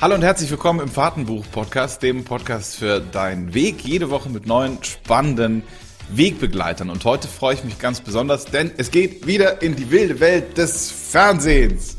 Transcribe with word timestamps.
Hallo 0.00 0.14
und 0.14 0.22
herzlich 0.22 0.48
willkommen 0.48 0.78
im 0.78 0.88
Fahrtenbuch-Podcast, 0.88 2.04
dem 2.04 2.22
Podcast 2.22 2.76
für 2.76 3.00
deinen 3.00 3.52
Weg. 3.52 3.84
Jede 3.84 4.10
Woche 4.10 4.28
mit 4.28 4.46
neuen 4.46 4.78
spannenden 4.84 5.64
Wegbegleitern. 6.10 6.88
Und 6.88 7.04
heute 7.04 7.26
freue 7.26 7.54
ich 7.54 7.64
mich 7.64 7.80
ganz 7.80 8.00
besonders, 8.00 8.44
denn 8.44 8.70
es 8.76 8.92
geht 8.92 9.26
wieder 9.26 9.60
in 9.60 9.74
die 9.74 9.90
wilde 9.90 10.20
Welt 10.20 10.56
des 10.56 10.92
Fernsehens. 10.92 11.96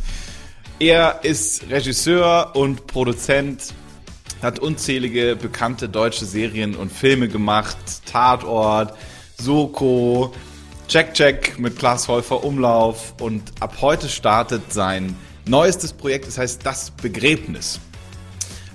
Er 0.79 1.19
ist 1.23 1.69
Regisseur 1.69 2.55
und 2.55 2.87
Produzent, 2.87 3.73
hat 4.41 4.59
unzählige 4.59 5.35
bekannte 5.35 5.89
deutsche 5.89 6.23
Serien 6.23 6.75
und 6.75 6.93
Filme 6.93 7.27
gemacht. 7.27 7.75
Tatort, 8.05 8.93
Soko, 9.37 10.31
Check 10.87 11.13
Check 11.13 11.59
mit 11.59 11.77
Klaas 11.77 12.07
Häufer 12.07 12.45
Umlauf. 12.45 13.15
Und 13.19 13.51
ab 13.59 13.75
heute 13.81 14.07
startet 14.07 14.71
sein 14.71 15.17
neuestes 15.45 15.91
Projekt, 15.91 16.27
das 16.27 16.37
heißt 16.37 16.65
Das 16.65 16.91
Begräbnis 16.91 17.81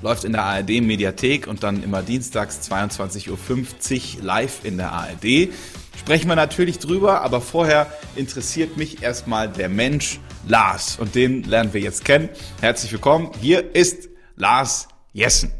läuft 0.04 0.24
in 0.24 0.32
der 0.32 0.44
ARD 0.44 0.82
Mediathek 0.82 1.46
und 1.46 1.62
dann 1.62 1.82
immer 1.82 2.02
dienstags 2.02 2.60
22.50 2.70 4.18
Uhr 4.18 4.22
live 4.22 4.62
in 4.62 4.76
der 4.76 4.92
ARD. 4.92 5.48
Sprechen 5.96 6.28
wir 6.28 6.36
natürlich 6.36 6.78
drüber, 6.78 7.22
aber 7.22 7.40
vorher 7.40 7.86
interessiert 8.14 8.76
mich 8.76 9.02
erstmal 9.02 9.48
der 9.48 9.70
Mensch 9.70 10.20
Lars 10.46 10.98
und 10.98 11.14
den 11.14 11.42
lernen 11.44 11.72
wir 11.72 11.80
jetzt 11.80 12.04
kennen. 12.04 12.28
Herzlich 12.60 12.92
willkommen. 12.92 13.30
Hier 13.40 13.74
ist 13.74 14.10
Lars 14.36 14.88
Jessen. 15.14 15.50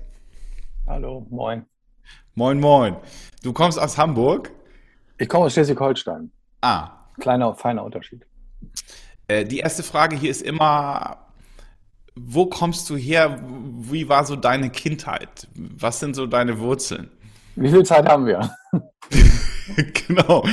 Hallo, 0.87 1.27
moin. 1.31 1.65
Moin, 2.34 2.61
moin. 2.61 2.97
Du 3.42 3.55
kommst 3.55 3.79
aus 3.79 3.97
Hamburg? 3.97 4.53
Ich 5.17 5.27
komme 5.27 5.47
aus 5.47 5.55
Schleswig-Holstein. 5.55 6.31
Ah. 6.61 6.91
Kleiner, 7.19 7.55
feiner 7.55 7.83
Unterschied. 7.83 8.27
Äh, 9.27 9.47
die 9.47 9.61
erste 9.61 9.83
Frage 9.83 10.17
hier 10.17 10.31
ist 10.31 10.42
immer, 10.42 11.23
wo 12.16 12.46
kommst 12.46 12.88
du 12.91 12.96
her? 12.96 13.41
Wie 13.42 14.09
war 14.09 14.25
so 14.25 14.36
deine 14.36 14.70
Kindheit? 14.70 15.48
Was 15.55 16.00
sind 16.00 16.14
so 16.14 16.27
deine 16.27 16.61
Wurzeln? 16.61 17.11
Wie 17.56 17.69
viel 17.69 17.84
Zeit 17.84 18.08
haben 18.08 18.27
wir? 18.27 18.50
genau. 20.06 20.44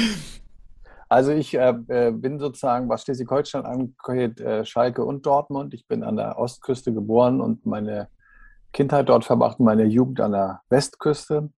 Also 1.08 1.31
ich 1.31 1.53
äh, 1.53 1.73
äh, 1.88 2.11
bin 2.11 2.39
sozusagen, 2.39 2.89
was 2.89 3.03
Schleswig-Holstein 3.03 3.66
angeht, 3.66 4.39
äh, 4.39 4.66
Schalke 4.66 5.03
und 5.03 5.25
Dortmund. 5.25 5.73
Ich 5.73 5.88
bin 5.88 6.03
an 6.03 6.16
der 6.16 6.39
Ostküste 6.39 6.94
geboren 6.94 7.41
und 7.41 7.66
meine 7.66 8.08
Kindheit 8.71 9.09
dort 9.09 9.25
verbracht, 9.25 9.59
meine 9.59 9.83
Jugend 9.83 10.21
an 10.21 10.31
der 10.31 10.61
Westküste. 10.69 11.49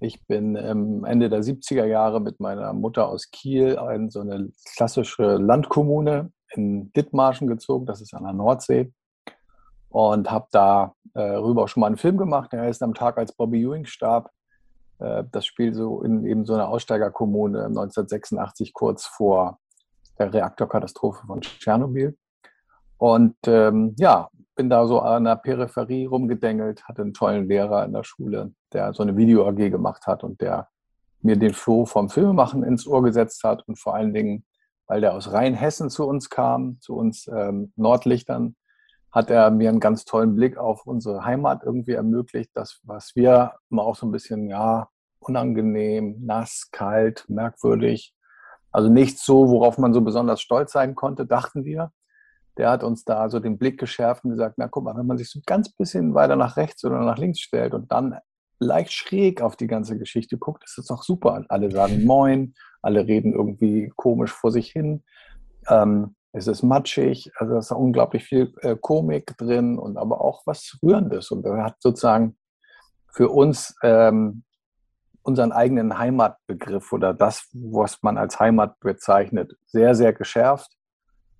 Ich 0.00 0.26
bin 0.26 0.56
ähm, 0.56 1.04
Ende 1.04 1.30
der 1.30 1.42
70er 1.42 1.84
Jahre 1.84 2.20
mit 2.20 2.40
meiner 2.40 2.72
Mutter 2.72 3.08
aus 3.08 3.30
Kiel 3.30 3.78
in 3.94 4.10
so 4.10 4.20
eine 4.20 4.50
klassische 4.74 5.36
Landkommune 5.36 6.32
in 6.50 6.92
Dithmarschen 6.92 7.46
gezogen, 7.46 7.86
das 7.86 8.00
ist 8.00 8.14
an 8.14 8.24
der 8.24 8.32
Nordsee 8.32 8.92
und 9.90 10.30
habe 10.30 10.46
da 10.50 10.94
äh, 11.14 11.20
rüber 11.20 11.68
schon 11.68 11.80
mal 11.80 11.86
einen 11.86 11.96
Film 11.96 12.16
gemacht, 12.16 12.52
der 12.52 12.62
heißt 12.62 12.82
Am 12.82 12.94
Tag, 12.94 13.18
als 13.18 13.32
Bobby 13.32 13.62
Ewing 13.62 13.86
starb. 13.86 14.30
Äh, 14.98 15.24
das 15.32 15.46
spielt 15.46 15.74
so 15.74 16.02
in 16.02 16.24
eben 16.26 16.44
so 16.44 16.54
einer 16.54 16.68
Aussteigerkommune 16.68 17.66
1986 17.66 18.74
kurz 18.74 19.06
vor 19.06 19.58
der 20.18 20.32
Reaktorkatastrophe 20.32 21.26
von 21.26 21.40
Tschernobyl. 21.40 22.16
Und 22.98 23.36
ähm, 23.46 23.94
ja, 23.98 24.28
bin 24.54 24.70
da 24.70 24.86
so 24.86 25.00
an 25.00 25.24
der 25.24 25.36
Peripherie 25.36 26.06
rumgedengelt, 26.06 26.84
hatte 26.84 27.02
einen 27.02 27.12
tollen 27.12 27.46
Lehrer 27.46 27.84
in 27.84 27.92
der 27.92 28.04
Schule, 28.04 28.52
der 28.72 28.94
so 28.94 29.02
eine 29.02 29.16
Video-AG 29.16 29.70
gemacht 29.70 30.06
hat 30.06 30.24
und 30.24 30.40
der 30.40 30.68
mir 31.20 31.36
den 31.36 31.52
Floh 31.52 31.84
vom 31.84 32.08
Filmemachen 32.08 32.62
ins 32.62 32.86
Ohr 32.86 33.02
gesetzt 33.02 33.44
hat 33.44 33.66
und 33.68 33.78
vor 33.78 33.94
allen 33.94 34.14
Dingen, 34.14 34.44
weil 34.86 35.00
der 35.00 35.14
aus 35.14 35.32
Rheinhessen 35.32 35.90
zu 35.90 36.06
uns 36.06 36.30
kam, 36.30 36.80
zu 36.80 36.96
uns 36.96 37.28
ähm, 37.28 37.72
Nordlichtern, 37.76 38.56
hat 39.16 39.30
er 39.30 39.50
mir 39.50 39.70
einen 39.70 39.80
ganz 39.80 40.04
tollen 40.04 40.36
Blick 40.36 40.58
auf 40.58 40.86
unsere 40.86 41.24
Heimat 41.24 41.62
irgendwie 41.64 41.92
ermöglicht. 41.92 42.50
Das, 42.52 42.80
was 42.82 43.16
wir 43.16 43.54
immer 43.70 43.82
auch 43.82 43.96
so 43.96 44.06
ein 44.06 44.12
bisschen, 44.12 44.50
ja, 44.50 44.90
unangenehm, 45.20 46.16
nass, 46.20 46.68
kalt, 46.70 47.24
merkwürdig, 47.26 48.14
also 48.70 48.90
nichts 48.90 49.24
so, 49.24 49.48
worauf 49.48 49.78
man 49.78 49.94
so 49.94 50.02
besonders 50.02 50.42
stolz 50.42 50.72
sein 50.72 50.94
konnte, 50.94 51.24
dachten 51.24 51.64
wir. 51.64 51.92
Der 52.58 52.68
hat 52.68 52.84
uns 52.84 53.04
da 53.04 53.30
so 53.30 53.40
den 53.40 53.56
Blick 53.56 53.80
geschärft 53.80 54.22
und 54.24 54.32
gesagt, 54.32 54.56
na 54.58 54.68
guck 54.68 54.84
mal, 54.84 54.94
wenn 54.98 55.06
man 55.06 55.16
sich 55.16 55.30
so 55.30 55.38
ein 55.38 55.44
ganz 55.46 55.70
bisschen 55.70 56.12
weiter 56.12 56.36
nach 56.36 56.58
rechts 56.58 56.84
oder 56.84 57.00
nach 57.00 57.16
links 57.16 57.40
stellt 57.40 57.72
und 57.72 57.90
dann 57.90 58.18
leicht 58.58 58.92
schräg 58.92 59.40
auf 59.40 59.56
die 59.56 59.66
ganze 59.66 59.96
Geschichte 59.96 60.36
guckt, 60.36 60.62
ist 60.64 60.76
das 60.76 60.88
doch 60.88 61.02
super. 61.02 61.42
Alle 61.48 61.70
sagen 61.70 62.04
Moin, 62.04 62.52
alle 62.82 63.06
reden 63.06 63.32
irgendwie 63.32 63.90
komisch 63.96 64.32
vor 64.32 64.50
sich 64.50 64.72
hin. 64.72 65.04
Ähm, 65.70 66.16
es 66.36 66.46
ist 66.46 66.62
matschig, 66.62 67.32
also 67.36 67.54
da 67.54 67.58
ist 67.60 67.72
unglaublich 67.72 68.24
viel 68.24 68.52
äh, 68.60 68.76
Komik 68.76 69.38
drin 69.38 69.78
und 69.78 69.96
aber 69.96 70.20
auch 70.20 70.42
was 70.44 70.78
Rührendes. 70.82 71.30
Und 71.30 71.46
er 71.46 71.64
hat 71.64 71.76
sozusagen 71.80 72.36
für 73.10 73.30
uns 73.30 73.74
ähm, 73.82 74.44
unseren 75.22 75.50
eigenen 75.50 75.98
Heimatbegriff 75.98 76.92
oder 76.92 77.14
das, 77.14 77.48
was 77.54 78.02
man 78.02 78.18
als 78.18 78.38
Heimat 78.38 78.78
bezeichnet, 78.80 79.56
sehr, 79.64 79.94
sehr 79.94 80.12
geschärft. 80.12 80.70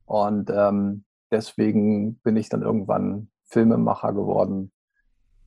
Und 0.06 0.48
ähm, 0.50 1.04
deswegen 1.30 2.18
bin 2.20 2.36
ich 2.36 2.48
dann 2.48 2.62
irgendwann 2.62 3.30
Filmemacher 3.44 4.14
geworden 4.14 4.72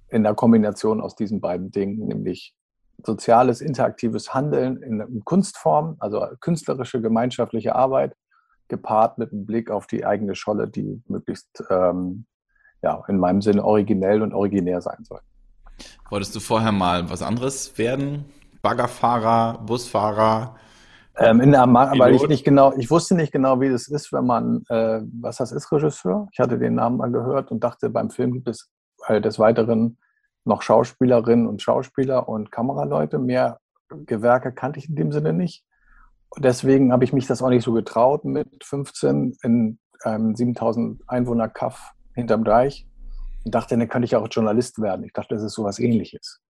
in 0.09 0.21
der 0.23 0.35
Kombination 0.35 1.01
aus 1.01 1.15
diesen 1.15 1.41
beiden 1.41 1.71
Dingen, 1.71 2.05
nämlich 2.05 2.55
soziales, 3.03 3.61
interaktives 3.61 4.31
Handeln 4.31 4.83
in 4.83 5.23
Kunstform, 5.25 5.95
also 5.99 6.23
künstlerische, 6.39 7.01
gemeinschaftliche 7.01 7.73
Arbeit 7.73 8.15
gepaart 8.69 9.17
mit 9.17 9.31
einem 9.31 9.45
Blick 9.45 9.69
auf 9.69 9.87
die 9.87 10.05
eigene 10.05 10.35
Scholle, 10.35 10.67
die 10.67 11.01
möglichst 11.07 11.63
ähm, 11.69 12.25
ja, 12.81 13.03
in 13.07 13.17
meinem 13.17 13.41
Sinne 13.41 13.63
originell 13.63 14.21
und 14.21 14.33
originär 14.33 14.81
sein 14.81 15.03
soll. 15.03 15.19
Wolltest 16.09 16.35
du 16.35 16.39
vorher 16.39 16.71
mal 16.71 17.09
was 17.09 17.21
anderes 17.21 17.77
werden? 17.77 18.25
Baggerfahrer, 18.61 19.59
Busfahrer? 19.65 20.55
Ähm, 21.17 21.41
in 21.41 21.51
der 21.51 21.67
weil 21.67 22.15
ich 22.15 22.27
nicht 22.27 22.45
genau, 22.45 22.73
ich 22.77 22.89
wusste 22.89 23.15
nicht 23.15 23.31
genau, 23.31 23.59
wie 23.59 23.69
das 23.69 23.87
ist, 23.87 24.13
wenn 24.13 24.25
man, 24.25 24.63
äh, 24.69 25.01
was 25.19 25.37
das 25.37 25.51
ist, 25.51 25.71
Regisseur. 25.71 26.27
Ich 26.31 26.39
hatte 26.39 26.57
den 26.57 26.75
Namen 26.75 26.97
mal 26.97 27.11
gehört 27.11 27.51
und 27.51 27.63
dachte, 27.63 27.89
beim 27.89 28.09
Film 28.09 28.33
gibt 28.33 28.47
es 28.47 28.69
äh, 29.07 29.19
des 29.19 29.37
Weiteren 29.37 29.97
noch 30.45 30.61
Schauspielerinnen 30.61 31.47
und 31.47 31.61
Schauspieler 31.61 32.29
und 32.29 32.51
Kameraleute. 32.51 33.19
Mehr 33.19 33.59
Gewerke 33.89 34.53
kannte 34.53 34.79
ich 34.79 34.87
in 34.87 34.95
dem 34.95 35.11
Sinne 35.11 35.33
nicht. 35.33 35.65
Deswegen 36.37 36.91
habe 36.91 37.03
ich 37.03 37.13
mich 37.13 37.27
das 37.27 37.41
auch 37.41 37.49
nicht 37.49 37.63
so 37.63 37.73
getraut 37.73 38.23
mit 38.23 38.63
15 38.63 39.37
in 39.43 39.79
einem 40.03 40.35
7000 40.35 41.01
Einwohner 41.07 41.49
Kaff 41.49 41.93
hinterm 42.13 42.43
Deich 42.43 42.87
und 43.43 43.55
dachte, 43.55 43.77
dann 43.77 43.89
könnte 43.89 44.05
ich 44.05 44.15
auch 44.15 44.27
Journalist 44.29 44.81
werden. 44.81 45.05
Ich 45.05 45.13
dachte, 45.13 45.35
das 45.35 45.43
ist 45.43 45.53
sowas 45.53 45.79
ähnliches. 45.79 46.41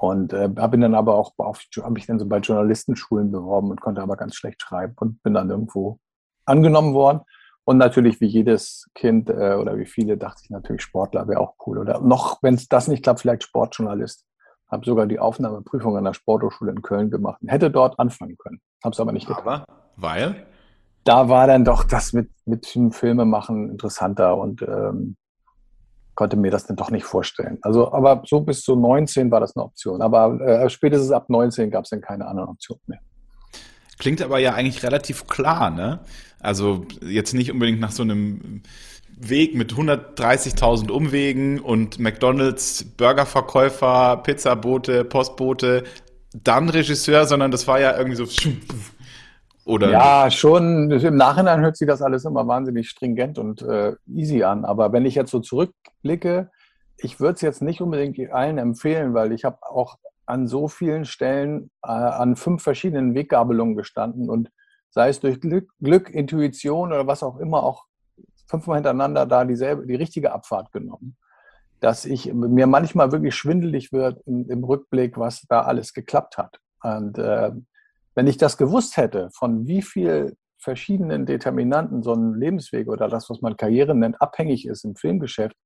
Und 0.00 0.32
äh, 0.32 0.50
habe 0.58 0.78
dann 0.78 0.96
aber 0.96 1.14
auch 1.14 1.32
habe 1.38 1.92
mich 1.92 2.06
dann 2.06 2.18
so 2.18 2.26
bei 2.26 2.38
Journalistenschulen 2.38 3.30
beworben 3.30 3.70
und 3.70 3.80
konnte 3.80 4.02
aber 4.02 4.16
ganz 4.16 4.34
schlecht 4.34 4.60
schreiben 4.60 4.94
und 4.98 5.22
bin 5.22 5.34
dann 5.34 5.48
irgendwo 5.48 6.00
angenommen 6.44 6.92
worden. 6.92 7.20
Und 7.64 7.78
natürlich 7.78 8.20
wie 8.20 8.26
jedes 8.26 8.90
Kind 8.94 9.30
äh, 9.30 9.54
oder 9.54 9.78
wie 9.78 9.86
viele 9.86 10.18
dachte 10.18 10.40
ich 10.42 10.50
natürlich 10.50 10.82
Sportler 10.82 11.28
wäre 11.28 11.38
auch 11.38 11.54
cool. 11.66 11.78
Oder 11.78 12.00
noch, 12.00 12.42
wenn 12.42 12.54
es 12.54 12.66
das 12.66 12.88
nicht 12.88 13.04
klappt, 13.04 13.20
vielleicht 13.20 13.44
Sportjournalist 13.44 14.26
habe 14.72 14.84
sogar 14.86 15.06
die 15.06 15.18
Aufnahmeprüfung 15.18 15.96
an 15.96 16.04
der 16.04 16.14
Sporthochschule 16.14 16.72
in 16.72 16.82
Köln 16.82 17.10
gemacht 17.10 17.40
und 17.42 17.48
hätte 17.48 17.70
dort 17.70 17.98
anfangen 17.98 18.36
können. 18.38 18.60
Habe 18.82 18.94
es 18.94 19.00
aber 19.00 19.12
nicht 19.12 19.28
getan. 19.28 19.46
Aber, 19.46 19.66
weil? 19.96 20.46
Da 21.04 21.28
war 21.28 21.46
dann 21.46 21.64
doch 21.64 21.84
das 21.84 22.12
mit, 22.12 22.30
mit 22.46 22.66
Filme 22.90 23.24
machen 23.24 23.70
interessanter 23.70 24.36
und 24.36 24.62
ähm, 24.62 25.16
konnte 26.14 26.36
mir 26.36 26.50
das 26.50 26.66
dann 26.66 26.76
doch 26.76 26.90
nicht 26.90 27.04
vorstellen. 27.04 27.58
Also, 27.62 27.92
aber 27.92 28.22
so 28.24 28.40
bis 28.40 28.62
zu 28.62 28.74
19 28.74 29.30
war 29.30 29.40
das 29.40 29.56
eine 29.56 29.64
Option. 29.64 30.00
Aber 30.00 30.40
äh, 30.40 30.70
spätestens 30.70 31.10
ab 31.10 31.28
19 31.28 31.70
gab 31.70 31.84
es 31.84 31.90
dann 31.90 32.00
keine 32.00 32.26
anderen 32.26 32.48
Optionen 32.48 32.82
mehr. 32.86 33.00
Klingt 33.98 34.22
aber 34.22 34.38
ja 34.38 34.54
eigentlich 34.54 34.82
relativ 34.82 35.26
klar, 35.26 35.70
ne? 35.70 36.00
Also 36.40 36.86
jetzt 37.02 37.34
nicht 37.34 37.52
unbedingt 37.52 37.78
nach 37.78 37.92
so 37.92 38.02
einem 38.02 38.62
Weg 39.28 39.54
mit 39.54 39.72
130.000 39.72 40.90
Umwegen 40.90 41.60
und 41.60 41.98
McDonalds, 41.98 42.84
Burgerverkäufer, 42.96 44.18
Pizzabote, 44.18 45.04
Postbote, 45.04 45.84
dann 46.34 46.68
Regisseur, 46.68 47.26
sondern 47.26 47.50
das 47.50 47.68
war 47.68 47.80
ja 47.80 47.96
irgendwie 47.96 48.16
so. 48.16 48.26
Oder 49.64 49.90
ja, 49.90 50.30
schon. 50.30 50.90
Im 50.90 51.16
Nachhinein 51.16 51.60
hört 51.60 51.76
sich 51.76 51.86
das 51.86 52.02
alles 52.02 52.24
immer 52.24 52.46
wahnsinnig 52.48 52.88
stringent 52.88 53.38
und 53.38 53.62
äh, 53.62 53.94
easy 54.12 54.42
an. 54.42 54.64
Aber 54.64 54.92
wenn 54.92 55.06
ich 55.06 55.14
jetzt 55.14 55.30
so 55.30 55.38
zurückblicke, 55.38 56.50
ich 56.96 57.20
würde 57.20 57.34
es 57.34 57.42
jetzt 57.42 57.62
nicht 57.62 57.80
unbedingt 57.80 58.18
allen 58.32 58.58
empfehlen, 58.58 59.14
weil 59.14 59.32
ich 59.32 59.44
habe 59.44 59.58
auch 59.62 59.98
an 60.26 60.48
so 60.48 60.66
vielen 60.66 61.04
Stellen 61.04 61.70
äh, 61.84 61.90
an 61.90 62.36
fünf 62.36 62.62
verschiedenen 62.62 63.14
Weggabelungen 63.14 63.76
gestanden 63.76 64.30
und 64.30 64.50
sei 64.90 65.08
es 65.08 65.20
durch 65.20 65.40
Glück, 65.40 65.70
Glück, 65.80 66.10
Intuition 66.10 66.92
oder 66.92 67.06
was 67.06 67.22
auch 67.22 67.38
immer, 67.38 67.62
auch 67.62 67.86
fünfmal 68.46 68.76
hintereinander 68.76 69.26
da 69.26 69.44
dieselbe, 69.44 69.86
die 69.86 69.94
richtige 69.94 70.32
Abfahrt 70.32 70.72
genommen. 70.72 71.16
Dass 71.80 72.04
ich 72.04 72.32
mir 72.32 72.66
manchmal 72.66 73.10
wirklich 73.10 73.34
schwindelig 73.34 73.92
wird 73.92 74.20
im, 74.26 74.48
im 74.48 74.64
Rückblick, 74.64 75.18
was 75.18 75.42
da 75.48 75.62
alles 75.62 75.92
geklappt 75.94 76.38
hat. 76.38 76.58
Und 76.82 77.18
äh, 77.18 77.50
wenn 78.14 78.26
ich 78.26 78.36
das 78.36 78.56
gewusst 78.56 78.96
hätte, 78.96 79.30
von 79.32 79.66
wie 79.66 79.82
viel 79.82 80.36
verschiedenen 80.58 81.26
Determinanten 81.26 82.02
so 82.02 82.14
ein 82.14 82.34
Lebensweg 82.34 82.88
oder 82.88 83.08
das, 83.08 83.28
was 83.30 83.40
man 83.40 83.56
Karriere 83.56 83.94
nennt, 83.94 84.20
abhängig 84.20 84.66
ist 84.66 84.84
im 84.84 84.94
Filmgeschäft, 84.94 85.56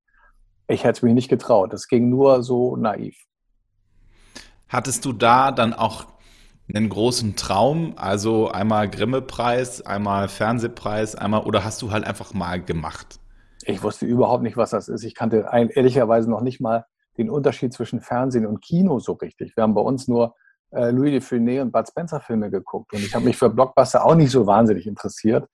ich 0.69 0.85
hätte 0.85 0.99
es 0.99 1.03
mich 1.03 1.15
nicht 1.15 1.29
getraut. 1.29 1.73
Das 1.73 1.87
ging 1.87 2.09
nur 2.09 2.43
so 2.43 2.77
naiv. 2.77 3.17
Hattest 4.69 5.05
du 5.05 5.13
da 5.13 5.53
dann 5.53 5.75
auch 5.75 6.07
einen 6.75 6.89
großen 6.89 7.37
Traum? 7.37 7.95
Also 7.97 8.51
einmal 8.51 8.89
Grimme-Preis, 8.89 9.83
einmal 9.83 10.29
Fernsehpreis, 10.29 11.15
einmal 11.15 11.43
oder 11.43 11.65
hast 11.65 11.83
du 11.83 11.91
halt 11.91 12.05
einfach 12.05 12.35
mal 12.35 12.63
gemacht? 12.63 13.21
Ich 13.65 13.83
wusste 13.83 14.07
überhaupt 14.07 14.43
nicht, 14.43 14.57
was 14.57 14.71
das 14.71 14.89
ist. 14.89 15.05
Ich 15.05 15.15
kannte 15.15 15.47
ehrlicherweise 15.53 16.31
noch 16.31 16.41
nicht 16.41 16.61
mal 16.61 16.87
den 17.19 17.31
Unterschied 17.31 17.73
zwischen 17.73 18.01
Fernsehen 18.01 18.47
und 18.47 18.61
Kino 18.63 18.99
so 18.99 19.13
richtig. 19.13 19.57
Wir 19.57 19.63
haben 19.63 19.75
bei 19.75 19.81
uns 19.81 20.07
nur 20.07 20.35
äh, 20.71 20.91
Louis 20.91 21.11
de 21.11 21.21
Funès 21.21 21.63
und 21.63 21.73
Bud 21.73 21.89
Spencer 21.89 22.21
Filme 22.21 22.51
geguckt 22.51 22.93
und 22.93 23.01
ich 23.01 23.15
habe 23.15 23.25
mich 23.25 23.37
für 23.37 23.51
Blockbuster 23.51 24.05
auch 24.05 24.15
nicht 24.15 24.31
so 24.31 24.47
wahnsinnig 24.47 24.87
interessiert. 24.87 25.49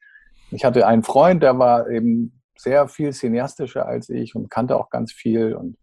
Ich 0.50 0.64
hatte 0.64 0.86
einen 0.86 1.02
Freund, 1.02 1.42
der 1.42 1.58
war 1.58 1.88
eben 1.88 2.42
sehr 2.56 2.88
viel 2.88 3.12
cineastischer 3.12 3.86
als 3.86 4.08
ich 4.08 4.34
und 4.34 4.50
kannte 4.50 4.76
auch 4.76 4.90
ganz 4.90 5.12
viel 5.12 5.54
und 5.54 5.76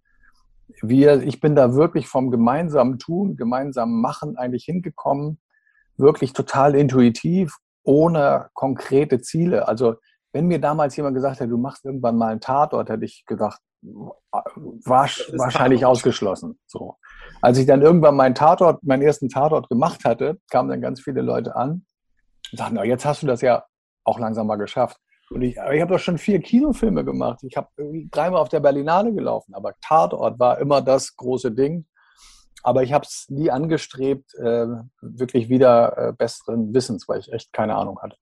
wir, 0.81 1.23
ich 1.23 1.39
bin 1.39 1.55
da 1.55 1.73
wirklich 1.73 2.07
vom 2.07 2.31
gemeinsamen 2.31 2.99
Tun, 2.99 3.35
gemeinsamen 3.35 4.01
Machen 4.01 4.37
eigentlich 4.37 4.65
hingekommen, 4.65 5.39
wirklich 5.97 6.33
total 6.33 6.75
intuitiv, 6.75 7.57
ohne 7.83 8.49
konkrete 8.53 9.19
Ziele. 9.21 9.67
Also 9.67 9.95
wenn 10.31 10.47
mir 10.47 10.59
damals 10.59 10.95
jemand 10.95 11.15
gesagt 11.15 11.39
hätte, 11.39 11.49
du 11.49 11.57
machst 11.57 11.85
irgendwann 11.85 12.17
mal 12.17 12.31
einen 12.31 12.41
Tatort, 12.41 12.89
hätte 12.89 13.05
ich 13.05 13.25
gedacht, 13.25 13.59
war 13.81 15.05
wahrscheinlich 15.05 15.85
ausgeschlossen. 15.85 16.59
So. 16.67 16.97
Als 17.41 17.57
ich 17.57 17.65
dann 17.65 17.81
irgendwann 17.81 18.15
meinen 18.15 18.35
Tatort, 18.35 18.83
meinen 18.83 19.01
ersten 19.01 19.29
Tatort 19.29 19.69
gemacht 19.69 20.03
hatte, 20.05 20.39
kamen 20.49 20.69
dann 20.69 20.81
ganz 20.81 21.01
viele 21.01 21.21
Leute 21.21 21.55
an 21.55 21.85
und 22.51 22.57
sagten, 22.57 22.77
jetzt 22.83 23.05
hast 23.05 23.23
du 23.23 23.27
das 23.27 23.41
ja 23.41 23.63
auch 24.03 24.19
langsam 24.19 24.47
mal 24.47 24.57
geschafft. 24.57 24.97
Und 25.29 25.41
ich, 25.43 25.57
ich 25.57 25.81
habe 25.81 25.93
doch 25.93 25.99
schon 25.99 26.17
vier 26.17 26.39
Kinofilme 26.39 27.05
gemacht. 27.05 27.39
Ich 27.43 27.55
habe 27.55 27.69
dreimal 28.11 28.41
auf 28.41 28.49
der 28.49 28.59
Berlinale 28.59 29.13
gelaufen, 29.13 29.53
aber 29.53 29.75
Tatort 29.81 30.39
war 30.39 30.59
immer 30.59 30.81
das 30.81 31.15
große 31.15 31.51
Ding. 31.51 31.85
Aber 32.63 32.83
ich 32.83 32.91
habe 32.91 33.05
es 33.05 33.27
nie 33.29 33.49
angestrebt, 33.49 34.33
äh, 34.35 34.65
wirklich 35.01 35.49
wieder 35.49 35.97
äh, 35.97 36.13
besseren 36.13 36.73
Wissens, 36.73 37.07
weil 37.07 37.19
ich 37.19 37.31
echt 37.31 37.53
keine 37.53 37.75
Ahnung 37.75 37.99
hatte. 38.01 38.17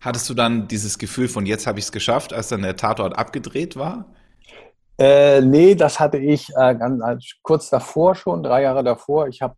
Hattest 0.00 0.28
du 0.28 0.34
dann 0.34 0.66
dieses 0.66 0.98
Gefühl 0.98 1.28
von 1.28 1.46
jetzt 1.46 1.66
habe 1.66 1.78
ich 1.78 1.84
es 1.84 1.92
geschafft, 1.92 2.32
als 2.32 2.48
dann 2.48 2.62
der 2.62 2.76
Tatort 2.76 3.16
abgedreht 3.16 3.76
war? 3.76 4.06
Äh, 4.98 5.40
nee, 5.40 5.74
das 5.76 6.00
hatte 6.00 6.18
ich 6.18 6.50
äh, 6.50 6.74
ganz, 6.74 7.24
kurz 7.42 7.70
davor 7.70 8.14
schon, 8.14 8.42
drei 8.42 8.62
Jahre 8.62 8.82
davor. 8.82 9.28
Ich 9.28 9.40
habe 9.40 9.54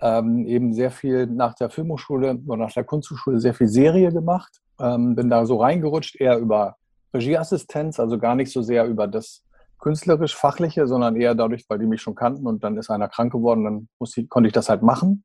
ähm, 0.00 0.46
eben 0.46 0.72
sehr 0.72 0.90
viel 0.90 1.26
nach 1.26 1.54
der 1.54 1.70
Filmhochschule 1.70 2.40
oder 2.46 2.64
nach 2.64 2.72
der 2.72 2.84
Kunsthochschule 2.84 3.40
sehr 3.40 3.54
viel 3.54 3.68
Serie 3.68 4.12
gemacht. 4.12 4.60
Ähm, 4.78 5.14
bin 5.14 5.28
da 5.28 5.44
so 5.44 5.56
reingerutscht, 5.56 6.20
eher 6.20 6.38
über 6.38 6.76
Regieassistenz, 7.12 8.00
also 8.00 8.18
gar 8.18 8.34
nicht 8.34 8.52
so 8.52 8.62
sehr 8.62 8.86
über 8.86 9.06
das 9.06 9.44
künstlerisch-fachliche, 9.78 10.86
sondern 10.86 11.16
eher 11.16 11.34
dadurch, 11.34 11.64
weil 11.68 11.78
die 11.78 11.86
mich 11.86 12.02
schon 12.02 12.14
kannten 12.14 12.46
und 12.46 12.62
dann 12.62 12.76
ist 12.76 12.90
einer 12.90 13.08
krank 13.08 13.32
geworden, 13.32 13.64
dann 13.64 13.88
ich, 14.16 14.28
konnte 14.28 14.46
ich 14.46 14.52
das 14.52 14.68
halt 14.68 14.82
machen 14.82 15.24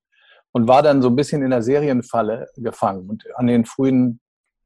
und 0.52 0.68
war 0.68 0.82
dann 0.82 1.02
so 1.02 1.10
ein 1.10 1.16
bisschen 1.16 1.42
in 1.42 1.52
der 1.52 1.62
Serienfalle 1.62 2.48
gefangen. 2.56 3.10
Und 3.10 3.26
an 3.36 3.48
den 3.48 3.66
frühen 3.66 4.20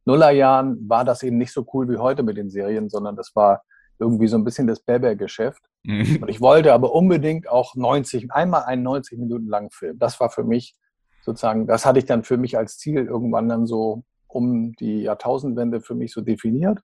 Nullerjahren 0.05 0.88
war 0.88 1.03
das 1.03 1.23
eben 1.23 1.38
nicht 1.38 1.51
so 1.51 1.65
cool 1.73 1.89
wie 1.89 1.97
heute 1.97 2.23
mit 2.23 2.38
den 2.38 2.50
Serien, 2.50 2.89
sondern 2.89 3.15
das 3.15 3.31
war 3.35 3.63
irgendwie 4.00 4.28
so 4.28 4.38
ein 4.38 4.44
bisschen 4.44 4.68
das 4.68 4.80
Bäber-Geschäft. 4.80 5.62
Mhm. 5.84 6.19
Und 6.22 6.30
ich 6.30 6.42
wollte 6.42 6.74
aber 6.74 6.94
unbedingt 6.94 7.50
auch 7.50 7.75
90, 7.75 8.31
einmal 8.31 8.63
einen 8.63 8.84
90 8.84 9.19
Minuten 9.19 9.48
langen 9.48 9.72
Film. 9.72 10.00
Das 10.00 10.19
war 10.19 10.30
für 10.30 10.44
mich 10.44 10.75
sozusagen, 11.22 11.68
das 11.68 11.86
hatte 11.86 12.00
ich 12.00 12.06
dann 12.06 12.24
für 12.24 12.38
mich 12.38 12.57
als 12.57 12.78
Ziel 12.78 13.06
irgendwann 13.06 13.50
dann 13.50 13.68
so 13.68 14.04
um 14.28 14.74
die 14.74 15.01
Jahrtausendwende 15.01 15.81
für 15.81 15.96
mich 15.96 16.13
so 16.13 16.22
definiert. 16.22 16.80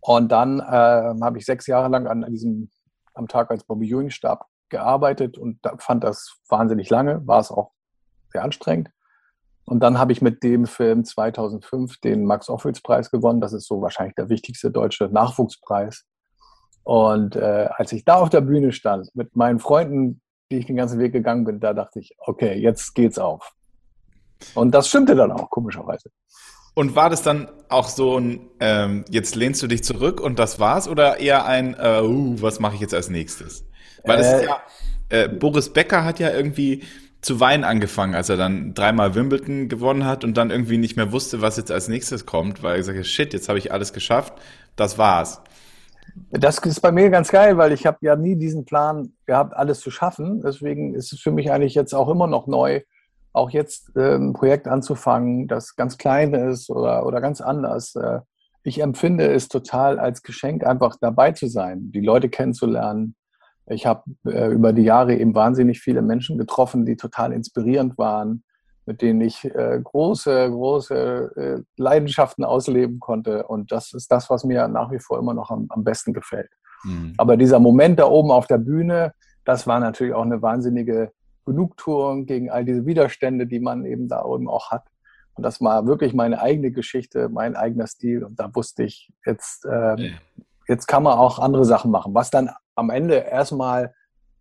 Und 0.00 0.30
dann 0.30 0.60
äh, 0.60 0.62
habe 1.22 1.38
ich 1.38 1.44
sechs 1.44 1.66
Jahre 1.66 1.88
lang 1.88 2.06
an 2.06 2.24
diesem, 2.30 2.70
am 3.14 3.28
Tag 3.28 3.50
als 3.50 3.64
Bobby 3.64 3.90
Ewing 3.90 4.10
starb, 4.10 4.46
gearbeitet 4.68 5.38
und 5.38 5.60
fand 5.78 6.02
das 6.02 6.38
wahnsinnig 6.48 6.90
lange, 6.90 7.26
war 7.26 7.40
es 7.40 7.50
auch 7.50 7.72
sehr 8.32 8.42
anstrengend. 8.42 8.90
Und 9.64 9.80
dann 9.80 9.98
habe 9.98 10.12
ich 10.12 10.22
mit 10.22 10.42
dem 10.44 10.66
Film 10.66 11.04
2005 11.04 11.98
den 11.98 12.24
Max-Ophüls-Preis 12.24 13.10
gewonnen. 13.10 13.40
Das 13.40 13.52
ist 13.52 13.66
so 13.66 13.82
wahrscheinlich 13.82 14.14
der 14.14 14.28
wichtigste 14.28 14.70
deutsche 14.70 15.08
Nachwuchspreis. 15.08 16.04
Und 16.86 17.34
äh, 17.34 17.68
als 17.76 17.90
ich 17.90 18.04
da 18.04 18.14
auf 18.14 18.30
der 18.30 18.42
Bühne 18.42 18.70
stand, 18.70 19.10
mit 19.16 19.34
meinen 19.34 19.58
Freunden, 19.58 20.20
die 20.52 20.58
ich 20.58 20.66
den 20.66 20.76
ganzen 20.76 21.00
Weg 21.00 21.12
gegangen 21.12 21.44
bin, 21.44 21.58
da 21.58 21.74
dachte 21.74 21.98
ich, 21.98 22.14
okay, 22.16 22.54
jetzt 22.54 22.94
geht's 22.94 23.18
auf. 23.18 23.54
Und 24.54 24.72
das 24.72 24.86
stimmte 24.86 25.16
dann 25.16 25.32
auch, 25.32 25.50
komischerweise. 25.50 26.10
Und 26.74 26.94
war 26.94 27.10
das 27.10 27.22
dann 27.22 27.48
auch 27.68 27.88
so 27.88 28.20
ein, 28.20 28.50
ähm, 28.60 29.04
jetzt 29.10 29.34
lehnst 29.34 29.60
du 29.64 29.66
dich 29.66 29.82
zurück 29.82 30.20
und 30.20 30.38
das 30.38 30.60
war's? 30.60 30.86
Oder 30.86 31.18
eher 31.18 31.44
ein, 31.44 31.74
äh, 31.74 32.02
uh, 32.02 32.40
was 32.40 32.60
mache 32.60 32.76
ich 32.76 32.80
jetzt 32.80 32.94
als 32.94 33.10
nächstes? 33.10 33.64
Weil 34.04 34.20
es 34.20 34.26
äh, 34.28 34.36
ist 34.36 34.44
ja, 34.44 34.60
äh, 35.08 35.28
Boris 35.28 35.72
Becker 35.72 36.04
hat 36.04 36.20
ja 36.20 36.30
irgendwie 36.30 36.84
zu 37.20 37.40
weinen 37.40 37.64
angefangen, 37.64 38.14
als 38.14 38.28
er 38.28 38.36
dann 38.36 38.74
dreimal 38.74 39.16
Wimbledon 39.16 39.68
gewonnen 39.68 40.04
hat 40.04 40.22
und 40.22 40.36
dann 40.36 40.52
irgendwie 40.52 40.78
nicht 40.78 40.96
mehr 40.96 41.10
wusste, 41.10 41.42
was 41.42 41.56
jetzt 41.56 41.72
als 41.72 41.88
nächstes 41.88 42.26
kommt, 42.26 42.62
weil 42.62 42.74
er 42.74 42.78
gesagt 42.78 42.98
hat, 42.98 43.06
shit, 43.06 43.32
jetzt 43.32 43.48
habe 43.48 43.58
ich 43.58 43.72
alles 43.72 43.92
geschafft, 43.92 44.34
das 44.76 44.98
war's. 44.98 45.40
Das 46.30 46.58
ist 46.58 46.80
bei 46.80 46.92
mir 46.92 47.10
ganz 47.10 47.30
geil, 47.30 47.56
weil 47.56 47.72
ich 47.72 47.86
habe 47.86 47.98
ja 48.00 48.16
nie 48.16 48.36
diesen 48.36 48.64
Plan 48.64 49.12
gehabt, 49.26 49.54
alles 49.54 49.80
zu 49.80 49.90
schaffen. 49.90 50.42
Deswegen 50.42 50.94
ist 50.94 51.12
es 51.12 51.20
für 51.20 51.30
mich 51.30 51.50
eigentlich 51.50 51.74
jetzt 51.74 51.94
auch 51.94 52.08
immer 52.08 52.26
noch 52.26 52.46
neu, 52.46 52.80
auch 53.32 53.50
jetzt 53.50 53.94
äh, 53.96 54.16
ein 54.16 54.32
Projekt 54.32 54.66
anzufangen, 54.66 55.46
das 55.46 55.76
ganz 55.76 55.98
klein 55.98 56.34
ist 56.34 56.70
oder, 56.70 57.06
oder 57.06 57.20
ganz 57.20 57.40
anders. 57.40 57.94
Äh, 57.94 58.20
ich 58.62 58.80
empfinde 58.80 59.26
es 59.32 59.48
total 59.48 59.98
als 59.98 60.22
Geschenk, 60.22 60.64
einfach 60.64 60.96
dabei 61.00 61.32
zu 61.32 61.46
sein, 61.46 61.92
die 61.92 62.00
Leute 62.00 62.28
kennenzulernen, 62.28 63.14
ich 63.68 63.84
habe 63.84 64.04
äh, 64.24 64.52
über 64.52 64.72
die 64.72 64.82
Jahre 64.82 65.16
eben 65.16 65.34
wahnsinnig 65.34 65.80
viele 65.80 66.02
Menschen 66.02 66.38
getroffen, 66.38 66.86
die 66.86 66.96
total 66.96 67.32
inspirierend 67.32 67.98
waren, 67.98 68.44
mit 68.86 69.02
denen 69.02 69.20
ich 69.20 69.44
äh, 69.44 69.80
große, 69.82 70.50
große 70.50 71.32
äh, 71.36 71.62
Leidenschaften 71.76 72.44
ausleben 72.44 73.00
konnte. 73.00 73.46
Und 73.46 73.72
das 73.72 73.92
ist 73.92 74.10
das, 74.10 74.30
was 74.30 74.44
mir 74.44 74.68
nach 74.68 74.90
wie 74.92 75.00
vor 75.00 75.18
immer 75.18 75.34
noch 75.34 75.50
am, 75.50 75.66
am 75.70 75.84
besten 75.84 76.12
gefällt. 76.12 76.50
Mhm. 76.84 77.14
Aber 77.18 77.36
dieser 77.36 77.58
Moment 77.58 77.98
da 77.98 78.06
oben 78.06 78.30
auf 78.30 78.46
der 78.46 78.58
Bühne, 78.58 79.12
das 79.44 79.66
war 79.66 79.80
natürlich 79.80 80.14
auch 80.14 80.22
eine 80.22 80.40
wahnsinnige 80.40 81.12
Genugtuung 81.44 82.26
gegen 82.26 82.50
all 82.50 82.64
diese 82.64 82.86
Widerstände, 82.86 83.46
die 83.46 83.60
man 83.60 83.84
eben 83.84 84.08
da 84.08 84.24
oben 84.24 84.48
auch 84.48 84.70
hat. 84.70 84.84
Und 85.34 85.42
das 85.42 85.60
war 85.60 85.86
wirklich 85.86 86.14
meine 86.14 86.40
eigene 86.40 86.70
Geschichte, 86.70 87.28
mein 87.28 87.56
eigener 87.56 87.86
Stil. 87.86 88.24
Und 88.24 88.40
da 88.40 88.54
wusste 88.54 88.84
ich, 88.84 89.12
jetzt, 89.26 89.64
äh, 89.66 90.00
ja. 90.00 90.14
jetzt 90.68 90.86
kann 90.86 91.02
man 91.02 91.18
auch 91.18 91.38
andere 91.38 91.64
Sachen 91.64 91.90
machen. 91.90 92.14
Was 92.14 92.30
dann 92.30 92.50
am 92.74 92.90
Ende 92.90 93.16
erstmal 93.16 93.94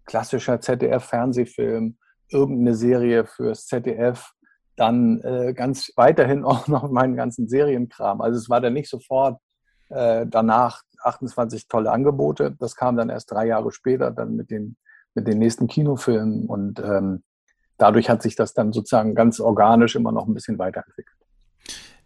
klassischer 0.06 0.62
ZDF-Fernsehfilm, 0.62 1.98
irgendeine 2.30 2.76
Serie 2.76 3.26
fürs 3.26 3.66
ZDF, 3.68 4.32
dann 4.76 5.22
äh, 5.22 5.54
ganz 5.54 5.92
weiterhin 5.96 6.44
auch 6.46 6.68
noch 6.68 6.90
meinen 6.90 7.16
ganzen 7.16 7.48
Serienkram. 7.48 8.22
Also 8.22 8.38
es 8.38 8.50
war 8.50 8.62
dann 8.62 8.74
nicht 8.74 8.90
sofort 8.90 9.40
äh, 9.90 10.26
danach 10.28 10.82
28 11.04 11.68
tolle 11.68 11.92
Angebote. 11.92 12.56
Das 12.60 12.76
kam 12.76 12.98
dann 12.98 13.10
erst 13.10 13.32
drei 13.32 13.48
Jahre 13.48 13.72
später, 13.72 14.12
dann 14.12 14.36
mit 14.36 14.50
den, 14.50 14.76
mit 15.14 15.28
den 15.28 15.40
nächsten 15.40 15.68
Kinofilmen. 15.68 16.48
Und 16.48 16.80
ähm, 16.80 17.24
dadurch 17.78 18.10
hat 18.10 18.22
sich 18.22 18.36
das 18.36 18.54
dann 18.54 18.74
sozusagen 18.74 19.16
ganz 19.16 19.40
organisch 19.40 19.96
immer 19.96 20.12
noch 20.12 20.28
ein 20.28 20.34
bisschen 20.34 20.58
weiterentwickelt. 20.58 21.18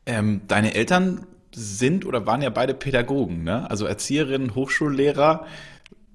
Ähm, 0.05 0.41
deine 0.47 0.75
Eltern 0.75 1.25
sind 1.53 2.05
oder 2.05 2.25
waren 2.25 2.41
ja 2.41 2.49
beide 2.49 2.73
Pädagogen, 2.73 3.43
ne? 3.43 3.69
also 3.69 3.85
Erzieherinnen, 3.85 4.55
Hochschullehrer. 4.55 5.45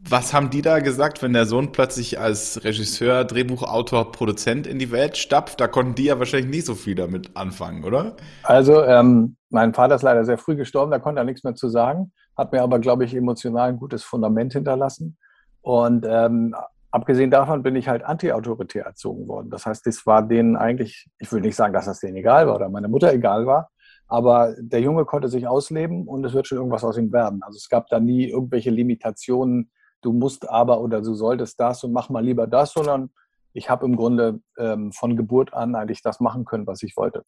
Was 0.06 0.34
haben 0.34 0.50
die 0.50 0.60
da 0.60 0.80
gesagt, 0.80 1.22
wenn 1.22 1.32
der 1.32 1.46
Sohn 1.46 1.72
plötzlich 1.72 2.20
als 2.20 2.62
Regisseur, 2.62 3.24
Drehbuchautor, 3.24 4.12
Produzent 4.12 4.66
in 4.66 4.78
die 4.78 4.92
Welt 4.92 5.16
stapft? 5.16 5.60
Da 5.60 5.66
konnten 5.66 5.94
die 5.94 6.04
ja 6.04 6.18
wahrscheinlich 6.18 6.50
nicht 6.50 6.66
so 6.66 6.74
viel 6.74 6.94
damit 6.94 7.34
anfangen, 7.36 7.84
oder? 7.84 8.14
Also, 8.42 8.82
ähm, 8.82 9.36
mein 9.48 9.72
Vater 9.72 9.94
ist 9.94 10.02
leider 10.02 10.24
sehr 10.24 10.36
früh 10.36 10.56
gestorben, 10.56 10.90
da 10.90 10.98
konnte 10.98 11.22
er 11.22 11.24
nichts 11.24 11.42
mehr 11.42 11.54
zu 11.54 11.70
sagen, 11.70 12.12
hat 12.36 12.52
mir 12.52 12.62
aber, 12.62 12.80
glaube 12.80 13.04
ich, 13.04 13.14
emotional 13.14 13.70
ein 13.70 13.78
gutes 13.78 14.04
Fundament 14.04 14.52
hinterlassen. 14.52 15.16
Und 15.62 16.04
ähm, 16.06 16.54
abgesehen 16.90 17.30
davon 17.30 17.62
bin 17.62 17.74
ich 17.74 17.88
halt 17.88 18.04
anti-autoritär 18.04 18.84
erzogen 18.84 19.26
worden. 19.26 19.48
Das 19.48 19.64
heißt, 19.64 19.86
es 19.86 20.04
war 20.04 20.22
denen 20.22 20.56
eigentlich, 20.56 21.08
ich 21.18 21.32
will 21.32 21.40
nicht 21.40 21.56
sagen, 21.56 21.72
dass 21.72 21.86
das 21.86 22.00
denen 22.00 22.16
egal 22.16 22.46
war 22.46 22.56
oder 22.56 22.68
meiner 22.68 22.88
Mutter 22.88 23.10
egal 23.10 23.46
war, 23.46 23.70
aber 24.06 24.54
der 24.58 24.80
Junge 24.80 25.06
konnte 25.06 25.28
sich 25.28 25.48
ausleben 25.48 26.06
und 26.06 26.24
es 26.24 26.34
wird 26.34 26.46
schon 26.46 26.58
irgendwas 26.58 26.84
aus 26.84 26.98
ihm 26.98 27.10
werden. 27.10 27.42
Also 27.42 27.56
es 27.56 27.70
gab 27.70 27.88
da 27.88 28.00
nie 28.00 28.28
irgendwelche 28.28 28.70
Limitationen, 28.70 29.70
du 30.04 30.12
musst 30.12 30.48
aber 30.48 30.80
oder 30.80 31.00
du 31.00 31.14
solltest 31.14 31.58
das 31.58 31.82
und 31.84 31.92
mach 31.92 32.08
mal 32.10 32.24
lieber 32.24 32.46
das, 32.46 32.72
sondern 32.72 33.10
ich 33.52 33.70
habe 33.70 33.86
im 33.86 33.96
Grunde 33.96 34.40
ähm, 34.58 34.92
von 34.92 35.16
Geburt 35.16 35.54
an 35.54 35.74
eigentlich 35.74 36.02
das 36.02 36.20
machen 36.20 36.44
können, 36.44 36.66
was 36.66 36.82
ich 36.82 36.96
wollte. 36.96 37.24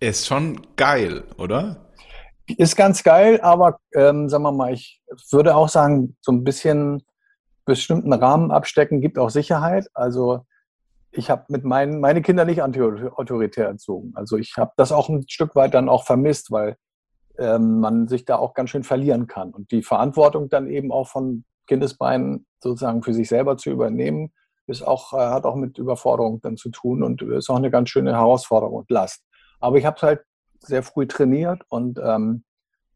Ist 0.00 0.26
schon 0.26 0.60
geil, 0.76 1.24
oder? 1.38 1.88
Ist 2.46 2.76
ganz 2.76 3.02
geil, 3.02 3.40
aber 3.40 3.78
ähm, 3.94 4.28
sagen 4.28 4.44
wir 4.44 4.52
mal, 4.52 4.72
ich 4.72 5.00
würde 5.30 5.56
auch 5.56 5.68
sagen, 5.68 6.16
so 6.20 6.32
ein 6.32 6.44
bisschen 6.44 7.02
bestimmten 7.64 8.12
Rahmen 8.12 8.50
abstecken 8.50 9.00
gibt 9.00 9.18
auch 9.18 9.30
Sicherheit. 9.30 9.88
Also 9.94 10.44
ich 11.10 11.30
habe 11.30 11.44
mit 11.48 11.64
meinen 11.64 12.00
meine 12.00 12.20
Kinder 12.20 12.44
nicht 12.44 12.62
anti-autoritär 12.62 13.66
erzogen. 13.66 14.12
Also 14.14 14.36
ich 14.36 14.56
habe 14.58 14.72
das 14.76 14.92
auch 14.92 15.08
ein 15.08 15.26
Stück 15.28 15.54
weit 15.54 15.72
dann 15.72 15.88
auch 15.88 16.04
vermisst, 16.04 16.50
weil 16.50 16.76
ähm, 17.38 17.80
man 17.80 18.08
sich 18.08 18.24
da 18.24 18.36
auch 18.36 18.54
ganz 18.54 18.70
schön 18.70 18.84
verlieren 18.84 19.26
kann. 19.26 19.50
Und 19.52 19.70
die 19.70 19.82
Verantwortung 19.82 20.48
dann 20.48 20.68
eben 20.68 20.92
auch 20.92 21.08
von 21.08 21.44
Kindesbeinen 21.66 22.46
sozusagen 22.60 23.02
für 23.02 23.14
sich 23.14 23.28
selber 23.28 23.56
zu 23.56 23.70
übernehmen, 23.70 24.32
ist 24.66 24.82
auch, 24.82 25.12
äh, 25.12 25.16
hat 25.18 25.44
auch 25.44 25.56
mit 25.56 25.78
Überforderung 25.78 26.40
dann 26.40 26.56
zu 26.56 26.70
tun 26.70 27.02
und 27.02 27.22
ist 27.22 27.50
auch 27.50 27.56
eine 27.56 27.70
ganz 27.70 27.90
schöne 27.90 28.12
Herausforderung 28.12 28.74
und 28.76 28.90
Last. 28.90 29.24
Aber 29.60 29.76
ich 29.76 29.84
habe 29.84 29.96
es 29.96 30.02
halt 30.02 30.20
sehr 30.60 30.82
früh 30.82 31.06
trainiert 31.06 31.62
und 31.68 31.98
ähm, 32.02 32.44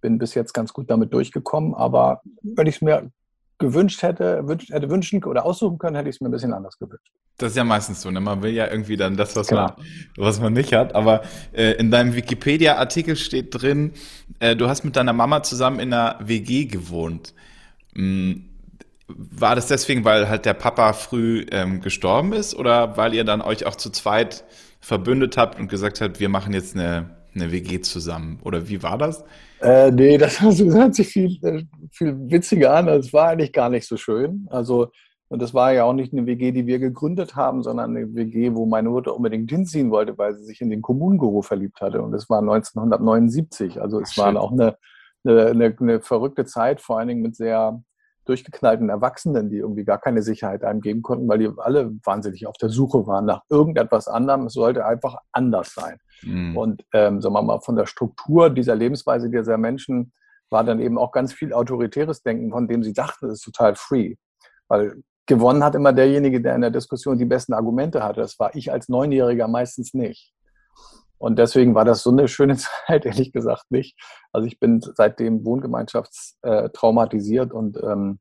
bin 0.00 0.18
bis 0.18 0.34
jetzt 0.34 0.52
ganz 0.54 0.72
gut 0.72 0.90
damit 0.90 1.12
durchgekommen. 1.12 1.74
Aber 1.74 2.22
wenn 2.42 2.66
ich 2.66 2.76
es 2.76 2.82
mir 2.82 3.10
gewünscht 3.58 4.02
hätte, 4.02 4.46
wünsch, 4.46 4.68
hätte 4.70 4.88
wünschen 4.90 5.22
oder 5.24 5.44
aussuchen 5.44 5.78
können, 5.78 5.96
hätte 5.96 6.08
ich 6.08 6.16
es 6.16 6.20
mir 6.20 6.28
ein 6.28 6.32
bisschen 6.32 6.52
anders 6.52 6.78
gewünscht. 6.78 7.12
Das 7.38 7.50
ist 7.50 7.56
ja 7.56 7.64
meistens 7.64 8.02
so, 8.02 8.10
ne? 8.10 8.20
Man 8.20 8.42
will 8.42 8.52
ja 8.52 8.68
irgendwie 8.68 8.96
dann 8.96 9.16
das, 9.16 9.36
was, 9.36 9.46
genau. 9.48 9.66
man, 9.66 9.76
was 10.16 10.40
man 10.40 10.52
nicht 10.52 10.72
hat. 10.72 10.94
Aber 10.94 11.22
äh, 11.52 11.72
in 11.72 11.90
deinem 11.90 12.14
Wikipedia-Artikel 12.14 13.14
steht 13.16 13.60
drin, 13.60 13.92
äh, 14.40 14.56
du 14.56 14.68
hast 14.68 14.84
mit 14.84 14.96
deiner 14.96 15.12
Mama 15.12 15.42
zusammen 15.42 15.78
in 15.78 15.92
einer 15.92 16.16
WG 16.20 16.64
gewohnt. 16.64 17.34
Hm, 17.94 18.48
war 19.08 19.54
das 19.54 19.68
deswegen, 19.68 20.04
weil 20.04 20.28
halt 20.28 20.44
der 20.44 20.54
Papa 20.54 20.92
früh 20.92 21.46
ähm, 21.50 21.80
gestorben 21.80 22.32
ist 22.32 22.54
oder 22.54 22.96
weil 22.96 23.14
ihr 23.14 23.24
dann 23.24 23.40
euch 23.40 23.66
auch 23.66 23.76
zu 23.76 23.90
zweit 23.90 24.44
verbündet 24.80 25.36
habt 25.36 25.58
und 25.58 25.68
gesagt 25.68 26.00
habt, 26.00 26.20
wir 26.20 26.28
machen 26.28 26.52
jetzt 26.52 26.74
eine, 26.74 27.17
eine 27.40 27.52
WG 27.52 27.80
zusammen? 27.80 28.38
Oder 28.44 28.68
wie 28.68 28.82
war 28.82 28.98
das? 28.98 29.24
Äh, 29.60 29.90
nee, 29.90 30.18
das, 30.18 30.40
hört 30.40 30.94
sich 30.94 31.08
viel, 31.08 31.38
äh, 31.44 31.64
viel 31.90 32.16
witziger 32.30 32.74
an. 32.74 32.88
Es 32.88 33.12
war 33.12 33.28
eigentlich 33.28 33.52
gar 33.52 33.68
nicht 33.68 33.86
so 33.86 33.96
schön. 33.96 34.46
Also, 34.50 34.90
und 35.28 35.42
das 35.42 35.52
war 35.52 35.72
ja 35.72 35.84
auch 35.84 35.92
nicht 35.92 36.12
eine 36.12 36.26
WG, 36.26 36.52
die 36.52 36.66
wir 36.66 36.78
gegründet 36.78 37.36
haben, 37.36 37.62
sondern 37.62 37.96
eine 37.96 38.14
WG, 38.14 38.54
wo 38.54 38.66
meine 38.66 38.88
Mutter 38.88 39.14
unbedingt 39.14 39.50
hinziehen 39.50 39.90
wollte, 39.90 40.16
weil 40.16 40.34
sie 40.34 40.44
sich 40.44 40.60
in 40.60 40.70
den 40.70 40.82
Kommunenguru 40.82 41.42
verliebt 41.42 41.80
hatte. 41.80 42.02
Und 42.02 42.12
das 42.12 42.30
war 42.30 42.38
1979. 42.38 43.80
Also 43.80 44.00
es 44.00 44.12
Ach, 44.12 44.18
war 44.18 44.40
auch 44.40 44.52
eine, 44.52 44.76
eine, 45.24 45.46
eine, 45.46 45.76
eine 45.78 46.00
verrückte 46.00 46.44
Zeit, 46.44 46.80
vor 46.80 46.98
allen 46.98 47.08
Dingen 47.08 47.22
mit 47.22 47.36
sehr 47.36 47.82
durchgeknallten 48.28 48.88
Erwachsenen, 48.88 49.50
die 49.50 49.56
irgendwie 49.56 49.84
gar 49.84 49.98
keine 49.98 50.22
Sicherheit 50.22 50.64
einem 50.64 50.80
geben 50.80 51.02
konnten, 51.02 51.28
weil 51.28 51.38
die 51.38 51.50
alle 51.56 51.92
wahnsinnig 52.04 52.46
auf 52.46 52.56
der 52.58 52.68
Suche 52.68 53.06
waren 53.06 53.24
nach 53.24 53.42
irgendetwas 53.48 54.08
anderem. 54.08 54.46
Es 54.46 54.52
sollte 54.52 54.84
einfach 54.84 55.16
anders 55.32 55.74
sein. 55.74 55.98
Mhm. 56.22 56.56
Und 56.56 56.84
ähm, 56.92 57.22
sagen 57.22 57.34
wir 57.34 57.42
mal, 57.42 57.60
von 57.60 57.76
der 57.76 57.86
Struktur 57.86 58.50
dieser 58.50 58.74
Lebensweise 58.74 59.30
dieser 59.30 59.56
Menschen 59.56 60.12
war 60.50 60.64
dann 60.64 60.80
eben 60.80 60.98
auch 60.98 61.12
ganz 61.12 61.32
viel 61.32 61.52
autoritäres 61.52 62.22
Denken, 62.22 62.50
von 62.50 62.68
dem 62.68 62.82
sie 62.82 62.92
dachten, 62.92 63.26
es 63.26 63.34
ist 63.34 63.44
total 63.44 63.74
free. 63.74 64.16
Weil 64.68 65.02
gewonnen 65.26 65.62
hat 65.62 65.74
immer 65.74 65.92
derjenige, 65.92 66.40
der 66.40 66.54
in 66.54 66.62
der 66.62 66.70
Diskussion 66.70 67.18
die 67.18 67.24
besten 67.24 67.52
Argumente 67.52 68.02
hatte. 68.02 68.20
Das 68.20 68.38
war 68.38 68.54
ich 68.54 68.72
als 68.72 68.88
Neunjähriger 68.88 69.46
meistens 69.46 69.94
nicht. 69.94 70.32
Und 71.18 71.38
deswegen 71.38 71.74
war 71.74 71.84
das 71.84 72.02
so 72.02 72.10
eine 72.10 72.28
schöne 72.28 72.56
Zeit, 72.86 73.04
ehrlich 73.04 73.32
gesagt 73.32 73.70
nicht. 73.70 73.98
Also 74.32 74.46
ich 74.46 74.58
bin 74.58 74.80
seitdem 74.80 75.44
wohngemeinschaftstraumatisiert 75.44 77.52
und 77.52 77.76
ähm, 77.82 78.20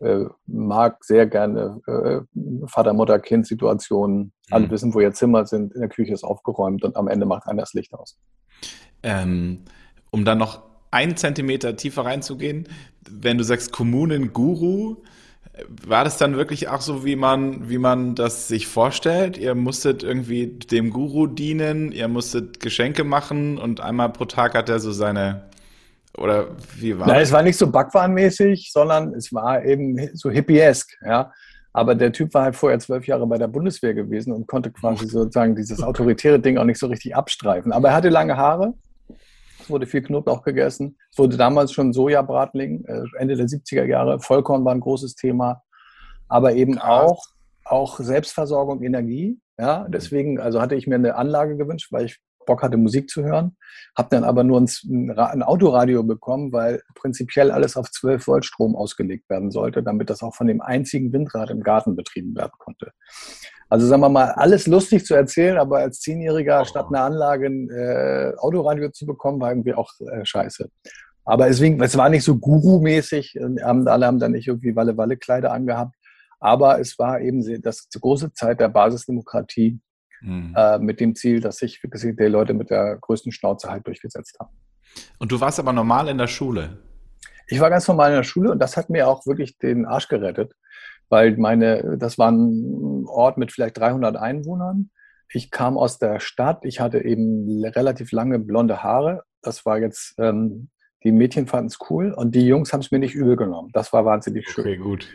äh, 0.00 0.24
mag 0.46 1.04
sehr 1.04 1.26
gerne 1.26 1.80
äh, 1.86 2.20
Vater-Mutter-Kind-Situationen. 2.66 4.32
Alle 4.50 4.66
mhm. 4.66 4.70
wissen, 4.70 4.94
wo 4.94 5.00
ihr 5.00 5.12
Zimmer 5.12 5.46
sind, 5.46 5.74
in 5.74 5.80
der 5.80 5.90
Küche 5.90 6.14
ist 6.14 6.24
aufgeräumt 6.24 6.84
und 6.84 6.96
am 6.96 7.08
Ende 7.08 7.26
macht 7.26 7.46
einer 7.46 7.62
das 7.62 7.74
Licht 7.74 7.92
aus. 7.92 8.18
Ähm, 9.02 9.64
um 10.10 10.24
dann 10.24 10.38
noch 10.38 10.62
einen 10.90 11.16
Zentimeter 11.16 11.76
tiefer 11.76 12.04
reinzugehen, 12.04 12.68
wenn 13.08 13.38
du 13.38 13.44
sagst 13.44 13.72
Kommunen-Guru, 13.72 14.96
war 15.84 16.04
das 16.04 16.16
dann 16.16 16.36
wirklich 16.36 16.68
auch 16.68 16.80
so, 16.80 17.04
wie 17.04 17.16
man, 17.16 17.68
wie 17.68 17.78
man 17.78 18.14
das 18.14 18.48
sich 18.48 18.66
vorstellt? 18.66 19.36
Ihr 19.36 19.54
musstet 19.54 20.02
irgendwie 20.02 20.46
dem 20.46 20.90
Guru 20.90 21.26
dienen, 21.26 21.92
ihr 21.92 22.08
musstet 22.08 22.60
Geschenke 22.60 23.04
machen 23.04 23.58
und 23.58 23.80
einmal 23.80 24.10
pro 24.10 24.24
Tag 24.24 24.54
hat 24.54 24.68
er 24.68 24.78
so 24.78 24.92
seine 24.92 25.50
oder 26.16 26.48
wie 26.76 26.98
war 26.98 27.06
Nein, 27.06 27.20
es 27.22 27.32
war 27.32 27.42
nicht 27.42 27.56
so 27.56 27.70
backwarenmäßig, 27.70 28.70
sondern 28.72 29.14
es 29.14 29.32
war 29.32 29.64
eben 29.64 30.10
so 30.14 30.30
hippiesk, 30.30 30.96
ja. 31.04 31.32
Aber 31.72 31.94
der 31.94 32.12
Typ 32.12 32.34
war 32.34 32.44
halt 32.44 32.56
vorher 32.56 32.80
zwölf 32.80 33.06
Jahre 33.06 33.26
bei 33.28 33.38
der 33.38 33.46
Bundeswehr 33.46 33.94
gewesen 33.94 34.32
und 34.32 34.48
konnte 34.48 34.72
quasi 34.72 35.06
sozusagen 35.06 35.54
dieses 35.54 35.80
autoritäre 35.82 36.40
Ding 36.40 36.58
auch 36.58 36.64
nicht 36.64 36.80
so 36.80 36.88
richtig 36.88 37.14
abstreifen. 37.14 37.70
Aber 37.70 37.90
er 37.90 37.94
hatte 37.94 38.08
lange 38.08 38.36
Haare, 38.36 38.74
wurde 39.70 39.86
viel 39.86 40.02
Knoblauch 40.02 40.42
gegessen. 40.42 40.96
Es 41.10 41.18
wurde 41.18 41.36
damals 41.36 41.72
schon 41.72 41.92
Sojabratling, 41.92 42.84
äh, 42.84 43.02
Ende 43.18 43.36
der 43.36 43.46
70er 43.46 43.84
Jahre. 43.84 44.20
Vollkorn 44.20 44.64
war 44.64 44.74
ein 44.74 44.80
großes 44.80 45.14
Thema. 45.14 45.62
Aber 46.28 46.54
eben 46.54 46.78
auch, 46.78 47.24
auch 47.64 47.98
Selbstversorgung, 47.98 48.82
Energie. 48.82 49.40
Ja, 49.58 49.86
deswegen, 49.88 50.40
also 50.40 50.60
hatte 50.60 50.74
ich 50.74 50.86
mir 50.86 50.94
eine 50.94 51.16
Anlage 51.16 51.56
gewünscht, 51.56 51.92
weil 51.92 52.06
ich 52.06 52.20
Bock 52.50 52.64
hatte, 52.64 52.76
Musik 52.76 53.08
zu 53.08 53.22
hören. 53.22 53.56
Habe 53.96 54.08
dann 54.10 54.24
aber 54.24 54.42
nur 54.42 54.60
ein, 54.60 54.68
ein, 55.16 55.42
Autoradio 55.44 56.02
bekommen, 56.02 56.52
weil 56.52 56.82
prinzipiell 56.96 57.52
alles 57.52 57.76
auf 57.76 57.88
12 57.88 58.26
Volt 58.26 58.44
Strom 58.44 58.74
ausgelegt 58.74 59.30
werden 59.30 59.52
sollte, 59.52 59.84
damit 59.84 60.10
das 60.10 60.22
auch 60.24 60.34
von 60.34 60.48
dem 60.48 60.60
einzigen 60.60 61.12
Windrad 61.12 61.50
im 61.50 61.62
Garten 61.62 61.94
betrieben 61.94 62.34
werden 62.34 62.52
konnte. 62.58 62.90
Also 63.68 63.86
sagen 63.86 64.02
wir 64.02 64.08
mal, 64.08 64.32
alles 64.32 64.66
lustig 64.66 65.06
zu 65.06 65.14
erzählen, 65.14 65.58
aber 65.58 65.78
als 65.78 66.00
Zehnjähriger 66.00 66.64
statt 66.64 66.86
einer 66.88 67.04
Anlage 67.04 67.46
ein 67.46 67.70
äh, 67.70 68.32
Autoradio 68.38 68.90
zu 68.90 69.06
bekommen, 69.06 69.40
war 69.40 69.50
irgendwie 69.50 69.74
auch 69.74 69.92
äh, 70.00 70.24
scheiße. 70.24 70.68
Aber 71.24 71.46
deswegen, 71.46 71.80
es 71.80 71.96
war 71.96 72.08
nicht 72.08 72.24
so 72.24 72.36
Guru-mäßig, 72.36 73.38
alle 73.64 74.06
haben 74.06 74.18
dann 74.18 74.32
nicht 74.32 74.48
irgendwie 74.48 74.74
Walle-Walle-Kleider 74.74 75.52
angehabt, 75.52 75.94
aber 76.40 76.80
es 76.80 76.98
war 76.98 77.20
eben 77.20 77.62
das 77.62 77.88
große 77.88 78.32
Zeit 78.32 78.58
der 78.58 78.70
Basisdemokratie 78.70 79.78
mhm. 80.20 80.54
äh, 80.56 80.78
mit 80.78 81.00
dem 81.00 81.14
Ziel, 81.14 81.40
dass 81.40 81.56
sich 81.56 81.82
wirklich 81.82 82.16
die 82.16 82.24
Leute 82.24 82.54
mit 82.54 82.70
der 82.70 82.98
größten 83.00 83.32
Schnauze 83.32 83.70
halt 83.70 83.86
durchgesetzt 83.86 84.36
haben. 84.40 84.50
Und 85.18 85.32
du 85.32 85.40
warst 85.40 85.58
aber 85.58 85.72
normal 85.72 86.08
in 86.08 86.18
der 86.18 86.26
Schule? 86.26 86.78
Ich 87.46 87.60
war 87.60 87.70
ganz 87.70 87.86
normal 87.88 88.10
in 88.10 88.16
der 88.16 88.24
Schule 88.24 88.50
und 88.50 88.58
das 88.60 88.76
hat 88.76 88.90
mir 88.90 89.08
auch 89.08 89.26
wirklich 89.26 89.58
den 89.58 89.86
Arsch 89.86 90.08
gerettet 90.08 90.54
weil 91.10 91.36
meine, 91.36 91.98
das 91.98 92.16
war 92.16 92.30
ein 92.30 93.04
Ort 93.06 93.36
mit 93.36 93.52
vielleicht 93.52 93.76
300 93.78 94.16
Einwohnern. 94.16 94.90
Ich 95.32 95.50
kam 95.50 95.76
aus 95.76 95.98
der 95.98 96.20
Stadt, 96.20 96.64
ich 96.64 96.80
hatte 96.80 97.04
eben 97.04 97.64
relativ 97.64 98.12
lange 98.12 98.38
blonde 98.38 98.82
Haare. 98.82 99.24
Das 99.42 99.66
war 99.66 99.78
jetzt, 99.78 100.14
ähm, 100.18 100.70
die 101.04 101.12
Mädchen 101.12 101.46
fanden 101.46 101.66
es 101.66 101.78
cool 101.90 102.12
und 102.12 102.34
die 102.34 102.46
Jungs 102.46 102.72
haben 102.72 102.80
es 102.80 102.90
mir 102.90 102.98
nicht 102.98 103.14
übel 103.14 103.36
genommen. 103.36 103.70
Das 103.72 103.92
war 103.92 104.04
wahnsinnig 104.04 104.48
schön. 104.48 104.64
Okay, 104.64 104.76
gut. 104.76 105.08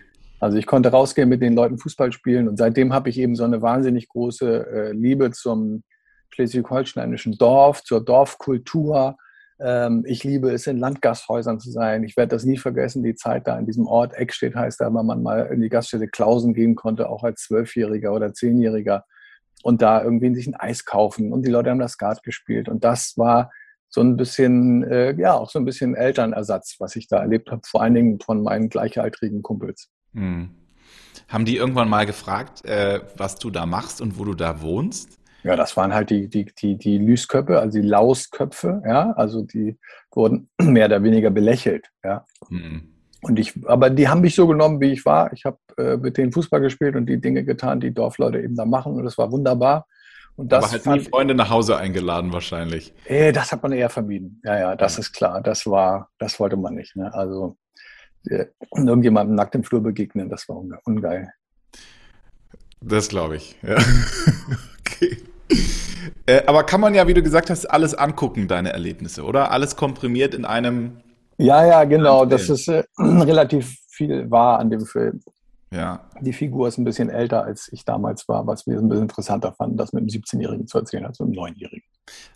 Also 0.45 0.59
ich 0.59 0.67
konnte 0.67 0.89
rausgehen 0.89 1.27
mit 1.27 1.41
den 1.41 1.55
Leuten 1.55 1.79
Fußball 1.79 2.11
spielen 2.11 2.47
und 2.47 2.57
seitdem 2.57 2.93
habe 2.93 3.09
ich 3.09 3.17
eben 3.17 3.35
so 3.35 3.43
eine 3.43 3.63
wahnsinnig 3.63 4.07
große 4.09 4.67
äh, 4.67 4.91
Liebe 4.91 5.31
zum 5.31 5.81
schleswig-holsteinischen 6.29 7.39
Dorf, 7.39 7.83
zur 7.83 8.05
Dorfkultur, 8.05 9.17
ähm, 9.59 10.03
ich 10.05 10.23
liebe 10.23 10.51
es, 10.51 10.67
in 10.67 10.77
Landgasthäusern 10.77 11.59
zu 11.59 11.71
sein. 11.71 12.03
Ich 12.03 12.15
werde 12.15 12.35
das 12.35 12.43
nie 12.43 12.59
vergessen, 12.59 13.01
die 13.01 13.15
Zeit 13.15 13.47
da 13.47 13.57
in 13.57 13.65
diesem 13.65 13.87
Ort, 13.87 14.13
Eckstedt 14.13 14.53
heißt 14.53 14.79
da, 14.81 14.93
weil 14.93 15.03
man 15.03 15.23
mal 15.23 15.47
in 15.47 15.61
die 15.61 15.69
Gaststätte 15.69 16.07
Klausen 16.07 16.53
gehen 16.53 16.75
konnte, 16.75 17.09
auch 17.09 17.23
als 17.23 17.41
Zwölfjähriger 17.41 18.13
oder 18.13 18.31
Zehnjähriger 18.31 19.03
und 19.63 19.81
da 19.81 20.03
irgendwie 20.03 20.35
sich 20.35 20.45
ein 20.45 20.53
Eis 20.53 20.85
kaufen 20.85 21.33
und 21.33 21.43
die 21.43 21.49
Leute 21.49 21.71
haben 21.71 21.79
das 21.79 21.93
Skat 21.93 22.21
gespielt 22.21 22.69
und 22.69 22.83
das 22.83 23.17
war 23.17 23.51
so 23.89 24.01
ein 24.01 24.15
bisschen, 24.15 24.83
äh, 24.83 25.19
ja, 25.19 25.33
auch 25.33 25.49
so 25.49 25.57
ein 25.57 25.65
bisschen 25.65 25.95
Elternersatz, 25.95 26.75
was 26.77 26.95
ich 26.95 27.07
da 27.07 27.17
erlebt 27.17 27.49
habe, 27.49 27.63
vor 27.65 27.81
allen 27.81 27.95
Dingen 27.95 28.19
von 28.19 28.43
meinen 28.43 28.69
gleichaltrigen 28.69 29.41
Kumpels. 29.41 29.89
Hm. 30.15 30.49
Haben 31.27 31.45
die 31.45 31.57
irgendwann 31.57 31.89
mal 31.89 32.05
gefragt, 32.05 32.65
äh, 32.65 33.01
was 33.17 33.35
du 33.35 33.49
da 33.49 33.65
machst 33.65 34.01
und 34.01 34.17
wo 34.19 34.25
du 34.25 34.33
da 34.33 34.61
wohnst? 34.61 35.19
Ja, 35.43 35.55
das 35.55 35.77
waren 35.77 35.93
halt 35.93 36.09
die, 36.09 36.27
die, 36.27 36.45
die, 36.45 36.75
die 36.75 36.97
Lüsköpfe, 36.97 37.59
also 37.59 37.79
die 37.79 37.87
Lausköpfe, 37.87 38.81
ja, 38.85 39.11
also 39.11 39.43
die 39.43 39.77
wurden 40.11 40.49
mehr 40.61 40.87
oder 40.87 41.03
weniger 41.03 41.29
belächelt, 41.29 41.91
ja. 42.03 42.25
Mhm. 42.49 42.91
Und 43.21 43.39
ich, 43.39 43.53
aber 43.65 43.89
die 43.89 44.07
haben 44.07 44.21
mich 44.21 44.35
so 44.35 44.45
genommen, 44.45 44.79
wie 44.81 44.91
ich 44.91 45.03
war. 45.03 45.33
Ich 45.33 45.45
habe 45.45 45.57
äh, 45.77 45.97
mit 45.97 46.17
denen 46.17 46.31
Fußball 46.31 46.61
gespielt 46.61 46.95
und 46.95 47.07
die 47.07 47.19
Dinge 47.19 47.43
getan, 47.43 47.79
die 47.79 47.91
Dorfleute 47.91 48.39
eben 48.39 48.55
da 48.55 48.65
machen 48.65 48.93
und 48.93 49.03
das 49.03 49.17
war 49.17 49.31
wunderbar. 49.31 49.87
Und 50.35 50.51
das 50.51 50.73
aber 50.73 50.91
halt 50.91 51.01
nie 51.01 51.09
Freunde 51.09 51.33
nach 51.33 51.49
Hause 51.49 51.77
eingeladen 51.77 52.33
wahrscheinlich. 52.33 52.93
Äh, 53.05 53.31
das 53.31 53.51
hat 53.51 53.63
man 53.63 53.71
eher 53.71 53.89
vermieden. 53.89 54.41
Ja, 54.43 54.59
ja, 54.59 54.75
das 54.75 54.97
ja. 54.97 55.01
ist 55.01 55.13
klar. 55.13 55.41
Das 55.41 55.65
war, 55.65 56.09
das 56.19 56.39
wollte 56.39 56.57
man 56.57 56.75
nicht. 56.75 56.95
Ne? 56.95 57.11
Also 57.13 57.57
irgendjemandem 58.27 59.35
nackt 59.35 59.55
im 59.55 59.63
Flur 59.63 59.81
begegnen, 59.81 60.29
das 60.29 60.47
war 60.49 60.61
ungeil. 60.83 61.31
Das 62.81 63.09
glaube 63.09 63.37
ich, 63.37 63.55
ja. 63.63 63.77
okay. 64.79 65.17
Äh, 66.27 66.43
aber 66.47 66.63
kann 66.63 66.81
man 66.81 66.93
ja, 66.93 67.07
wie 67.07 67.13
du 67.13 67.21
gesagt 67.21 67.49
hast, 67.49 67.65
alles 67.65 67.93
angucken, 67.93 68.47
deine 68.47 68.73
Erlebnisse, 68.73 69.23
oder? 69.23 69.51
Alles 69.51 69.75
komprimiert 69.75 70.33
in 70.33 70.45
einem. 70.45 70.97
Ja, 71.37 71.65
ja, 71.65 71.83
genau. 71.83 72.25
Das 72.25 72.49
ist 72.49 72.67
äh, 72.67 72.83
relativ 72.97 73.77
viel 73.89 74.29
wahr 74.29 74.59
an 74.59 74.69
dem 74.69 74.85
Film. 74.85 75.21
Ja. 75.71 76.09
Die 76.21 76.33
Figur 76.33 76.67
ist 76.67 76.77
ein 76.77 76.85
bisschen 76.85 77.09
älter, 77.09 77.43
als 77.43 77.69
ich 77.71 77.85
damals 77.85 78.27
war, 78.27 78.47
was 78.47 78.65
wir 78.65 78.77
ein 78.77 78.87
bisschen 78.87 79.03
interessanter 79.03 79.53
fanden, 79.53 79.77
das 79.77 79.93
mit 79.93 80.01
einem 80.01 80.09
17-Jährigen 80.09 80.67
zu 80.67 80.77
erzählen 80.77 81.05
als 81.05 81.19
mit 81.19 81.37
einem 81.37 81.53
9-Jährigen. 81.53 81.83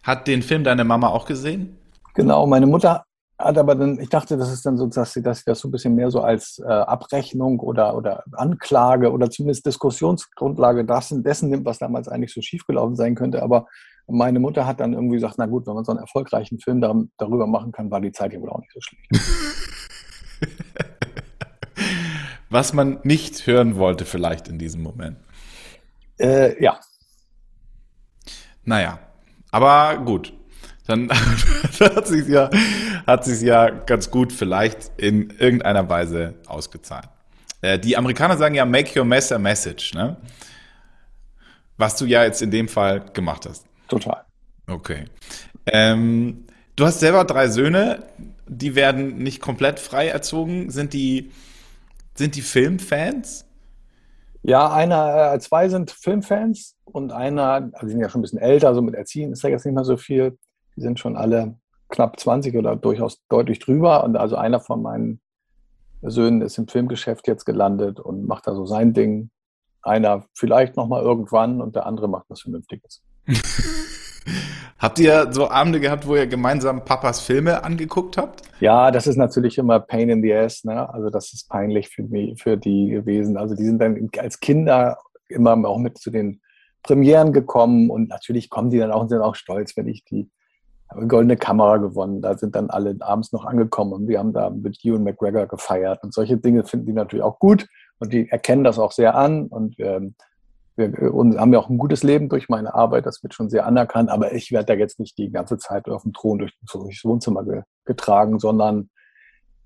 Hat 0.03 0.27
den 0.27 0.41
Film 0.41 0.63
deine 0.63 0.83
Mama 0.83 1.07
auch 1.09 1.25
gesehen? 1.25 1.77
Genau, 2.15 2.45
meine 2.47 2.65
Mutter 2.65 3.05
hat 3.39 3.57
aber 3.57 3.73
dann, 3.75 3.99
ich 3.99 4.09
dachte, 4.09 4.35
das 4.37 4.51
ist 4.51 4.65
dann 4.65 4.77
so, 4.77 4.85
dass 4.87 5.13
sie, 5.13 5.23
dass 5.23 5.39
sie 5.39 5.45
das 5.45 5.59
so 5.59 5.69
ein 5.69 5.71
bisschen 5.71 5.95
mehr 5.95 6.11
so 6.11 6.19
als 6.19 6.59
äh, 6.59 6.67
Abrechnung 6.67 7.61
oder, 7.61 7.95
oder 7.95 8.25
Anklage 8.33 9.11
oder 9.11 9.31
zumindest 9.31 9.65
Diskussionsgrundlage 9.65 10.83
dessen, 10.83 11.23
dessen 11.23 11.49
nimmt, 11.49 11.65
was 11.65 11.79
damals 11.79 12.09
eigentlich 12.09 12.33
so 12.33 12.41
schiefgelaufen 12.41 12.97
sein 12.97 13.15
könnte. 13.15 13.41
Aber 13.41 13.67
meine 14.07 14.39
Mutter 14.39 14.65
hat 14.65 14.81
dann 14.81 14.91
irgendwie 14.93 15.15
gesagt, 15.15 15.35
na 15.37 15.45
gut, 15.45 15.67
wenn 15.67 15.75
man 15.75 15.85
so 15.85 15.93
einen 15.93 16.01
erfolgreichen 16.01 16.59
Film 16.59 16.81
da, 16.81 16.93
darüber 17.17 17.47
machen 17.47 17.71
kann, 17.71 17.89
war 17.89 18.01
die 18.01 18.11
Zeit 18.11 18.33
ja 18.33 18.41
wohl 18.41 18.49
auch 18.49 18.59
nicht 18.59 18.73
so 18.73 18.81
schlecht. 18.81 19.09
Was 22.49 22.73
man 22.73 22.99
nicht 23.03 23.47
hören 23.47 23.77
wollte 23.77 24.03
vielleicht 24.03 24.49
in 24.49 24.57
diesem 24.57 24.81
Moment. 24.83 25.17
Äh, 26.19 26.61
ja. 26.61 26.77
Naja, 28.65 28.99
aber 29.51 29.97
gut. 30.03 30.33
Dann 30.87 31.07
hat 31.79 32.07
sich 32.07 32.27
ja, 32.27 32.49
hat 33.09 33.25
sich 33.25 33.41
ja 33.41 33.69
ganz 33.69 34.11
gut 34.11 34.31
vielleicht 34.31 34.91
in 34.97 35.31
irgendeiner 35.31 35.89
Weise 35.89 36.35
ausgezahlt. 36.47 37.09
Äh, 37.61 37.79
die 37.79 37.97
Amerikaner 37.97 38.37
sagen 38.37 38.55
ja, 38.55 38.65
make 38.65 38.97
your 38.97 39.05
mess 39.05 39.31
a 39.31 39.39
message, 39.39 39.93
ne? 39.93 40.17
Was 41.77 41.95
du 41.95 42.05
ja 42.05 42.23
jetzt 42.23 42.41
in 42.41 42.51
dem 42.51 42.67
Fall 42.67 43.05
gemacht 43.13 43.45
hast. 43.47 43.65
Total. 43.87 44.25
Okay. 44.67 45.05
Ähm, 45.65 46.45
du 46.75 46.85
hast 46.85 46.99
selber 46.99 47.23
drei 47.23 47.47
Söhne, 47.47 48.03
die 48.47 48.75
werden 48.75 49.17
nicht 49.17 49.41
komplett 49.41 49.79
frei 49.79 50.07
erzogen. 50.09 50.69
Sind 50.69 50.93
die, 50.93 51.31
sind 52.15 52.35
die 52.35 52.41
Filmfans? 52.41 53.45
Ja, 54.41 54.71
einer, 54.71 55.33
äh, 55.33 55.39
zwei 55.39 55.69
sind 55.69 55.91
Filmfans 55.91 56.75
und 56.85 57.11
einer, 57.11 57.69
also 57.73 57.85
die 57.85 57.91
sind 57.91 58.01
ja 58.01 58.09
schon 58.09 58.19
ein 58.19 58.23
bisschen 58.23 58.39
älter, 58.39 58.73
so 58.73 58.81
mit 58.81 58.95
Erziehen 58.95 59.31
ist 59.31 59.43
ja 59.43 59.49
jetzt 59.49 59.65
nicht 59.65 59.75
mehr 59.75 59.83
so 59.83 59.97
viel. 59.97 60.37
Die 60.75 60.81
sind 60.81 60.99
schon 60.99 61.17
alle 61.17 61.55
knapp 61.89 62.19
20 62.19 62.55
oder 62.55 62.75
durchaus 62.75 63.21
deutlich 63.27 63.59
drüber. 63.59 64.03
Und 64.03 64.15
also 64.15 64.35
einer 64.35 64.59
von 64.59 64.81
meinen 64.81 65.21
Söhnen 66.01 66.41
ist 66.41 66.57
im 66.57 66.67
Filmgeschäft 66.67 67.27
jetzt 67.27 67.45
gelandet 67.45 67.99
und 67.99 68.25
macht 68.27 68.47
da 68.47 68.55
so 68.55 68.65
sein 68.65 68.93
Ding. 68.93 69.29
Einer 69.81 70.25
vielleicht 70.33 70.75
nochmal 70.77 71.03
irgendwann 71.03 71.61
und 71.61 71.75
der 71.75 71.85
andere 71.85 72.07
macht 72.07 72.25
was 72.29 72.41
Vernünftiges. 72.41 73.01
habt 74.79 74.99
ihr 74.99 75.31
so 75.31 75.49
Abende 75.49 75.79
gehabt, 75.79 76.07
wo 76.07 76.15
ihr 76.15 76.27
gemeinsam 76.27 76.83
Papas 76.85 77.21
Filme 77.21 77.63
angeguckt 77.63 78.17
habt? 78.17 78.41
Ja, 78.59 78.91
das 78.91 79.07
ist 79.07 79.17
natürlich 79.17 79.57
immer 79.57 79.79
Pain 79.79 80.09
in 80.09 80.21
the 80.21 80.33
Ass. 80.33 80.63
Ne? 80.63 80.89
Also 80.89 81.09
das 81.09 81.33
ist 81.33 81.49
peinlich 81.49 81.89
für, 81.89 82.03
mich, 82.03 82.41
für 82.41 82.57
die 82.57 82.89
gewesen. 82.89 83.37
Also 83.37 83.55
die 83.55 83.65
sind 83.65 83.79
dann 83.79 84.09
als 84.17 84.39
Kinder 84.39 84.97
immer 85.27 85.53
auch 85.67 85.77
mit 85.77 85.97
zu 85.97 86.11
den 86.11 86.41
Premieren 86.83 87.33
gekommen 87.33 87.89
und 87.89 88.09
natürlich 88.09 88.49
kommen 88.49 88.69
die 88.69 88.79
dann 88.79 88.91
auch 88.91 89.01
und 89.01 89.09
sind 89.09 89.21
auch 89.21 89.35
stolz, 89.35 89.75
wenn 89.75 89.87
ich 89.87 90.05
die 90.05 90.29
goldene 91.07 91.37
Kamera 91.37 91.77
gewonnen. 91.77 92.21
Da 92.21 92.37
sind 92.37 92.55
dann 92.55 92.69
alle 92.69 92.95
abends 92.99 93.31
noch 93.31 93.45
angekommen 93.45 93.93
und 93.93 94.07
wir 94.07 94.19
haben 94.19 94.33
da 94.33 94.49
mit 94.49 94.83
Ewan 94.83 95.03
McGregor 95.03 95.47
gefeiert 95.47 96.03
und 96.03 96.13
solche 96.13 96.37
Dinge 96.37 96.63
finden 96.63 96.87
die 96.87 96.93
natürlich 96.93 97.23
auch 97.23 97.39
gut 97.39 97.67
und 97.99 98.13
die 98.13 98.29
erkennen 98.29 98.63
das 98.63 98.79
auch 98.79 98.91
sehr 98.91 99.15
an 99.15 99.47
und 99.47 99.75
ähm, 99.79 100.15
wir 100.75 101.13
und 101.13 101.37
haben 101.37 101.53
ja 101.53 101.59
auch 101.59 101.69
ein 101.69 101.77
gutes 101.77 102.03
Leben 102.03 102.29
durch 102.29 102.49
meine 102.49 102.73
Arbeit, 102.73 103.05
das 103.05 103.21
wird 103.21 103.33
schon 103.33 103.49
sehr 103.49 103.65
anerkannt, 103.65 104.09
aber 104.09 104.33
ich 104.33 104.51
werde 104.51 104.67
da 104.67 104.73
jetzt 104.73 104.99
nicht 104.99 105.17
die 105.17 105.29
ganze 105.29 105.57
Zeit 105.57 105.87
auf 105.89 106.03
dem 106.03 106.13
Thron 106.13 106.39
durch, 106.39 106.53
durchs 106.71 107.03
Wohnzimmer 107.03 107.43
ge, 107.43 107.61
getragen, 107.85 108.39
sondern 108.39 108.89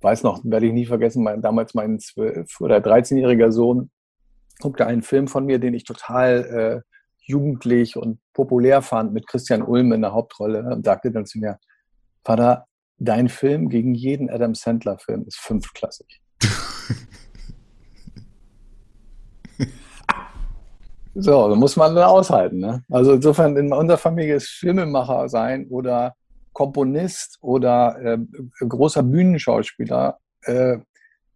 weiß 0.01 0.23
noch, 0.23 0.41
werde 0.43 0.65
ich 0.65 0.73
nie 0.73 0.85
vergessen, 0.85 1.23
mein, 1.23 1.41
damals 1.41 1.73
mein 1.73 1.99
12- 1.99 2.61
oder 2.61 2.77
13-jähriger 2.77 3.51
Sohn 3.51 3.91
guckte 4.59 4.85
einen 4.85 5.01
Film 5.01 5.27
von 5.27 5.45
mir, 5.45 5.59
den 5.59 5.73
ich 5.73 5.83
total 5.83 6.83
äh, 6.83 6.92
jugendlich 7.25 7.95
und 7.97 8.19
populär 8.33 8.81
fand, 8.81 9.13
mit 9.13 9.27
Christian 9.27 9.61
Ulm 9.61 9.91
in 9.93 10.01
der 10.01 10.13
Hauptrolle 10.13 10.63
und 10.63 10.85
sagte 10.85 11.11
dann 11.11 11.25
zu 11.25 11.39
mir, 11.39 11.59
Vater, 12.23 12.65
dein 12.97 13.29
Film 13.29 13.69
gegen 13.69 13.93
jeden 13.95 14.29
Adam 14.29 14.55
Sandler-Film 14.55 15.25
ist 15.27 15.39
fünfklassig. 15.39 16.21
So, 21.15 21.47
da 21.47 21.55
muss 21.55 21.75
man 21.75 21.93
dann 21.93 22.05
aushalten. 22.05 22.57
Ne? 22.57 22.83
Also 22.89 23.13
insofern 23.13 23.55
in 23.55 23.71
unserer 23.71 23.97
Familie 23.97 24.35
ist 24.35 24.49
Filmemacher 24.49 25.29
sein 25.29 25.67
oder 25.67 26.15
Komponist 26.53 27.37
oder 27.41 27.99
äh, 28.03 28.17
großer 28.67 29.03
Bühnenschauspieler 29.03 30.17
äh, 30.43 30.77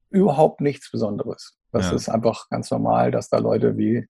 überhaupt 0.09 0.61
nichts 0.61 0.89
Besonderes. 0.91 1.57
Das 1.71 1.91
ja. 1.91 1.95
ist 1.95 2.09
einfach 2.09 2.49
ganz 2.49 2.71
normal, 2.71 3.11
dass 3.11 3.29
da 3.29 3.37
Leute 3.37 3.77
wie, 3.77 4.07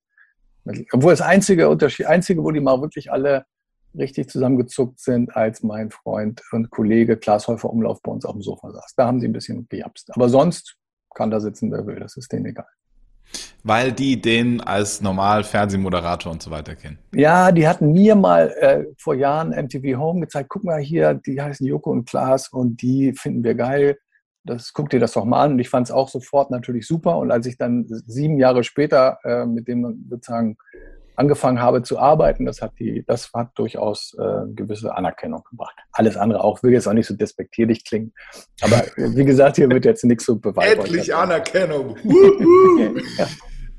obwohl 0.92 1.14
das 1.14 1.22
einzige 1.22 1.70
Unterschied, 1.70 2.06
einzige, 2.08 2.44
wo 2.44 2.52
die 2.52 2.60
mal 2.60 2.82
wirklich 2.82 3.12
alle 3.12 3.46
richtig 3.98 4.30
zusammengezuckt 4.30 5.00
sind, 5.00 5.36
als 5.36 5.64
mein 5.64 5.92
Freund 5.92 6.42
und 6.52 6.70
Kollege 6.70 7.18
Klaas 7.18 7.48
Häufer 7.48 7.70
Umlauf 7.70 8.02
bei 8.02 8.12
uns 8.12 8.26
auf 8.26 8.34
dem 8.34 8.42
Sofa 8.42 8.72
saß. 8.72 8.94
Da 8.96 9.08
haben 9.08 9.20
sie 9.20 9.28
ein 9.28 9.34
bisschen 9.34 9.68
gejapst. 9.70 10.16
Aber 10.16 10.30
sonst 10.30 10.78
kann 11.16 11.32
da 11.32 11.40
sitzen, 11.40 11.72
wer 11.72 11.86
will. 11.88 12.00
Das 12.00 12.16
ist 12.16 12.32
denen 12.32 12.46
egal. 12.46 12.68
Weil 13.64 13.92
die 13.92 14.22
den 14.22 14.62
als 14.62 15.02
normal 15.02 15.44
Fernsehmoderator 15.44 16.32
und 16.32 16.42
so 16.42 16.52
weiter 16.52 16.76
kennen. 16.76 17.00
Ja, 17.14 17.52
die 17.52 17.68
hatten 17.68 17.92
mir 17.92 18.16
mal 18.16 18.50
äh, 18.60 18.86
vor 18.98 19.16
Jahren 19.16 19.50
MTV 19.50 19.98
Home 19.98 20.22
gezeigt, 20.22 20.50
guck 20.50 20.64
mal 20.64 20.80
hier, 20.80 21.16
die 21.16 21.42
heißen 21.42 21.66
Joko 21.66 21.92
und 21.92 22.08
Klaas 22.08 22.50
und 22.50 22.82
die 22.82 23.14
finden 23.14 23.44
wir 23.44 23.56
geil. 23.56 23.98
Das, 24.48 24.74
guck 24.74 24.90
dir 24.90 25.00
das 25.00 25.14
doch 25.14 25.26
mal 25.26 25.44
an. 25.44 25.54
Und 25.54 25.60
ich 25.60 25.70
fand 25.70 25.88
es 25.88 25.92
auch 25.92 26.10
sofort 26.10 26.50
natürlich 26.52 26.88
super. 26.88 27.18
Und 27.18 27.32
als 27.32 27.46
ich 27.46 27.58
dann 27.58 27.86
sieben 27.88 28.38
Jahre 28.38 28.64
später 28.64 29.20
äh, 29.24 29.46
mit 29.46 29.68
dem 29.68 30.08
sozusagen 30.10 30.58
angefangen 31.18 31.60
habe 31.60 31.82
zu 31.82 31.98
arbeiten, 31.98 32.46
das 32.46 32.62
hat 32.62 32.74
die, 32.80 33.04
das 33.06 33.32
hat 33.34 33.50
durchaus 33.56 34.16
äh, 34.20 34.54
gewisse 34.54 34.96
Anerkennung 34.96 35.44
gebracht. 35.50 35.76
Alles 35.92 36.16
andere 36.16 36.44
auch, 36.44 36.62
will 36.62 36.72
jetzt 36.72 36.88
auch 36.88 36.94
nicht 36.94 37.08
so 37.08 37.16
despektierlich 37.16 37.84
klingen. 37.84 38.14
Aber 38.62 38.84
wie 38.96 39.26
gesagt, 39.26 39.56
hier 39.56 39.70
wird 39.70 39.86
jetzt 39.86 40.04
nichts 40.06 40.26
so 40.26 40.38
beweisen. 40.38 40.80
Endlich 40.80 41.14
Anerkennung. 41.14 41.98
ja. 43.18 43.28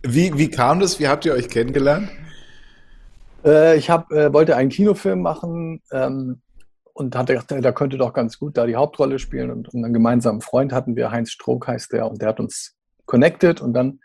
wie, 0.02 0.36
wie 0.36 0.50
kam 0.50 0.80
das? 0.80 0.98
Wie 0.98 1.06
habt 1.06 1.24
ihr 1.24 1.32
euch 1.32 1.48
kennengelernt? 1.48 2.10
Äh, 3.44 3.76
ich 3.76 3.88
hab, 3.88 4.10
äh, 4.10 4.32
wollte 4.32 4.56
einen 4.56 4.70
Kinofilm 4.70 5.22
machen 5.22 5.80
ähm, 5.92 6.40
und 6.98 7.14
hatte 7.14 7.34
gedacht, 7.34 7.64
da 7.64 7.72
könnte 7.72 7.96
doch 7.96 8.12
ganz 8.12 8.38
gut 8.38 8.56
da 8.56 8.66
die 8.66 8.74
Hauptrolle 8.74 9.20
spielen. 9.20 9.52
Und, 9.52 9.72
und 9.72 9.84
einen 9.84 9.94
gemeinsamen 9.94 10.40
Freund 10.40 10.72
hatten 10.72 10.96
wir, 10.96 11.12
Heinz 11.12 11.30
Stroh 11.30 11.60
heißt 11.64 11.92
der, 11.92 12.10
und 12.10 12.20
der 12.20 12.30
hat 12.30 12.40
uns 12.40 12.76
connected 13.06 13.60
und 13.60 13.72
dann 13.72 14.00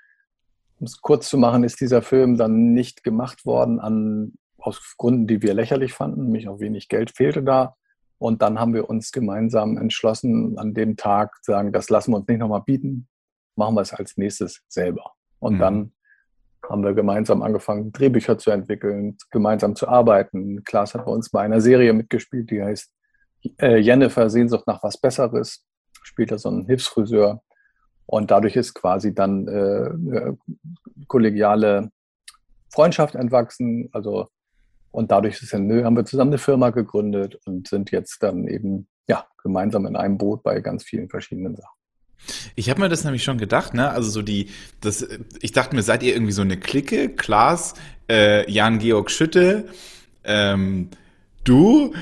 um 0.80 0.86
es 0.86 1.02
kurz 1.02 1.30
zu 1.30 1.38
machen, 1.38 1.64
ist 1.64 1.80
dieser 1.80 2.02
Film 2.02 2.38
dann 2.38 2.74
nicht 2.74 3.04
gemacht 3.04 3.46
worden 3.46 3.80
an, 3.80 4.34
aus 4.58 4.96
Gründen, 4.98 5.28
die 5.28 5.42
wir 5.42 5.54
lächerlich 5.54 5.94
fanden, 5.94 6.26
nämlich 6.26 6.48
auch 6.50 6.60
wenig 6.60 6.88
Geld 6.88 7.12
fehlte 7.16 7.42
da. 7.42 7.76
Und 8.18 8.42
dann 8.42 8.60
haben 8.60 8.74
wir 8.74 8.90
uns 8.90 9.12
gemeinsam 9.12 9.78
entschlossen, 9.78 10.58
an 10.58 10.74
dem 10.74 10.96
Tag 10.96 11.44
zu 11.44 11.52
sagen, 11.52 11.72
das 11.72 11.90
lassen 11.90 12.12
wir 12.12 12.18
uns 12.18 12.28
nicht 12.28 12.40
nochmal 12.40 12.64
bieten, 12.66 13.08
machen 13.56 13.76
wir 13.76 13.82
es 13.82 13.94
als 13.94 14.18
nächstes 14.18 14.62
selber. 14.68 15.14
Und 15.40 15.56
mhm. 15.56 15.60
dann 15.60 15.94
haben 16.74 16.84
wir 16.84 16.94
gemeinsam 16.94 17.42
angefangen, 17.44 17.94
Drehbücher 17.94 18.38
zu 18.38 18.52
entwickeln, 18.52 19.18
gemeinsam 19.32 19.76
zu 19.76 19.88
arbeiten. 19.88 20.64
Klaas 20.64 20.94
hat 20.94 21.06
bei 21.06 21.12
uns 21.12 21.30
bei 21.30 21.42
einer 21.42 21.62
Serie 21.62 21.94
mitgespielt, 21.94 22.52
die 22.52 22.62
heißt 22.62 22.92
äh, 23.60 23.78
Jennifer 23.78 24.30
Sehnsucht 24.30 24.68
nach 24.68 24.84
was 24.84 24.98
Besseres. 24.98 25.66
Spielt 26.04 26.32
da 26.32 26.38
so 26.38 26.50
einen 26.50 26.66
Hilfsfriseur, 26.66 27.42
und 28.06 28.32
dadurch 28.32 28.56
ist 28.56 28.74
quasi 28.74 29.14
dann 29.14 29.48
äh, 29.48 30.34
kollegiale 31.08 31.90
Freundschaft 32.72 33.16
entwachsen. 33.16 33.90
Also, 33.92 34.28
und 34.92 35.12
dadurch 35.12 35.42
ist 35.42 35.54
haben 35.54 35.96
wir 35.96 36.06
zusammen 36.06 36.32
eine 36.32 36.38
Firma 36.38 36.70
gegründet 36.70 37.40
und 37.46 37.68
sind 37.68 37.92
jetzt 37.92 38.22
dann 38.22 38.48
eben 38.48 38.88
ja, 39.08 39.26
gemeinsam 39.42 39.86
in 39.86 39.96
einem 39.96 40.18
Boot 40.18 40.44
bei 40.44 40.60
ganz 40.62 40.84
vielen 40.84 41.10
verschiedenen 41.10 41.56
Sachen. 41.56 41.83
Ich 42.56 42.70
habe 42.70 42.82
mir 42.82 42.90
das 42.90 43.04
nämlich 43.04 43.24
schon 43.24 43.38
gedacht, 43.38 43.74
ne? 43.74 43.90
Also 43.90 44.10
so 44.10 44.22
die, 44.22 44.48
das, 44.82 45.08
ich 45.42 45.52
dachte 45.52 45.76
mir, 45.76 45.84
seid 45.84 46.04
ihr 46.04 46.14
irgendwie 46.14 46.32
so 46.32 46.42
eine 46.42 46.58
Clique? 46.58 47.10
Klaas, 47.10 47.74
äh, 48.10 48.50
Jan-Georg 48.52 49.12
Schütte, 49.12 49.66
ähm, 50.24 50.90
du, 51.44 51.94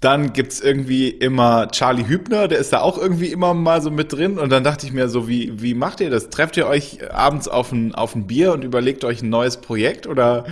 dann 0.00 0.32
gibt's 0.32 0.60
irgendwie 0.60 1.08
immer 1.08 1.68
Charlie 1.68 2.06
Hübner, 2.06 2.46
der 2.46 2.58
ist 2.58 2.72
da 2.72 2.80
auch 2.80 2.98
irgendwie 2.98 3.32
immer 3.32 3.52
mal 3.52 3.82
so 3.82 3.90
mit 3.90 4.12
drin. 4.12 4.38
Und 4.38 4.50
dann 4.50 4.62
dachte 4.62 4.86
ich 4.86 4.92
mir 4.92 5.08
so, 5.08 5.26
wie, 5.26 5.60
wie 5.60 5.74
macht 5.74 6.00
ihr 6.00 6.10
das? 6.10 6.30
Trefft 6.30 6.56
ihr 6.56 6.66
euch 6.66 7.12
abends 7.12 7.48
auf 7.48 7.72
ein, 7.72 7.94
auf 7.94 8.14
ein 8.14 8.26
Bier 8.26 8.52
und 8.52 8.62
überlegt 8.62 9.04
euch 9.04 9.22
ein 9.22 9.28
neues 9.28 9.56
Projekt 9.56 10.06
oder? 10.06 10.46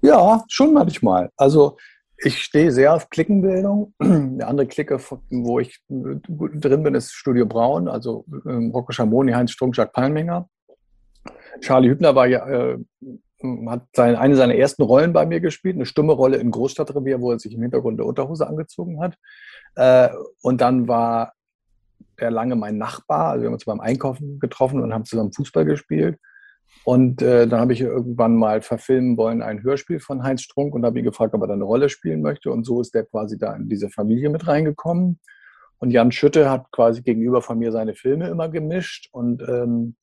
Ja, 0.00 0.44
schon 0.48 0.72
manchmal. 0.72 1.30
Also 1.36 1.76
ich 2.24 2.42
stehe 2.42 2.70
sehr 2.72 2.94
auf 2.94 3.10
Klickenbildung. 3.10 3.94
Eine 3.98 4.46
andere 4.46 4.66
Clique, 4.66 4.98
wo 5.30 5.58
ich 5.58 5.82
drin 5.88 6.82
bin, 6.82 6.94
ist 6.94 7.12
Studio 7.12 7.46
Braun, 7.46 7.88
also 7.88 8.24
ähm, 8.46 8.70
Rocco 8.70 8.92
Schamoni, 8.92 9.32
Heinz 9.32 9.50
Strunk, 9.52 9.76
Jacques 9.76 9.92
Palminger. 9.92 10.48
Charlie 11.60 11.90
Hübner 11.90 12.14
war 12.14 12.26
ja 12.26 12.46
äh, 12.48 12.78
hat 13.66 13.86
seine, 13.94 14.20
eine 14.20 14.36
seiner 14.36 14.54
ersten 14.54 14.82
Rollen 14.82 15.12
bei 15.12 15.26
mir 15.26 15.40
gespielt, 15.40 15.74
eine 15.74 15.86
stumme 15.86 16.12
Rolle 16.12 16.36
in 16.36 16.50
Großstadtrevier, 16.50 17.20
wo 17.20 17.32
er 17.32 17.38
sich 17.38 17.54
im 17.54 17.62
Hintergrund 17.62 17.98
der 17.98 18.06
Unterhose 18.06 18.46
angezogen 18.46 19.00
hat. 19.00 19.16
Äh, 19.74 20.14
und 20.42 20.60
dann 20.60 20.88
war 20.88 21.32
er 22.16 22.30
lange 22.30 22.56
mein 22.56 22.78
Nachbar. 22.78 23.30
Also 23.30 23.42
wir 23.42 23.46
haben 23.48 23.54
uns 23.54 23.64
beim 23.64 23.80
Einkaufen 23.80 24.38
getroffen 24.38 24.80
und 24.80 24.94
haben 24.94 25.04
zusammen 25.04 25.32
Fußball 25.32 25.64
gespielt. 25.64 26.18
Und 26.84 27.22
äh, 27.22 27.46
dann 27.46 27.60
habe 27.60 27.72
ich 27.72 27.80
irgendwann 27.80 28.36
mal 28.36 28.60
verfilmen 28.60 29.16
wollen 29.16 29.40
ein 29.40 29.62
Hörspiel 29.62 30.00
von 30.00 30.24
Heinz 30.24 30.42
Strunk 30.42 30.74
und 30.74 30.84
habe 30.84 30.98
ihn 30.98 31.04
gefragt, 31.04 31.32
ob 31.34 31.42
er 31.42 31.46
da 31.46 31.54
eine 31.54 31.64
Rolle 31.64 31.88
spielen 31.88 32.22
möchte. 32.22 32.50
Und 32.50 32.64
so 32.64 32.80
ist 32.80 32.94
der 32.94 33.04
quasi 33.04 33.38
da 33.38 33.54
in 33.54 33.68
diese 33.68 33.88
Familie 33.88 34.30
mit 34.30 34.48
reingekommen. 34.48 35.20
Und 35.78 35.90
Jan 35.90 36.12
Schütte 36.12 36.50
hat 36.50 36.70
quasi 36.72 37.02
gegenüber 37.02 37.40
von 37.40 37.58
mir 37.58 37.70
seine 37.72 37.94
Filme 37.94 38.28
immer 38.28 38.48
gemischt. 38.48 39.08
Und 39.12 39.42
ähm, 39.48 39.94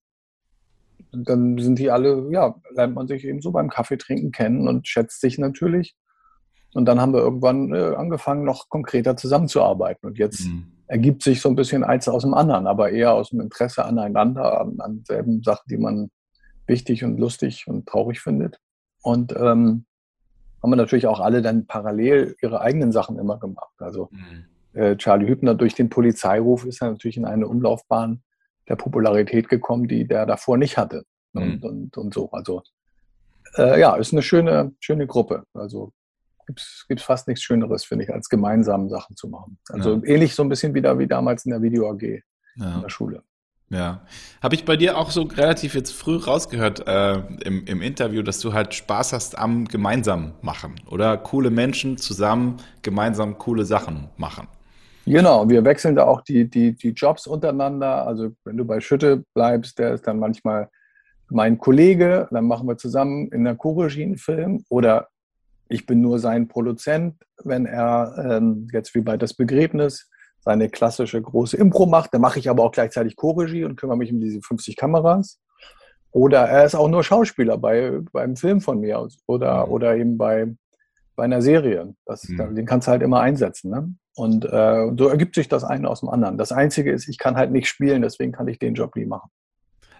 dann 1.11 1.57
sind 1.57 1.79
die 1.79 1.91
alle, 1.91 2.27
ja, 2.31 2.55
lernt 2.71 2.95
man 2.95 3.07
sich 3.07 3.25
eben 3.25 3.41
so 3.41 3.51
beim 3.51 3.69
Kaffee 3.69 3.97
trinken 3.97 4.31
kennen 4.31 4.67
und 4.67 4.87
schätzt 4.87 5.19
sich 5.21 5.37
natürlich. 5.37 5.95
Und 6.73 6.85
dann 6.85 7.01
haben 7.01 7.13
wir 7.13 7.21
irgendwann 7.21 7.73
äh, 7.73 7.95
angefangen, 7.95 8.43
noch 8.43 8.69
konkreter 8.69 9.17
zusammenzuarbeiten. 9.17 10.07
Und 10.07 10.17
jetzt 10.17 10.45
mhm. 10.45 10.71
ergibt 10.87 11.23
sich 11.23 11.41
so 11.41 11.49
ein 11.49 11.55
bisschen 11.55 11.83
eins 11.83 12.07
aus 12.07 12.21
dem 12.21 12.33
anderen, 12.33 12.67
aber 12.67 12.91
eher 12.91 13.13
aus 13.13 13.31
dem 13.31 13.41
Interesse 13.41 13.85
aneinander, 13.85 14.61
an, 14.61 14.75
an 14.79 15.03
selben 15.05 15.41
Sachen, 15.43 15.65
die 15.69 15.77
man 15.77 16.09
wichtig 16.69 17.03
und 17.03 17.17
lustig 17.17 17.67
und 17.67 17.87
traurig 17.87 18.21
findet. 18.21 18.59
Und 19.01 19.33
ähm, 19.33 19.85
haben 20.61 20.69
wir 20.69 20.75
natürlich 20.75 21.07
auch 21.07 21.19
alle 21.19 21.41
dann 21.41 21.65
parallel 21.65 22.35
ihre 22.41 22.61
eigenen 22.61 22.91
Sachen 22.91 23.17
immer 23.17 23.37
gemacht. 23.37 23.73
Also 23.77 24.09
mhm. 24.11 24.79
äh, 24.79 24.95
Charlie 24.97 25.27
Hübner 25.27 25.55
durch 25.55 25.73
den 25.73 25.89
Polizeiruf 25.89 26.65
ist 26.65 26.81
er 26.81 26.91
natürlich 26.91 27.17
in 27.17 27.25
eine 27.25 27.47
Umlaufbahn 27.47 28.21
der 28.67 28.75
Popularität 28.75 29.49
gekommen, 29.49 29.87
die 29.87 30.07
der 30.07 30.25
davor 30.25 30.57
nicht 30.57 30.77
hatte. 30.77 31.03
Und, 31.33 31.61
mhm. 31.61 31.69
und, 31.69 31.97
und 31.97 32.13
so. 32.13 32.31
Also 32.31 32.63
äh, 33.57 33.79
ja, 33.79 33.95
ist 33.95 34.13
eine 34.13 34.21
schöne, 34.21 34.73
schöne 34.79 35.07
Gruppe. 35.07 35.43
Also 35.53 35.91
gibt 36.47 36.99
es 36.99 37.03
fast 37.03 37.27
nichts 37.27 37.43
Schöneres, 37.43 37.85
finde 37.85 38.05
ich, 38.05 38.13
als 38.13 38.27
gemeinsam 38.27 38.89
Sachen 38.89 39.15
zu 39.15 39.27
machen. 39.27 39.59
Also 39.69 39.95
ja. 39.95 40.03
ähnlich 40.03 40.33
so 40.33 40.43
ein 40.43 40.49
bisschen 40.49 40.73
wieder 40.73 40.97
wie 40.97 41.07
damals 41.07 41.45
in 41.45 41.51
der 41.51 41.61
Video 41.61 41.89
AG 41.89 42.01
ja. 42.55 42.75
in 42.75 42.81
der 42.81 42.89
Schule. 42.89 43.23
Ja. 43.69 44.01
Habe 44.41 44.55
ich 44.55 44.65
bei 44.65 44.75
dir 44.77 44.97
auch 44.97 45.11
so 45.11 45.23
relativ 45.23 45.75
jetzt 45.75 45.91
früh 45.91 46.15
rausgehört 46.15 46.87
äh, 46.87 47.19
im, 47.43 47.65
im 47.65 47.81
Interview, 47.81 48.23
dass 48.23 48.39
du 48.39 48.53
halt 48.53 48.73
Spaß 48.73 49.13
hast 49.13 49.37
am 49.37 49.65
gemeinsam 49.65 50.33
machen 50.41 50.75
oder 50.89 51.17
coole 51.17 51.51
Menschen 51.51 51.97
zusammen 51.97 52.57
gemeinsam 52.81 53.37
coole 53.37 53.65
Sachen 53.65 54.09
machen. 54.17 54.47
Genau, 55.05 55.47
wir 55.49 55.63
wechseln 55.65 55.95
da 55.95 56.05
auch 56.05 56.21
die, 56.21 56.49
die, 56.49 56.73
die 56.73 56.89
Jobs 56.89 57.27
untereinander. 57.27 58.07
Also 58.07 58.31
wenn 58.43 58.57
du 58.57 58.65
bei 58.65 58.79
Schütte 58.79 59.23
bleibst, 59.33 59.77
der 59.79 59.93
ist 59.93 60.07
dann 60.07 60.19
manchmal 60.19 60.69
mein 61.29 61.57
Kollege, 61.57 62.27
dann 62.31 62.45
machen 62.45 62.67
wir 62.67 62.77
zusammen 62.77 63.27
in 63.31 63.43
der 63.43 63.55
Co-Regie 63.55 64.03
einen 64.03 64.17
Film 64.17 64.63
oder 64.69 65.09
ich 65.67 65.85
bin 65.85 66.01
nur 66.01 66.17
sein 66.17 66.47
Produzent, 66.47 67.15
wenn 67.43 67.67
er 67.67 68.15
ähm, 68.17 68.67
jetzt 68.73 68.95
wie 68.95 69.01
bei 69.01 69.17
das 69.17 69.35
Begräbnis 69.35 70.09
seine 70.41 70.69
klassische 70.69 71.21
große 71.21 71.57
Impro 71.57 71.85
macht. 71.85 72.13
Dann 72.13 72.21
mache 72.21 72.39
ich 72.39 72.49
aber 72.49 72.63
auch 72.63 72.71
gleichzeitig 72.71 73.15
Co-Regie 73.15 73.65
und 73.65 73.75
kümmere 73.75 73.97
mich 73.97 74.11
um 74.11 74.19
diese 74.19 74.41
50 74.41 74.75
Kameras. 74.75 75.39
Oder 76.11 76.47
er 76.47 76.65
ist 76.65 76.75
auch 76.75 76.87
nur 76.87 77.03
Schauspieler 77.03 77.57
bei, 77.57 77.99
beim 78.11 78.35
Film 78.35 78.61
von 78.61 78.79
mir 78.79 79.07
oder, 79.27 79.67
mhm. 79.67 79.71
oder 79.71 79.95
eben 79.95 80.17
bei, 80.17 80.47
bei 81.15 81.23
einer 81.23 81.41
Serie. 81.41 81.93
Das, 82.05 82.27
mhm. 82.27 82.55
Den 82.55 82.65
kannst 82.65 82.87
du 82.87 82.91
halt 82.91 83.03
immer 83.03 83.21
einsetzen. 83.21 83.69
Ne? 83.71 83.93
Und 84.15 84.45
äh, 84.45 84.91
so 84.97 85.07
ergibt 85.07 85.35
sich 85.35 85.47
das 85.47 85.63
eine 85.63 85.89
aus 85.89 85.99
dem 85.99 86.09
anderen. 86.09 86.37
Das 86.37 86.51
Einzige 86.51 86.91
ist, 86.91 87.07
ich 87.07 87.17
kann 87.17 87.35
halt 87.35 87.51
nicht 87.51 87.67
spielen, 87.67 88.01
deswegen 88.01 88.31
kann 88.31 88.47
ich 88.47 88.59
den 88.59 88.73
Job 88.73 88.95
nie 88.95 89.05
machen. 89.05 89.29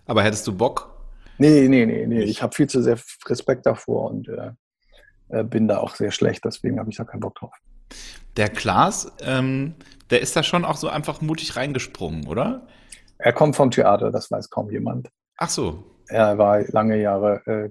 Aber 0.05 0.23
hättest 0.23 0.47
du 0.47 0.57
Bock? 0.57 0.95
Nee, 1.37 1.67
nee, 1.69 1.85
nee, 1.85 2.05
nee. 2.07 2.23
Ich 2.23 2.41
habe 2.41 2.55
viel 2.55 2.67
zu 2.67 2.81
sehr 2.81 2.97
Respekt 3.27 3.65
davor 3.65 4.09
und 4.09 4.27
äh, 4.27 4.51
äh, 5.29 5.43
bin 5.43 5.67
da 5.67 5.77
auch 5.77 5.95
sehr 5.95 6.11
schlecht, 6.11 6.43
deswegen 6.43 6.79
habe 6.79 6.89
ich 6.89 6.97
da 6.97 7.05
keinen 7.05 7.21
Bock 7.21 7.35
drauf. 7.35 7.53
Der 8.35 8.49
Klaas, 8.49 9.11
ähm, 9.21 9.75
der 10.09 10.21
ist 10.21 10.35
da 10.35 10.43
schon 10.43 10.65
auch 10.65 10.77
so 10.77 10.89
einfach 10.89 11.21
mutig 11.21 11.55
reingesprungen, 11.55 12.27
oder? 12.27 12.67
Er 13.17 13.33
kommt 13.33 13.55
vom 13.55 13.71
Theater, 13.71 14.11
das 14.11 14.31
weiß 14.31 14.49
kaum 14.49 14.71
jemand. 14.71 15.09
Ach 15.37 15.49
so. 15.49 15.83
Er 16.07 16.37
war 16.37 16.61
lange 16.69 16.99
Jahre 16.99 17.41
äh, 17.45 17.69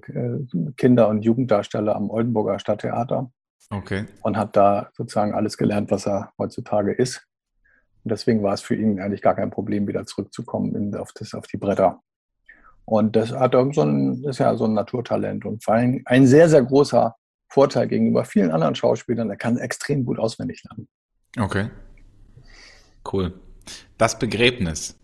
Kinder- 0.77 1.09
und 1.09 1.23
Jugenddarsteller 1.23 1.95
am 1.95 2.09
Oldenburger 2.09 2.59
Stadttheater. 2.59 3.31
Okay. 3.69 4.05
Und 4.21 4.37
hat 4.37 4.55
da 4.55 4.89
sozusagen 4.95 5.33
alles 5.33 5.57
gelernt, 5.57 5.91
was 5.91 6.07
er 6.07 6.31
heutzutage 6.37 6.93
ist. 6.93 7.27
Und 8.03 8.11
deswegen 8.11 8.41
war 8.41 8.53
es 8.53 8.61
für 8.61 8.75
ihn 8.75 8.99
eigentlich 8.99 9.21
gar 9.21 9.35
kein 9.35 9.51
Problem, 9.51 9.87
wieder 9.87 10.05
zurückzukommen 10.05 10.75
in, 10.75 10.95
auf, 10.95 11.11
das, 11.13 11.33
auf 11.33 11.47
die 11.47 11.57
Bretter. 11.57 12.01
Und 12.85 13.15
das 13.15 13.31
hat 13.31 13.53
so 13.53 13.81
ein, 13.81 14.23
ist 14.23 14.39
ja 14.39 14.55
so 14.55 14.65
ein 14.65 14.73
Naturtalent 14.73 15.45
und 15.45 15.63
vor 15.63 15.75
allem 15.75 16.01
ein 16.05 16.25
sehr, 16.25 16.49
sehr 16.49 16.63
großer 16.63 17.15
Vorteil 17.47 17.87
gegenüber 17.87 18.25
vielen 18.25 18.51
anderen 18.51 18.73
Schauspielern. 18.73 19.29
Er 19.29 19.37
kann 19.37 19.57
extrem 19.57 20.05
gut 20.05 20.17
auswendig 20.17 20.63
lernen. 20.63 20.87
Okay. 21.37 21.69
Cool. 23.11 23.33
Das 23.97 24.19
Begräbnis 24.19 24.95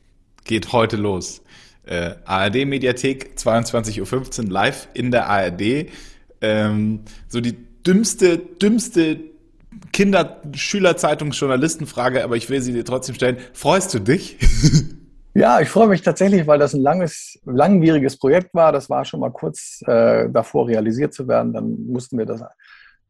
geht 0.44 0.72
heute 0.74 0.98
los. 0.98 1.41
Äh, 1.86 2.15
ARD-Mediathek, 2.26 3.38
22.15 3.38 4.46
Uhr, 4.46 4.52
live 4.52 4.89
in 4.94 5.10
der 5.12 5.30
ARD. 5.30 5.88
Ähm, 6.41 7.02
so 7.28 7.39
die 7.41 7.56
dümmste, 7.86 8.38
dümmste 8.38 9.20
Kinder-Schülerzeitungs-Journalistenfrage, 9.91 12.24
aber 12.24 12.38
ich 12.38 12.50
will 12.50 12.62
sie 12.62 12.72
dir 12.74 12.86
trotzdem 12.86 13.15
stellen. 13.15 13.38
Freust 13.54 13.94
du 13.94 14.00
dich? 14.00 14.38
Ja, 15.38 15.60
ich 15.60 15.68
freue 15.68 15.89
mich 15.89 16.02
tatsächlich, 16.02 16.48
weil 16.48 16.60
das 16.60 16.74
ein 16.74 16.80
langes, 16.80 17.38
langwieriges 17.44 18.18
Projekt 18.18 18.54
war. 18.54 18.72
Das 18.72 18.89
war 18.89 19.04
schon 19.04 19.20
mal 19.20 19.34
kurz 19.34 19.82
äh, 19.86 20.30
davor 20.30 20.70
realisiert 20.70 21.13
zu 21.13 21.28
werden. 21.28 21.52
Dann 21.52 21.88
mussten 21.88 22.18
wir 22.18 22.26
das 22.26 22.41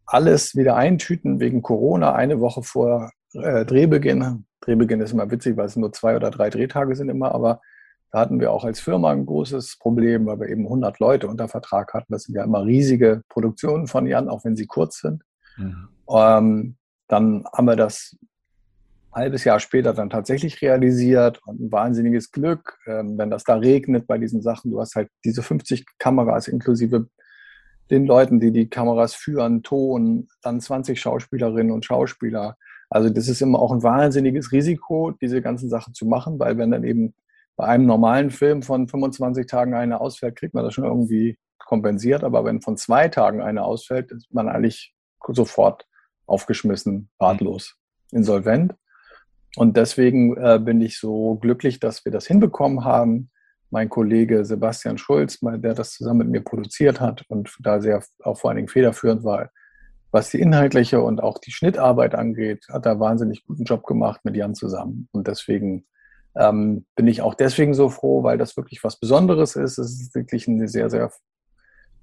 alles 0.08 0.56
wieder 0.56 0.76
eintüten 0.76 1.40
wegen 1.40 1.62
Corona, 1.62 2.16
eine 2.16 2.40
Woche 2.40 2.64
vor 2.64 3.12
äh, 3.34 3.64
Drehbeginn. 3.64 4.44
Drehbeginn 4.66 5.02
ist 5.02 5.14
immer 5.14 5.30
witzig, 5.30 5.58
weil 5.58 5.66
es 5.66 5.76
nur 5.76 5.94
zwei 5.94 6.16
oder 6.16 6.32
drei 6.32 6.50
Drehtage 6.50 6.96
sind 6.96 7.10
immer, 7.10 7.34
aber 7.34 7.62
da 8.12 8.20
hatten 8.20 8.40
wir 8.40 8.52
auch 8.52 8.64
als 8.64 8.80
Firma 8.80 9.12
ein 9.12 9.26
großes 9.26 9.78
Problem, 9.78 10.26
weil 10.26 10.40
wir 10.40 10.48
eben 10.48 10.64
100 10.64 11.00
Leute 11.00 11.28
unter 11.28 11.48
Vertrag 11.48 11.94
hatten. 11.94 12.14
Das 12.14 12.24
sind 12.24 12.36
ja 12.36 12.44
immer 12.44 12.64
riesige 12.66 13.24
Produktionen 13.30 13.88
von 13.88 14.08
Jan, 14.08 14.30
auch 14.30 14.46
wenn 14.46 14.56
sie 14.56 14.68
kurz 14.68 15.00
sind. 15.02 15.24
Mhm. 15.58 15.90
Ähm, 16.10 16.76
dann 17.08 17.46
haben 17.54 17.66
wir 17.66 17.76
das 17.76 18.16
halbes 19.12 19.44
Jahr 19.44 19.60
später 19.60 19.94
dann 19.94 20.10
tatsächlich 20.10 20.62
realisiert 20.62 21.42
und 21.46 21.60
ein 21.60 21.72
wahnsinniges 21.72 22.32
Glück, 22.32 22.78
ähm, 22.86 23.18
wenn 23.18 23.30
das 23.30 23.44
da 23.44 23.56
regnet 23.56 24.08
bei 24.08 24.18
diesen 24.18 24.42
Sachen. 24.42 24.72
Du 24.72 24.80
hast 24.80 24.96
halt 24.96 25.10
diese 25.24 25.42
50 25.42 25.86
Kameras 26.00 26.48
inklusive 26.48 27.08
den 27.90 28.06
Leuten, 28.06 28.40
die 28.40 28.52
die 28.52 28.70
Kameras 28.70 29.14
führen, 29.14 29.64
Ton, 29.64 30.28
dann 30.42 30.60
20 30.60 31.00
Schauspielerinnen 31.00 31.72
und 31.72 31.86
Schauspieler. 31.86 32.58
Also 32.90 33.10
das 33.10 33.28
ist 33.28 33.42
immer 33.42 33.60
auch 33.60 33.72
ein 33.72 33.84
wahnsinniges 33.84 34.52
Risiko, 34.52 35.12
diese 35.12 35.42
ganzen 35.42 35.70
Sachen 35.70 35.94
zu 35.94 36.06
machen, 36.06 36.40
weil 36.40 36.58
wenn 36.58 36.72
dann 36.72 36.84
eben 36.84 37.14
bei 37.56 37.66
einem 37.66 37.86
normalen 37.86 38.32
Film 38.32 38.62
von 38.62 38.88
25 38.88 39.48
Tagen 39.48 39.74
eine 39.74 40.02
ausfällt, 40.02 40.36
kriegt 40.36 40.54
man 40.54 40.64
das 40.64 40.74
schon 40.74 40.84
irgendwie 40.84 41.38
kompensiert. 41.58 42.24
Aber 42.24 42.44
wenn 42.46 42.62
von 42.62 42.78
zwei 42.78 43.08
Tagen 43.08 43.42
eine 43.42 43.64
ausfällt, 43.64 44.12
ist 44.12 44.34
man 44.34 44.50
eigentlich 44.50 44.94
sofort 45.28 45.88
aufgeschmissen, 46.26 47.10
ratlos, 47.20 47.78
insolvent. 48.12 48.76
Und 49.56 49.78
deswegen 49.78 50.36
äh, 50.38 50.60
bin 50.60 50.82
ich 50.82 51.00
so 51.00 51.36
glücklich, 51.36 51.80
dass 51.80 52.04
wir 52.04 52.12
das 52.12 52.28
hinbekommen 52.28 52.84
haben. 52.84 53.32
Mein 53.70 53.90
Kollege 53.90 54.46
Sebastian 54.46 54.98
Schulz, 54.98 55.40
der 55.42 55.74
das 55.74 55.92
zusammen 55.92 56.20
mit 56.20 56.30
mir 56.30 56.42
produziert 56.42 57.00
hat 57.00 57.24
und 57.30 57.56
da 57.60 57.82
sehr 57.82 58.04
auch 58.24 58.38
vor 58.38 58.50
allen 58.50 58.58
Dingen 58.58 58.68
federführend 58.68 59.24
war, 59.24 59.50
was 60.16 60.30
die 60.30 60.40
inhaltliche 60.40 61.02
und 61.02 61.22
auch 61.22 61.40
die 61.40 61.52
Schnittarbeit 61.52 62.16
angeht, 62.16 62.68
hat 62.72 62.86
er 62.86 63.02
wahnsinnig 63.02 63.46
guten 63.46 63.66
Job 63.66 63.86
gemacht 63.86 64.22
mit 64.24 64.38
Jan 64.38 64.56
zusammen. 64.56 65.10
Und 65.12 65.28
deswegen 65.28 65.88
ähm, 66.38 66.86
bin 66.96 67.06
ich 67.08 67.22
auch 67.22 67.34
deswegen 67.34 67.74
so 67.74 67.90
froh, 67.90 68.24
weil 68.24 68.38
das 68.38 68.56
wirklich 68.56 68.82
was 68.86 68.98
Besonderes 68.98 69.58
ist. 69.58 69.78
Es 69.78 70.00
ist 70.00 70.16
wirklich 70.16 70.48
eine 70.48 70.70
sehr, 70.70 70.90
sehr 70.90 71.12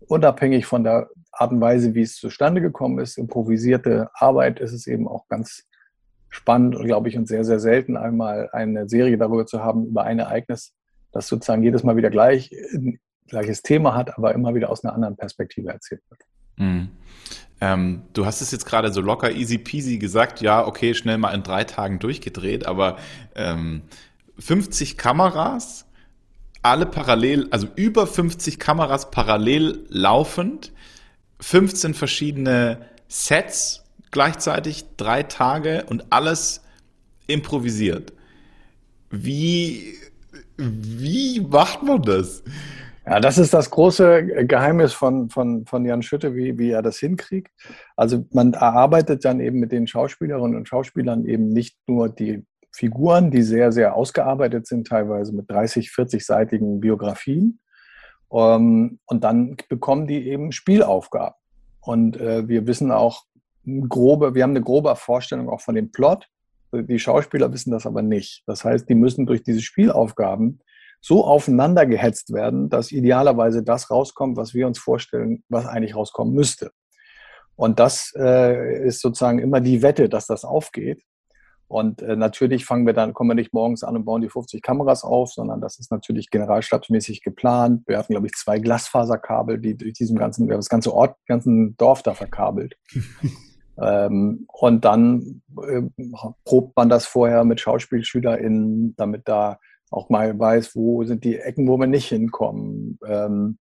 unabhängig 0.01 0.67
von 0.67 0.85
der 0.85 1.09
Art 1.31 1.53
und 1.53 1.63
Weise, 1.63 1.95
wie 1.95 2.03
es 2.03 2.17
zustande 2.17 2.61
gekommen 2.61 2.99
ist, 2.99 3.17
improvisierte 3.17 4.11
Arbeit, 4.13 4.61
ist 4.61 4.75
es 4.75 4.87
eben 4.87 5.09
auch 5.09 5.27
ganz 5.29 5.67
spannend 6.29 6.79
glaube 6.81 7.09
ich 7.09 7.17
und 7.17 7.29
sehr, 7.29 7.47
sehr 7.47 7.61
selten 7.61 7.97
einmal 7.97 8.51
eine 8.53 8.91
Serie 8.91 9.17
darüber 9.17 9.47
zu 9.47 9.65
haben, 9.65 9.87
über 9.87 10.05
ein 10.05 10.19
Ereignis, 10.19 10.75
das 11.13 11.29
sozusagen 11.29 11.63
jedes 11.63 11.83
Mal 11.83 11.97
wieder 11.97 12.11
gleich, 12.11 12.55
gleiches 13.27 13.63
Thema 13.63 13.95
hat, 13.95 14.19
aber 14.19 14.35
immer 14.35 14.55
wieder 14.55 14.69
aus 14.69 14.85
einer 14.85 14.93
anderen 14.93 15.17
Perspektive 15.17 15.71
erzählt 15.71 16.03
wird. 16.11 16.21
Mhm. 16.57 16.89
Ähm, 17.61 18.03
du 18.13 18.27
hast 18.27 18.41
es 18.41 18.51
jetzt 18.51 18.67
gerade 18.67 18.93
so 18.93 19.01
locker 19.01 19.31
easy 19.31 19.57
peasy 19.57 19.99
gesagt, 19.99 20.41
ja, 20.41 20.67
okay, 20.67 20.95
schnell 20.95 21.19
mal 21.19 21.31
in 21.31 21.45
drei 21.45 21.63
Tagen 21.63 22.01
durchgedreht, 22.01 22.67
aber 22.67 22.97
ähm, 23.37 23.83
50 24.39 24.97
Kameras, 24.99 25.87
alle 26.63 26.87
parallel, 26.87 27.47
also 27.51 27.69
über 27.77 28.07
50 28.07 28.59
Kameras 28.59 29.11
parallel 29.13 29.87
laufend, 29.89 30.73
15 31.41 31.95
verschiedene 31.95 32.87
Sets 33.07 33.85
gleichzeitig 34.11 34.85
drei 34.97 35.23
Tage 35.23 35.85
und 35.89 36.13
alles 36.13 36.63
improvisiert. 37.27 38.13
Wie, 39.11 39.95
wie 40.57 41.41
macht 41.41 41.83
man 41.83 42.03
das? 42.03 42.43
Ja, 43.05 43.19
das 43.19 43.37
ist 43.37 43.53
das 43.53 43.71
große 43.71 44.47
Geheimnis 44.47 44.93
von, 44.93 45.29
von, 45.29 45.67
von 45.67 45.85
Jan 45.85 46.03
Schütte, 46.03 46.37
wie, 46.37 46.57
wie 46.59 46.71
er 46.71 46.83
das 46.83 46.99
hinkriegt. 46.99 47.51
Also 47.97 48.25
man 48.31 48.53
erarbeitet 48.53 49.25
dann 49.25 49.41
eben 49.41 49.59
mit 49.59 49.73
den 49.73 49.89
Schauspielerinnen 49.89 50.57
und 50.57 50.69
Schauspielern 50.69 51.25
eben 51.25 51.49
nicht 51.49 51.77
nur 51.89 52.09
die 52.09 52.45
Figuren, 52.71 53.31
die 53.31 53.43
sehr, 53.43 53.73
sehr 53.73 53.97
ausgearbeitet 53.97 54.67
sind, 54.67 54.87
teilweise 54.87 55.35
mit 55.35 55.51
30, 55.51 55.89
40-seitigen 55.89 56.81
Biografien. 56.81 57.59
Ähm, 58.33 59.01
und 59.07 59.25
dann 59.25 59.57
bekommen 59.69 60.07
die 60.07 60.29
eben 60.29 60.53
Spielaufgaben. 60.53 61.35
Und 61.81 62.17
äh, 62.19 62.47
wir 62.49 62.67
wissen 62.69 62.93
auch, 62.93 63.25
grobe, 63.89 64.35
wir 64.35 64.45
haben 64.45 64.51
eine 64.51 64.63
grobe 64.63 64.95
Vorstellung 64.95 65.49
auch 65.49 65.61
von 65.61 65.75
dem 65.75 65.91
Plot. 65.91 66.29
Die 66.73 66.99
Schauspieler 66.99 67.53
wissen 67.53 67.73
das 67.73 67.85
aber 67.85 68.03
nicht. 68.03 68.45
Das 68.47 68.65
heißt, 68.65 68.89
die 68.89 68.95
müssen 68.95 69.27
durch 69.27 69.43
diese 69.43 69.61
Spielaufgaben 69.61 70.61
so 71.03 71.25
aufeinander 71.25 71.85
gehetzt 71.85 72.33
werden, 72.33 72.71
dass 72.71 72.93
idealerweise 72.93 73.63
das 73.65 73.91
rauskommt, 73.91 74.37
was 74.37 74.55
wir 74.55 74.69
uns 74.69 74.79
vorstellen, 74.79 75.43
was 75.49 75.67
eigentlich 75.67 75.97
rauskommen 75.97 76.33
müsste. 76.33 76.71
Und 77.57 77.81
das 77.81 78.13
äh, 78.17 78.87
ist 78.87 79.01
sozusagen 79.01 79.41
immer 79.41 79.61
die 79.61 79.83
Wette, 79.83 80.09
dass 80.09 80.27
das 80.27 80.45
aufgeht. 80.45 81.03
Und 81.67 82.03
äh, 82.03 82.17
natürlich 82.17 82.65
fangen 82.65 82.87
wir 82.87 82.93
dann, 82.93 83.15
kommen 83.15 83.31
wir 83.31 83.35
nicht 83.35 83.53
morgens 83.53 83.83
an 83.83 83.97
und 83.97 84.05
bauen 84.05 84.21
die 84.21 84.29
50 84.29 84.63
Kameras 84.63 85.05
auf, 85.05 85.33
sondern 85.33 85.61
das 85.61 85.79
ist 85.79 85.91
natürlich 85.91 86.31
generalstabsmäßig 86.31 87.23
geplant. 87.23 87.83
Wir 87.87 87.99
hatten, 87.99 88.13
glaube 88.13 88.27
ich, 88.27 88.35
zwei 88.35 88.59
Glasfaserkabel, 88.59 89.59
die 89.59 89.77
durch 89.77 89.95
diesem 89.95 90.19
ganzen, 90.19 90.47
wir 90.47 90.53
haben 90.53 90.61
das 90.61 90.69
ganze 90.69 90.95
Ort, 90.95 91.17
ganzen 91.27 91.77
Dorf 91.79 92.03
da 92.03 92.15
verkabelt. 92.15 92.77
ähm, 93.81 94.45
und 94.49 94.85
dann 94.85 95.43
äh, 95.67 95.83
probt 96.45 96.77
man 96.77 96.89
das 96.89 97.07
vorher 97.07 97.43
mit 97.45 97.59
SchauspielschülerInnen, 97.59 98.95
damit 98.97 99.27
da 99.27 99.59
auch 99.93 100.09
mal 100.09 100.39
weiß, 100.39 100.75
wo 100.75 101.05
sind 101.05 101.25
die 101.25 101.39
Ecken, 101.39 101.69
wo 101.69 101.77
wir 101.77 101.87
nicht 101.87 102.09
hinkommen. 102.09 102.99
Ähm, 103.07 103.59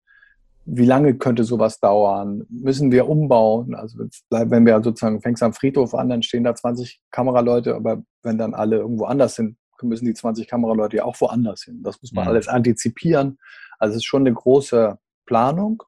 wie 0.64 0.84
lange 0.84 1.14
könnte 1.14 1.44
sowas 1.44 1.80
dauern? 1.80 2.46
Müssen 2.48 2.92
wir 2.92 3.08
umbauen? 3.08 3.74
Also 3.74 4.04
wenn 4.30 4.66
wir 4.66 4.80
sozusagen, 4.82 5.20
fängst 5.20 5.42
am 5.42 5.52
Friedhof 5.52 5.94
an, 5.94 6.08
dann 6.08 6.22
stehen 6.22 6.44
da 6.44 6.54
20 6.54 7.00
Kameraleute, 7.10 7.74
aber 7.74 8.02
wenn 8.22 8.38
dann 8.38 8.54
alle 8.54 8.76
irgendwo 8.76 9.04
anders 9.04 9.34
sind, 9.34 9.56
müssen 9.82 10.04
die 10.04 10.14
20 10.14 10.46
Kameraleute 10.46 10.98
ja 10.98 11.04
auch 11.04 11.20
woanders 11.20 11.62
hin. 11.62 11.82
Das 11.82 12.00
muss 12.02 12.12
man 12.12 12.24
mhm. 12.24 12.30
alles 12.30 12.48
antizipieren. 12.48 13.38
Also 13.78 13.92
es 13.92 13.96
ist 13.98 14.04
schon 14.04 14.22
eine 14.22 14.34
große 14.34 14.98
Planung. 15.26 15.82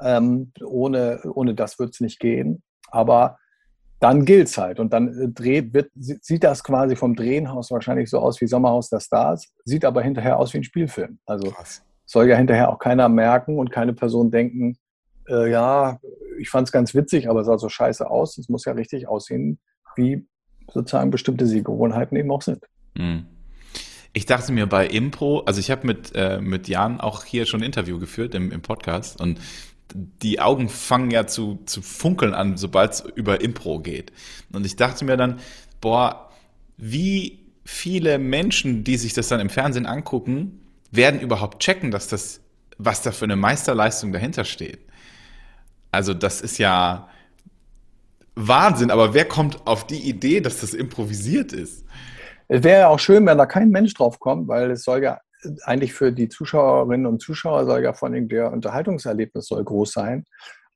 Ähm, 0.00 0.52
ohne, 0.62 1.20
ohne 1.32 1.54
das 1.54 1.78
wird 1.78 1.94
es 1.94 2.00
nicht 2.00 2.18
gehen. 2.18 2.62
Aber 2.90 3.38
dann 4.00 4.24
gilt 4.24 4.48
es 4.48 4.58
halt. 4.58 4.80
Und 4.80 4.92
dann 4.92 5.08
äh, 5.08 5.28
dreht, 5.28 5.74
wird, 5.74 5.90
sieht 5.94 6.44
das 6.44 6.62
quasi 6.64 6.96
vom 6.96 7.14
Drehenhaus 7.14 7.70
wahrscheinlich 7.70 8.10
so 8.10 8.18
aus 8.18 8.40
wie 8.40 8.46
Sommerhaus 8.46 8.90
der 8.90 9.00
Stars, 9.00 9.48
sieht 9.64 9.84
aber 9.84 10.02
hinterher 10.02 10.38
aus 10.38 10.52
wie 10.52 10.58
ein 10.58 10.64
Spielfilm. 10.64 11.18
Also 11.26 11.50
Krass 11.50 11.82
soll 12.06 12.28
ja 12.28 12.36
hinterher 12.36 12.70
auch 12.70 12.78
keiner 12.78 13.08
merken 13.08 13.58
und 13.58 13.70
keine 13.70 13.92
Person 13.92 14.30
denken, 14.30 14.76
äh, 15.28 15.50
ja, 15.50 15.98
ich 16.38 16.50
fand 16.50 16.68
es 16.68 16.72
ganz 16.72 16.94
witzig, 16.94 17.28
aber 17.28 17.40
es 17.40 17.46
sah 17.46 17.58
so 17.58 17.68
scheiße 17.68 18.08
aus. 18.08 18.38
Es 18.38 18.48
muss 18.48 18.64
ja 18.64 18.72
richtig 18.72 19.08
aussehen, 19.08 19.58
wie 19.96 20.26
sozusagen 20.72 21.10
bestimmte 21.10 21.46
Sehgewohnheiten 21.46 22.16
eben 22.16 22.30
auch 22.30 22.42
sind. 22.42 22.64
Mhm. 22.96 23.26
Ich 24.12 24.26
dachte 24.26 24.52
mir 24.52 24.68
bei 24.68 24.86
Impro, 24.86 25.40
also 25.40 25.58
ich 25.58 25.70
habe 25.70 25.86
mit, 25.86 26.12
äh, 26.14 26.40
mit 26.40 26.68
Jan 26.68 27.00
auch 27.00 27.24
hier 27.24 27.46
schon 27.46 27.60
ein 27.60 27.66
Interview 27.66 27.98
geführt 27.98 28.34
im, 28.34 28.52
im 28.52 28.62
Podcast 28.62 29.20
und 29.20 29.40
die 29.94 30.40
Augen 30.40 30.68
fangen 30.68 31.10
ja 31.10 31.26
zu, 31.26 31.60
zu 31.66 31.80
funkeln 31.80 32.34
an, 32.34 32.56
sobald 32.56 32.92
es 32.92 33.00
über 33.14 33.40
Impro 33.40 33.78
geht. 33.78 34.12
Und 34.52 34.66
ich 34.66 34.76
dachte 34.76 35.04
mir 35.04 35.16
dann, 35.16 35.38
boah, 35.80 36.30
wie 36.76 37.44
viele 37.64 38.18
Menschen, 38.18 38.82
die 38.84 38.96
sich 38.96 39.14
das 39.14 39.28
dann 39.28 39.40
im 39.40 39.50
Fernsehen 39.50 39.86
angucken, 39.86 40.60
werden 40.90 41.20
überhaupt 41.20 41.62
checken, 41.62 41.92
dass 41.92 42.08
das, 42.08 42.40
was 42.76 43.02
da 43.02 43.12
für 43.12 43.24
eine 43.24 43.36
Meisterleistung 43.36 44.12
dahinter 44.12 44.44
steht. 44.44 44.80
Also 45.92 46.12
das 46.12 46.40
ist 46.40 46.58
ja 46.58 47.08
Wahnsinn, 48.34 48.90
aber 48.90 49.14
wer 49.14 49.26
kommt 49.26 49.64
auf 49.66 49.86
die 49.86 50.08
Idee, 50.08 50.40
dass 50.40 50.60
das 50.60 50.74
improvisiert 50.74 51.52
ist? 51.52 51.84
Es 52.48 52.62
wäre 52.64 52.80
ja 52.80 52.88
auch 52.88 52.98
schön, 52.98 53.24
wenn 53.26 53.38
da 53.38 53.46
kein 53.46 53.70
Mensch 53.70 53.94
drauf 53.94 54.18
kommt, 54.18 54.48
weil 54.48 54.72
es 54.72 54.82
soll 54.82 55.02
ja 55.04 55.20
eigentlich 55.64 55.92
für 55.94 56.12
die 56.12 56.28
Zuschauerinnen 56.28 57.06
und 57.06 57.20
Zuschauer 57.20 57.66
soll 57.66 57.82
ja 57.82 57.92
vor 57.92 58.08
allem 58.08 58.28
der 58.28 58.52
Unterhaltungserlebnis 58.52 59.46
soll 59.46 59.64
groß 59.64 59.92
sein. 59.92 60.24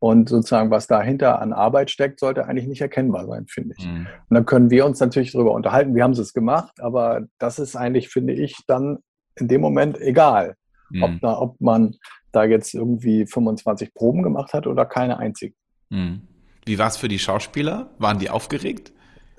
Und 0.00 0.28
sozusagen, 0.28 0.70
was 0.70 0.86
dahinter 0.86 1.42
an 1.42 1.52
Arbeit 1.52 1.90
steckt, 1.90 2.20
sollte 2.20 2.46
eigentlich 2.46 2.68
nicht 2.68 2.80
erkennbar 2.80 3.26
sein, 3.26 3.46
finde 3.48 3.74
ich. 3.76 3.84
Mhm. 3.84 4.06
Und 4.28 4.34
dann 4.34 4.46
können 4.46 4.70
wir 4.70 4.86
uns 4.86 5.00
natürlich 5.00 5.32
darüber 5.32 5.52
unterhalten, 5.52 5.94
wie 5.96 6.02
haben 6.02 6.14
sie 6.14 6.22
es 6.22 6.32
gemacht, 6.32 6.72
aber 6.80 7.22
das 7.38 7.58
ist 7.58 7.74
eigentlich, 7.74 8.08
finde 8.08 8.32
ich, 8.32 8.56
dann 8.68 8.98
in 9.34 9.48
dem 9.48 9.60
Moment 9.60 10.00
egal, 10.00 10.54
mhm. 10.90 11.02
ob, 11.02 11.20
da, 11.20 11.38
ob 11.38 11.60
man 11.60 11.96
da 12.30 12.44
jetzt 12.44 12.74
irgendwie 12.74 13.26
25 13.26 13.92
Proben 13.92 14.22
gemacht 14.22 14.52
hat 14.52 14.68
oder 14.68 14.86
keine 14.86 15.18
einzige. 15.18 15.54
Mhm. 15.90 16.22
Wie 16.64 16.78
war 16.78 16.88
es 16.88 16.96
für 16.96 17.08
die 17.08 17.18
Schauspieler? 17.18 17.90
Waren 17.98 18.18
die 18.18 18.30
aufgeregt? 18.30 18.92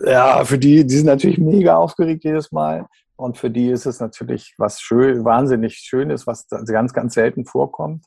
Ja, 0.03 0.43
für 0.43 0.57
die, 0.57 0.85
die 0.85 0.95
sind 0.95 1.05
natürlich 1.05 1.37
mega 1.37 1.75
aufgeregt 1.75 2.23
jedes 2.23 2.51
Mal. 2.51 2.85
Und 3.19 3.37
für 3.37 3.49
die 3.49 3.69
ist 3.69 3.85
es 3.85 3.99
natürlich 3.99 4.55
was 4.57 4.79
schön, 4.79 5.25
wahnsinnig 5.25 5.75
Schönes, 5.75 6.25
was 6.25 6.47
ganz, 6.47 6.93
ganz 6.93 7.13
selten 7.13 7.43
vorkommt, 7.43 8.05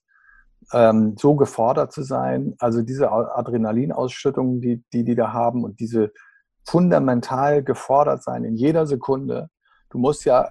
ähm, 0.73 1.17
so 1.19 1.37
gefordert 1.37 1.93
zu 1.93 2.03
sein. 2.03 2.55
Also 2.59 2.81
diese 2.81 3.13
Adrenalinausschüttung, 3.13 4.63
die, 4.63 4.83
die 4.95 5.05
die 5.05 5.15
da 5.15 5.35
haben 5.35 5.65
und 5.65 5.81
diese 5.81 6.13
fundamental 6.67 7.63
gefordert 7.63 8.23
sein 8.23 8.45
in 8.45 8.57
jeder 8.57 8.87
Sekunde. 8.87 9.51
Du 9.91 9.99
musst 9.99 10.25
ja 10.25 10.49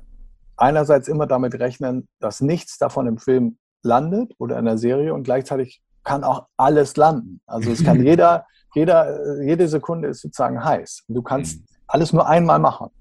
einerseits 0.58 1.08
immer 1.08 1.26
damit 1.26 1.56
rechnen, 1.56 2.08
dass 2.20 2.40
nichts 2.40 2.78
davon 2.78 3.08
im 3.08 3.18
Film 3.18 3.58
landet 3.82 4.32
oder 4.38 4.60
in 4.60 4.66
der 4.66 4.78
Serie 4.78 5.16
und 5.16 5.24
gleichzeitig 5.24 5.82
kann 6.04 6.24
auch 6.24 6.46
alles 6.56 6.96
landen. 6.98 7.42
Also 7.48 7.72
es 7.72 7.84
kann 7.84 8.04
jeder, 8.06 8.46
jeder, 8.76 9.42
jede 9.44 9.68
Sekunde 9.68 10.10
ist 10.10 10.22
sozusagen 10.22 10.64
heiß. 10.64 11.06
Du 11.08 11.24
kannst 11.24 11.62
mhm. 11.62 11.66
alles 11.88 12.14
nur 12.14 12.30
einmal 12.30 12.60
machen. 12.60 12.92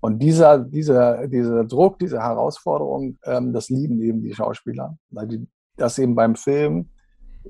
Und 0.00 0.20
dieser, 0.20 0.58
dieser, 0.58 1.26
dieser 1.26 1.64
Druck, 1.64 1.98
diese 1.98 2.22
Herausforderung, 2.22 3.18
ähm, 3.24 3.52
das 3.52 3.68
lieben 3.68 4.00
eben 4.00 4.22
die 4.22 4.34
Schauspieler, 4.34 4.96
weil 5.10 5.26
die 5.26 5.48
das 5.76 5.98
eben 5.98 6.14
beim 6.14 6.34
Film 6.34 6.90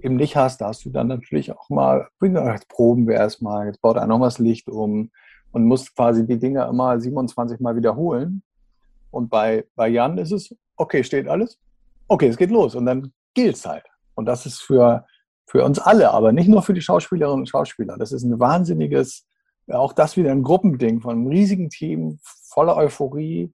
eben 0.03 0.17
nicht 0.17 0.37
hast. 0.37 0.61
Da 0.61 0.69
hast 0.69 0.85
du 0.85 0.91
dann 0.91 1.09
natürlich 1.09 1.53
auch 1.53 1.69
mal, 1.71 2.09
jetzt 2.23 2.69
proben 2.69 3.07
wir 3.07 3.17
erstmal, 3.17 3.67
jetzt 3.67 3.81
baut 3.81 3.97
einer 3.97 4.07
noch 4.07 4.19
mal 4.19 4.27
das 4.27 4.39
Licht 4.39 4.69
um 4.69 5.11
und 5.53 5.65
musst 5.65 5.95
quasi 5.97 6.27
die 6.27 6.39
Dinge 6.39 6.67
immer 6.67 7.01
27 7.01 7.61
Mal 7.61 7.77
wiederholen. 7.77 8.43
Und 9.11 9.31
bei, 9.31 9.65
bei 9.75 9.89
Jan 9.89 10.19
ist 10.19 10.33
es, 10.33 10.55
okay, 10.77 11.03
steht 11.03 11.29
alles, 11.29 11.59
okay, 12.07 12.29
es 12.29 12.37
geht 12.37 12.51
los 12.51 12.75
und 12.75 12.87
dann 12.87 13.13
gilt 13.35 13.57
es 13.57 13.67
halt. 13.67 13.85
Und 14.15 14.27
das 14.27 14.47
ist 14.47 14.61
für, 14.61 15.07
für 15.47 15.65
uns 15.65 15.79
alle, 15.79 16.11
aber 16.11 16.33
nicht 16.33 16.49
nur 16.49 16.63
für 16.63 16.75
die 16.75 16.83
Schauspielerinnen 16.83 17.41
und 17.41 17.49
Schauspieler. 17.49 17.97
Das 17.99 18.13
ist 18.13 18.23
ein 18.25 18.39
wahnsinniges, 18.39 19.27
auch 19.73 19.93
das 19.93 20.17
wieder 20.17 20.33
ein 20.33 20.43
Gruppending 20.43 21.01
von 21.01 21.13
einem 21.17 21.27
riesigen 21.27 21.71
Team, 21.71 22.19
voller 22.23 22.77
Euphorie, 22.77 23.53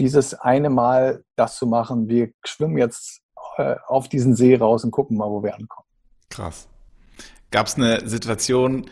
dieses 0.00 0.34
eine 0.34 0.70
Mal 0.70 1.24
das 1.36 1.56
zu 1.56 1.66
machen. 1.66 2.08
Wir 2.08 2.30
schwimmen 2.44 2.78
jetzt 2.78 3.20
äh, 3.56 3.76
auf 3.86 4.08
diesen 4.08 4.34
See 4.34 4.56
raus 4.56 4.84
und 4.84 4.90
gucken 4.90 5.16
mal, 5.16 5.30
wo 5.30 5.42
wir 5.42 5.54
ankommen. 5.54 5.86
Krass. 6.30 6.68
Gab 7.50 7.66
es 7.66 7.76
eine 7.76 8.08
Situation, 8.08 8.90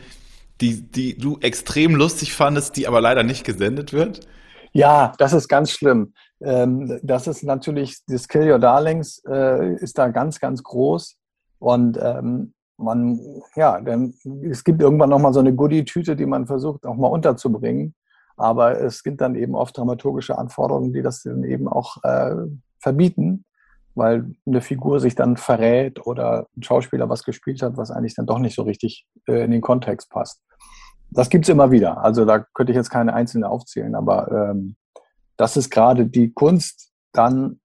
die, 0.61 0.83
die 0.83 1.17
du 1.19 1.39
extrem 1.41 1.97
lustig 1.97 2.35
fandest, 2.35 2.77
die 2.77 2.87
aber 2.87 3.01
leider 3.01 3.25
nicht 3.25 3.45
gesendet 3.45 3.93
wird? 3.93 4.21
Ja, 4.73 5.13
das 5.19 5.33
ist 5.33 5.49
ganz 5.49 5.73
schlimm. 5.73 6.15
Ähm, 6.41 7.01
das 7.03 7.27
ist 7.27 7.43
natürlich, 7.43 7.99
das 8.07 8.29
Kill 8.29 8.51
Your 8.51 8.59
Darlings 8.59 9.23
äh, 9.29 9.75
ist 9.77 9.99
da 9.99 10.09
ganz, 10.09 10.41
ganz 10.41 10.63
groß. 10.63 11.17
Und 11.59 11.99
ähm, 12.01 12.55
man, 12.83 13.21
ja, 13.57 13.81
dann, 13.81 14.15
es 14.43 14.65
gibt 14.65 14.83
irgendwann 14.83 15.11
nochmal 15.11 15.33
so 15.33 15.41
eine 15.41 15.55
Goodie-Tüte, 15.55 16.17
die 16.17 16.27
man 16.27 16.47
versucht 16.47 16.87
auch 16.87 16.97
mal 16.97 17.09
unterzubringen. 17.09 17.95
Aber 18.37 18.81
es 18.81 19.03
gibt 19.03 19.21
dann 19.21 19.35
eben 19.35 19.55
oft 19.55 19.77
dramaturgische 19.77 20.37
Anforderungen, 20.37 20.93
die 20.93 21.03
das 21.03 21.23
dann 21.23 21.45
eben 21.45 21.69
auch 21.69 22.03
äh, 22.03 22.35
verbieten, 22.79 23.45
weil 23.95 24.35
eine 24.47 24.61
Figur 24.61 25.01
sich 25.01 25.15
dann 25.15 25.37
verrät 25.37 26.07
oder 26.07 26.47
ein 26.57 26.63
Schauspieler 26.63 27.09
was 27.09 27.25
gespielt 27.25 27.63
hat, 27.63 27.77
was 27.77 27.91
eigentlich 27.91 28.15
dann 28.15 28.27
doch 28.27 28.39
nicht 28.39 28.57
so 28.57 28.63
richtig 28.63 29.07
äh, 29.29 29.45
in 29.45 29.51
den 29.51 29.61
Kontext 29.61 30.11
passt 30.11 30.43
das 31.13 31.29
gibt 31.29 31.45
es 31.45 31.49
immer 31.49 31.71
wieder. 31.71 32.03
Also 32.03 32.25
da 32.25 32.41
könnte 32.55 32.73
ich 32.73 32.77
jetzt 32.77 32.91
keine 32.91 33.15
einzelne 33.15 33.49
aufzählen, 33.49 33.95
aber 33.95 34.31
ähm, 34.51 34.77
das 35.37 35.57
ist 35.57 35.71
gerade 35.71 36.07
die 36.07 36.33
Kunst, 36.33 36.93
dann 37.13 37.61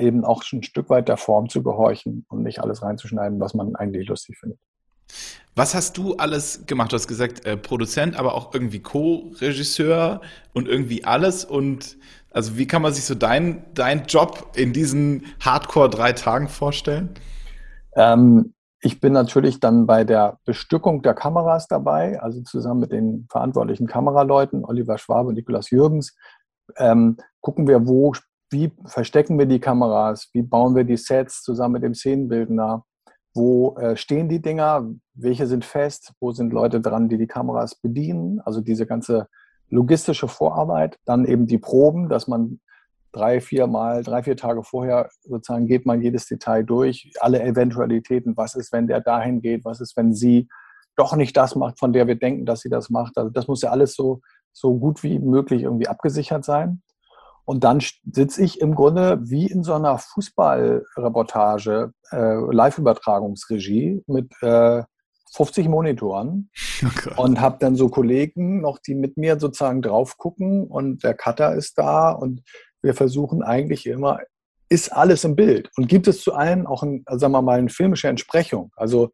eben 0.00 0.24
auch 0.24 0.42
schon 0.42 0.60
ein 0.60 0.62
Stück 0.64 0.90
weit 0.90 1.08
der 1.08 1.16
Form 1.16 1.48
zu 1.48 1.62
gehorchen 1.62 2.24
und 2.28 2.42
nicht 2.42 2.60
alles 2.60 2.82
reinzuschneiden, 2.82 3.40
was 3.40 3.54
man 3.54 3.76
eigentlich 3.76 4.08
lustig 4.08 4.38
findet. 4.38 4.58
Was 5.56 5.74
hast 5.74 5.96
du 5.96 6.14
alles 6.16 6.66
gemacht? 6.66 6.92
Du 6.92 6.96
hast 6.96 7.08
gesagt, 7.08 7.44
äh, 7.44 7.56
Produzent, 7.56 8.18
aber 8.18 8.34
auch 8.34 8.54
irgendwie 8.54 8.80
Co-Regisseur 8.80 10.20
und 10.54 10.68
irgendwie 10.68 11.04
alles. 11.04 11.44
Und 11.44 11.98
also 12.30 12.56
wie 12.56 12.66
kann 12.66 12.82
man 12.82 12.92
sich 12.92 13.04
so 13.04 13.14
deinen 13.14 13.64
dein 13.74 14.04
Job 14.04 14.52
in 14.54 14.72
diesen 14.72 15.26
Hardcore 15.40 15.90
drei 15.90 16.12
Tagen 16.12 16.48
vorstellen? 16.48 17.10
Ähm, 17.94 18.54
ich 18.80 19.00
bin 19.00 19.12
natürlich 19.12 19.60
dann 19.60 19.86
bei 19.86 20.04
der 20.04 20.38
Bestückung 20.44 21.02
der 21.02 21.14
Kameras 21.14 21.66
dabei, 21.68 22.20
also 22.20 22.40
zusammen 22.42 22.80
mit 22.80 22.92
den 22.92 23.26
verantwortlichen 23.30 23.86
Kameraleuten, 23.86 24.64
Oliver 24.64 24.96
Schwabe 24.96 25.28
und 25.28 25.34
Nikolaus 25.34 25.70
Jürgens, 25.70 26.16
ähm, 26.76 27.18
gucken 27.40 27.66
wir, 27.66 27.86
wo, 27.86 28.14
wie 28.50 28.72
verstecken 28.84 29.38
wir 29.38 29.46
die 29.46 29.60
Kameras, 29.60 30.28
wie 30.32 30.42
bauen 30.42 30.74
wir 30.74 30.84
die 30.84 30.96
Sets 30.96 31.42
zusammen 31.42 31.74
mit 31.74 31.82
dem 31.82 31.94
Szenenbildner, 31.94 32.84
wo 33.34 33.76
äh, 33.76 33.96
stehen 33.96 34.28
die 34.28 34.42
Dinger, 34.42 34.90
welche 35.14 35.46
sind 35.46 35.64
fest, 35.64 36.12
wo 36.20 36.32
sind 36.32 36.52
Leute 36.52 36.80
dran, 36.80 37.08
die 37.08 37.18
die 37.18 37.28
Kameras 37.28 37.76
bedienen, 37.76 38.40
also 38.40 38.60
diese 38.60 38.86
ganze 38.86 39.28
logistische 39.68 40.26
Vorarbeit, 40.26 40.98
dann 41.04 41.24
eben 41.24 41.46
die 41.46 41.58
Proben, 41.58 42.08
dass 42.08 42.26
man 42.26 42.60
drei, 43.12 43.40
vier 43.40 43.66
Mal, 43.66 44.02
drei, 44.02 44.22
vier 44.22 44.36
Tage 44.36 44.62
vorher 44.62 45.08
sozusagen 45.22 45.66
geht 45.66 45.86
man 45.86 46.02
jedes 46.02 46.26
Detail 46.26 46.64
durch, 46.64 47.12
alle 47.20 47.42
Eventualitäten, 47.42 48.36
was 48.36 48.54
ist, 48.54 48.72
wenn 48.72 48.86
der 48.86 49.00
dahin 49.00 49.40
geht, 49.40 49.64
was 49.64 49.80
ist, 49.80 49.96
wenn 49.96 50.12
sie 50.12 50.48
doch 50.96 51.14
nicht 51.16 51.36
das 51.36 51.54
macht, 51.54 51.78
von 51.78 51.92
der 51.92 52.06
wir 52.06 52.16
denken, 52.16 52.46
dass 52.46 52.60
sie 52.60 52.68
das 52.68 52.90
macht. 52.90 53.16
Also 53.16 53.30
das 53.30 53.48
muss 53.48 53.62
ja 53.62 53.70
alles 53.70 53.94
so, 53.94 54.20
so 54.52 54.76
gut 54.76 55.02
wie 55.02 55.18
möglich 55.18 55.62
irgendwie 55.62 55.88
abgesichert 55.88 56.44
sein. 56.44 56.82
Und 57.44 57.64
dann 57.64 57.82
sitze 58.10 58.42
ich 58.42 58.60
im 58.60 58.74
Grunde 58.74 59.18
wie 59.22 59.46
in 59.46 59.62
so 59.62 59.74
einer 59.74 59.98
Fußballreportage, 59.98 61.92
äh, 62.12 62.34
Live-Übertragungsregie 62.52 64.02
mit 64.06 64.32
äh, 64.42 64.82
50 65.32 65.68
Monitoren 65.68 66.50
oh 67.16 67.22
und 67.22 67.40
habe 67.40 67.58
dann 67.60 67.76
so 67.76 67.88
Kollegen 67.88 68.60
noch, 68.60 68.78
die 68.78 68.94
mit 68.94 69.16
mir 69.16 69.38
sozusagen 69.38 69.82
drauf 69.82 70.16
gucken 70.16 70.66
und 70.66 71.04
der 71.04 71.14
Cutter 71.14 71.54
ist 71.54 71.78
da 71.78 72.10
und 72.10 72.42
wir 72.82 72.94
versuchen 72.94 73.42
eigentlich 73.42 73.86
immer, 73.86 74.18
ist 74.68 74.92
alles 74.92 75.24
im 75.24 75.36
Bild 75.36 75.70
und 75.76 75.88
gibt 75.88 76.08
es 76.08 76.22
zu 76.22 76.34
allen 76.34 76.66
auch, 76.66 76.82
ein, 76.82 77.04
sagen 77.08 77.32
wir 77.32 77.42
mal, 77.42 77.58
eine 77.58 77.68
filmische 77.68 78.08
Entsprechung. 78.08 78.72
Also 78.76 79.10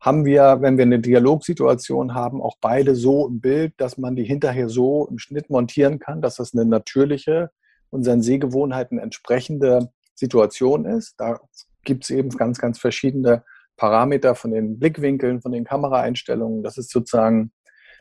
haben 0.00 0.24
wir, 0.24 0.58
wenn 0.60 0.76
wir 0.76 0.84
eine 0.84 1.00
Dialogsituation 1.00 2.14
haben, 2.14 2.42
auch 2.42 2.56
beide 2.60 2.94
so 2.94 3.28
im 3.28 3.40
Bild, 3.40 3.74
dass 3.78 3.98
man 3.98 4.14
die 4.14 4.24
hinterher 4.24 4.68
so 4.68 5.06
im 5.08 5.18
Schnitt 5.18 5.50
montieren 5.50 5.98
kann, 5.98 6.20
dass 6.20 6.36
das 6.36 6.54
eine 6.54 6.64
natürliche, 6.64 7.50
unseren 7.90 8.22
Sehgewohnheiten 8.22 8.98
entsprechende 8.98 9.90
Situation 10.14 10.84
ist. 10.84 11.14
Da 11.18 11.40
gibt 11.84 12.04
es 12.04 12.10
eben 12.10 12.30
ganz, 12.30 12.58
ganz 12.58 12.78
verschiedene 12.78 13.44
Parameter 13.76 14.34
von 14.34 14.50
den 14.50 14.78
Blickwinkeln, 14.78 15.40
von 15.40 15.52
den 15.52 15.64
Kameraeinstellungen. 15.64 16.62
Das 16.62 16.78
ist 16.78 16.90
sozusagen 16.90 17.52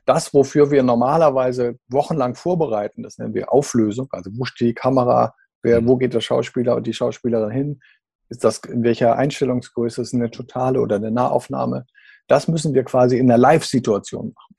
das, 0.06 0.34
wofür 0.34 0.72
wir 0.72 0.84
normalerweise 0.84 1.78
wochenlang 1.88 2.36
vorbereiten. 2.36 3.04
Das 3.04 3.18
nennen 3.18 3.34
wir 3.34 3.52
Auflösung. 3.52 4.08
Also 4.12 4.32
wo 4.34 4.46
steht 4.46 4.70
die 4.70 4.74
Kamera, 4.74 5.34
wer, 5.64 5.82
mhm. 5.82 5.88
wo 5.88 5.98
geht 5.98 6.14
der 6.14 6.22
Schauspieler 6.22 6.76
und 6.76 6.88
die 6.88 6.94
Schauspielerin 6.94 7.52
hin? 7.52 7.82
Ist 8.30 8.44
das 8.44 8.60
in 8.60 8.84
welcher 8.84 9.16
Einstellungsgröße? 9.18 10.02
Ist 10.02 10.10
es 10.10 10.14
eine 10.14 10.32
totale 10.32 10.82
oder 10.82 10.96
eine 10.96 11.12
Nahaufnahme? 11.12 11.86
Das 12.28 12.48
müssen 12.48 12.74
wir 12.74 12.84
quasi 12.84 13.18
in 13.18 13.28
der 13.28 13.38
Live-Situation 13.38 14.34
machen. 14.34 14.56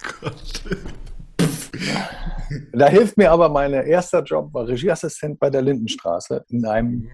Oh 0.00 0.20
Gott. 0.20 0.62
Da 2.72 2.88
hilft 2.88 3.16
mir 3.16 3.30
aber 3.30 3.48
mein 3.48 3.72
erster 3.72 4.22
Job, 4.22 4.52
war 4.52 4.66
Regieassistent 4.66 5.38
bei 5.38 5.50
der 5.50 5.62
Lindenstraße 5.62 6.44
in 6.48 6.66
einem, 6.66 7.08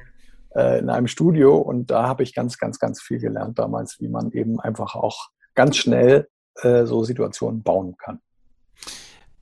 äh, 0.54 0.78
in 0.78 0.88
einem 0.88 1.06
Studio 1.06 1.58
und 1.58 1.90
da 1.90 2.06
habe 2.06 2.22
ich 2.22 2.34
ganz, 2.34 2.58
ganz, 2.58 2.78
ganz 2.78 3.02
viel 3.02 3.18
gelernt 3.18 3.58
damals, 3.58 4.00
wie 4.00 4.08
man 4.08 4.30
eben 4.32 4.60
einfach 4.60 4.94
auch 4.94 5.28
ganz 5.54 5.76
schnell 5.76 6.28
äh, 6.62 6.86
so 6.86 7.04
Situationen 7.04 7.62
bauen 7.62 7.96
kann. 7.98 8.20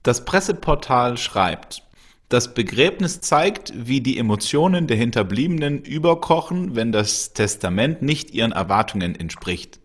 Das 0.03 0.25
Presseportal 0.25 1.17
schreibt, 1.17 1.87
das 2.35 2.53
Begräbnis 2.53 3.21
zeigt, 3.21 3.73
wie 3.77 4.01
die 4.01 4.19
Emotionen 4.19 4.89
der 4.89 4.97
Hinterbliebenen 4.97 5.83
überkochen, 5.83 6.75
wenn 6.75 6.91
das 6.91 7.33
Testament 7.33 8.03
nicht 8.03 8.35
ihren 8.35 8.51
Erwartungen 8.51 9.15
entspricht. 9.15 9.79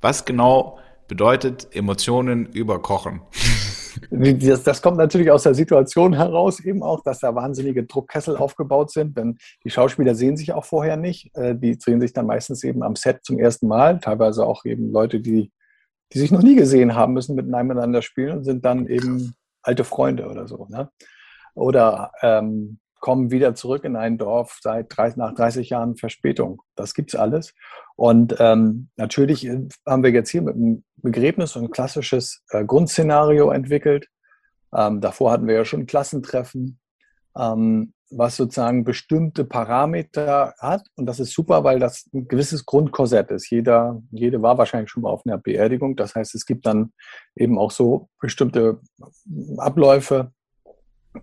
Was 0.00 0.24
genau 0.24 0.78
bedeutet 1.08 1.66
Emotionen 1.74 2.46
überkochen? 2.46 3.22
Das, 4.10 4.62
das, 4.62 4.82
kommt 4.82 4.98
natürlich 4.98 5.30
aus 5.30 5.44
der 5.44 5.54
Situation 5.54 6.14
heraus, 6.14 6.60
eben 6.60 6.82
auch, 6.82 7.02
dass 7.02 7.20
da 7.20 7.34
wahnsinnige 7.34 7.84
Druckkessel 7.84 8.36
aufgebaut 8.36 8.92
sind. 8.92 9.16
Denn 9.16 9.38
die 9.64 9.70
Schauspieler 9.70 10.14
sehen 10.14 10.36
sich 10.36 10.52
auch 10.52 10.64
vorher 10.64 10.96
nicht. 10.96 11.34
Äh, 11.36 11.54
die 11.56 11.74
sehen 11.74 12.00
sich 12.00 12.12
dann 12.12 12.26
meistens 12.26 12.64
eben 12.64 12.82
am 12.82 12.96
Set 12.96 13.24
zum 13.24 13.38
ersten 13.38 13.66
Mal. 13.66 13.98
Teilweise 14.00 14.46
auch 14.46 14.64
eben 14.64 14.92
Leute, 14.92 15.20
die, 15.20 15.50
die 16.12 16.18
sich 16.18 16.30
noch 16.30 16.42
nie 16.42 16.56
gesehen 16.56 16.94
haben, 16.94 17.14
müssen 17.14 17.34
miteinander 17.34 18.02
spielen 18.02 18.38
und 18.38 18.44
sind 18.44 18.64
dann 18.64 18.86
eben 18.86 19.34
alte 19.62 19.84
Freunde 19.84 20.28
oder 20.28 20.46
so. 20.46 20.66
Ne? 20.68 20.90
Oder 21.54 22.12
ähm, 22.22 22.78
kommen 23.04 23.30
wieder 23.30 23.54
zurück 23.54 23.84
in 23.84 23.96
ein 23.96 24.16
Dorf 24.16 24.58
seit 24.62 24.96
30, 24.96 25.18
nach 25.18 25.34
30 25.34 25.68
Jahren 25.68 25.96
Verspätung. 25.96 26.62
Das 26.74 26.94
gibt's 26.94 27.14
alles. 27.14 27.52
Und 27.96 28.36
ähm, 28.38 28.88
natürlich 28.96 29.46
äh, 29.46 29.68
haben 29.86 30.02
wir 30.02 30.10
jetzt 30.10 30.30
hier 30.30 30.40
mit 30.40 30.54
einem 30.54 30.84
Begräbnis 30.96 31.54
ein 31.54 31.70
klassisches 31.70 32.42
äh, 32.48 32.64
Grundszenario 32.64 33.50
entwickelt. 33.50 34.08
Ähm, 34.74 35.02
davor 35.02 35.32
hatten 35.32 35.46
wir 35.46 35.54
ja 35.54 35.64
schon 35.66 35.84
Klassentreffen, 35.84 36.80
ähm, 37.36 37.92
was 38.10 38.36
sozusagen 38.36 38.84
bestimmte 38.84 39.44
Parameter 39.44 40.54
hat. 40.58 40.86
Und 40.96 41.04
das 41.04 41.20
ist 41.20 41.34
super, 41.34 41.62
weil 41.62 41.78
das 41.78 42.08
ein 42.14 42.26
gewisses 42.26 42.64
Grundkorsett 42.64 43.30
ist. 43.30 43.50
Jeder, 43.50 44.02
jede 44.12 44.40
war 44.40 44.56
wahrscheinlich 44.56 44.90
schon 44.90 45.02
mal 45.02 45.10
auf 45.10 45.26
einer 45.26 45.36
Beerdigung. 45.36 45.94
Das 45.94 46.14
heißt, 46.14 46.34
es 46.34 46.46
gibt 46.46 46.64
dann 46.64 46.92
eben 47.36 47.58
auch 47.58 47.70
so 47.70 48.08
bestimmte 48.18 48.80
Abläufe. 49.58 50.32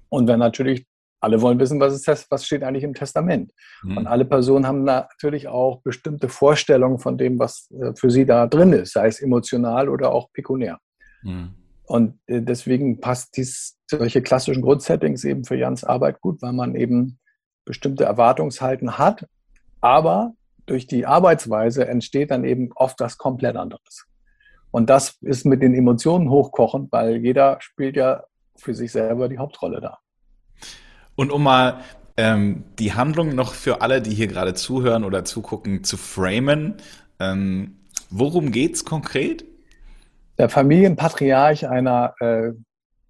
Und 0.10 0.28
wenn 0.28 0.40
natürlich 0.40 0.86
alle 1.22 1.42
wollen 1.42 1.60
wissen, 1.60 1.80
was, 1.80 1.94
ist, 1.94 2.32
was 2.32 2.46
steht 2.46 2.64
eigentlich 2.64 2.84
im 2.84 2.96
Testament. 2.96 3.52
Mhm. 3.84 3.98
Und 3.98 4.08
alle 4.08 4.26
Personen 4.26 4.66
haben 4.66 4.84
natürlich 4.84 5.48
auch 5.48 5.82
bestimmte 5.84 6.30
Vorstellungen 6.30 6.98
von 6.98 7.18
dem, 7.18 7.38
was 7.38 7.70
äh, 7.72 7.94
für 7.96 8.10
sie 8.10 8.26
da 8.26 8.48
drin 8.48 8.74
ist, 8.74 8.94
sei 8.94 9.08
es 9.08 9.22
emotional 9.22 9.88
oder 9.88 10.12
auch 10.12 10.32
pekunär. 10.34 10.80
Mhm. 11.22 11.54
Und 11.84 12.20
äh, 12.26 12.42
deswegen 12.42 13.00
passt 13.00 13.38
dies, 13.38 13.78
solche 13.90 14.22
klassischen 14.22 14.64
Grundsettings 14.64 15.24
eben 15.24 15.44
für 15.44 15.56
Jans 15.56 15.84
Arbeit 15.84 16.22
gut, 16.22 16.42
weil 16.42 16.54
man 16.54 16.76
eben 16.76 17.20
bestimmte 17.66 18.06
Erwartungshalten 18.06 18.98
hat, 18.98 19.28
aber 19.80 20.34
durch 20.66 20.88
die 20.88 21.06
Arbeitsweise 21.06 21.88
entsteht 21.88 22.32
dann 22.32 22.46
eben 22.46 22.70
oft 22.76 23.00
was 23.00 23.18
komplett 23.18 23.56
anderes. 23.56 24.08
Und 24.72 24.90
das 24.90 25.18
ist 25.22 25.46
mit 25.46 25.62
den 25.62 25.76
Emotionen 25.76 26.30
hochkochend, 26.30 26.92
weil 26.92 27.18
jeder 27.18 27.58
spielt 27.60 27.98
ja 27.98 28.24
für 28.62 28.74
sich 28.74 28.92
selber 28.92 29.28
die 29.28 29.38
Hauptrolle 29.38 29.82
da. 29.82 30.00
Und 31.16 31.32
um 31.32 31.44
mal 31.44 31.82
ähm, 32.18 32.64
die 32.80 32.94
Handlung 32.94 33.36
noch 33.36 33.54
für 33.54 33.82
alle, 33.82 34.02
die 34.02 34.14
hier 34.14 34.28
gerade 34.28 34.54
zuhören 34.54 35.04
oder 35.04 35.26
zugucken, 35.26 35.84
zu 35.84 35.98
framen, 35.98 36.76
ähm, 37.20 37.80
worum 38.10 38.52
es 38.54 38.86
konkret? 38.86 39.46
Der 40.38 40.50
Familienpatriarch 40.50 41.68
einer 41.68 42.16
äh, 42.20 42.52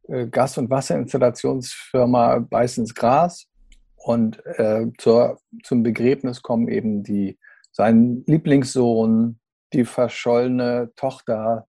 äh, 0.07 0.27
Gas- 0.27 0.57
und 0.57 0.69
Wasserinstallationsfirma 0.69 2.39
Beißens 2.39 2.93
Gras 2.93 3.47
und 3.95 4.43
äh, 4.45 4.87
zur, 4.97 5.39
zum 5.63 5.83
Begräbnis 5.83 6.41
kommen 6.41 6.67
eben 6.67 7.03
die, 7.03 7.37
sein 7.71 8.23
Lieblingssohn, 8.27 9.39
die 9.73 9.85
verschollene 9.85 10.91
Tochter, 10.95 11.67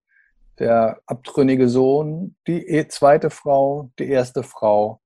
der 0.59 0.99
abtrünnige 1.05 1.67
Sohn, 1.67 2.35
die 2.47 2.67
e-, 2.67 2.87
zweite 2.87 3.29
Frau, 3.29 3.91
die 3.99 4.07
erste 4.09 4.43
Frau 4.43 5.01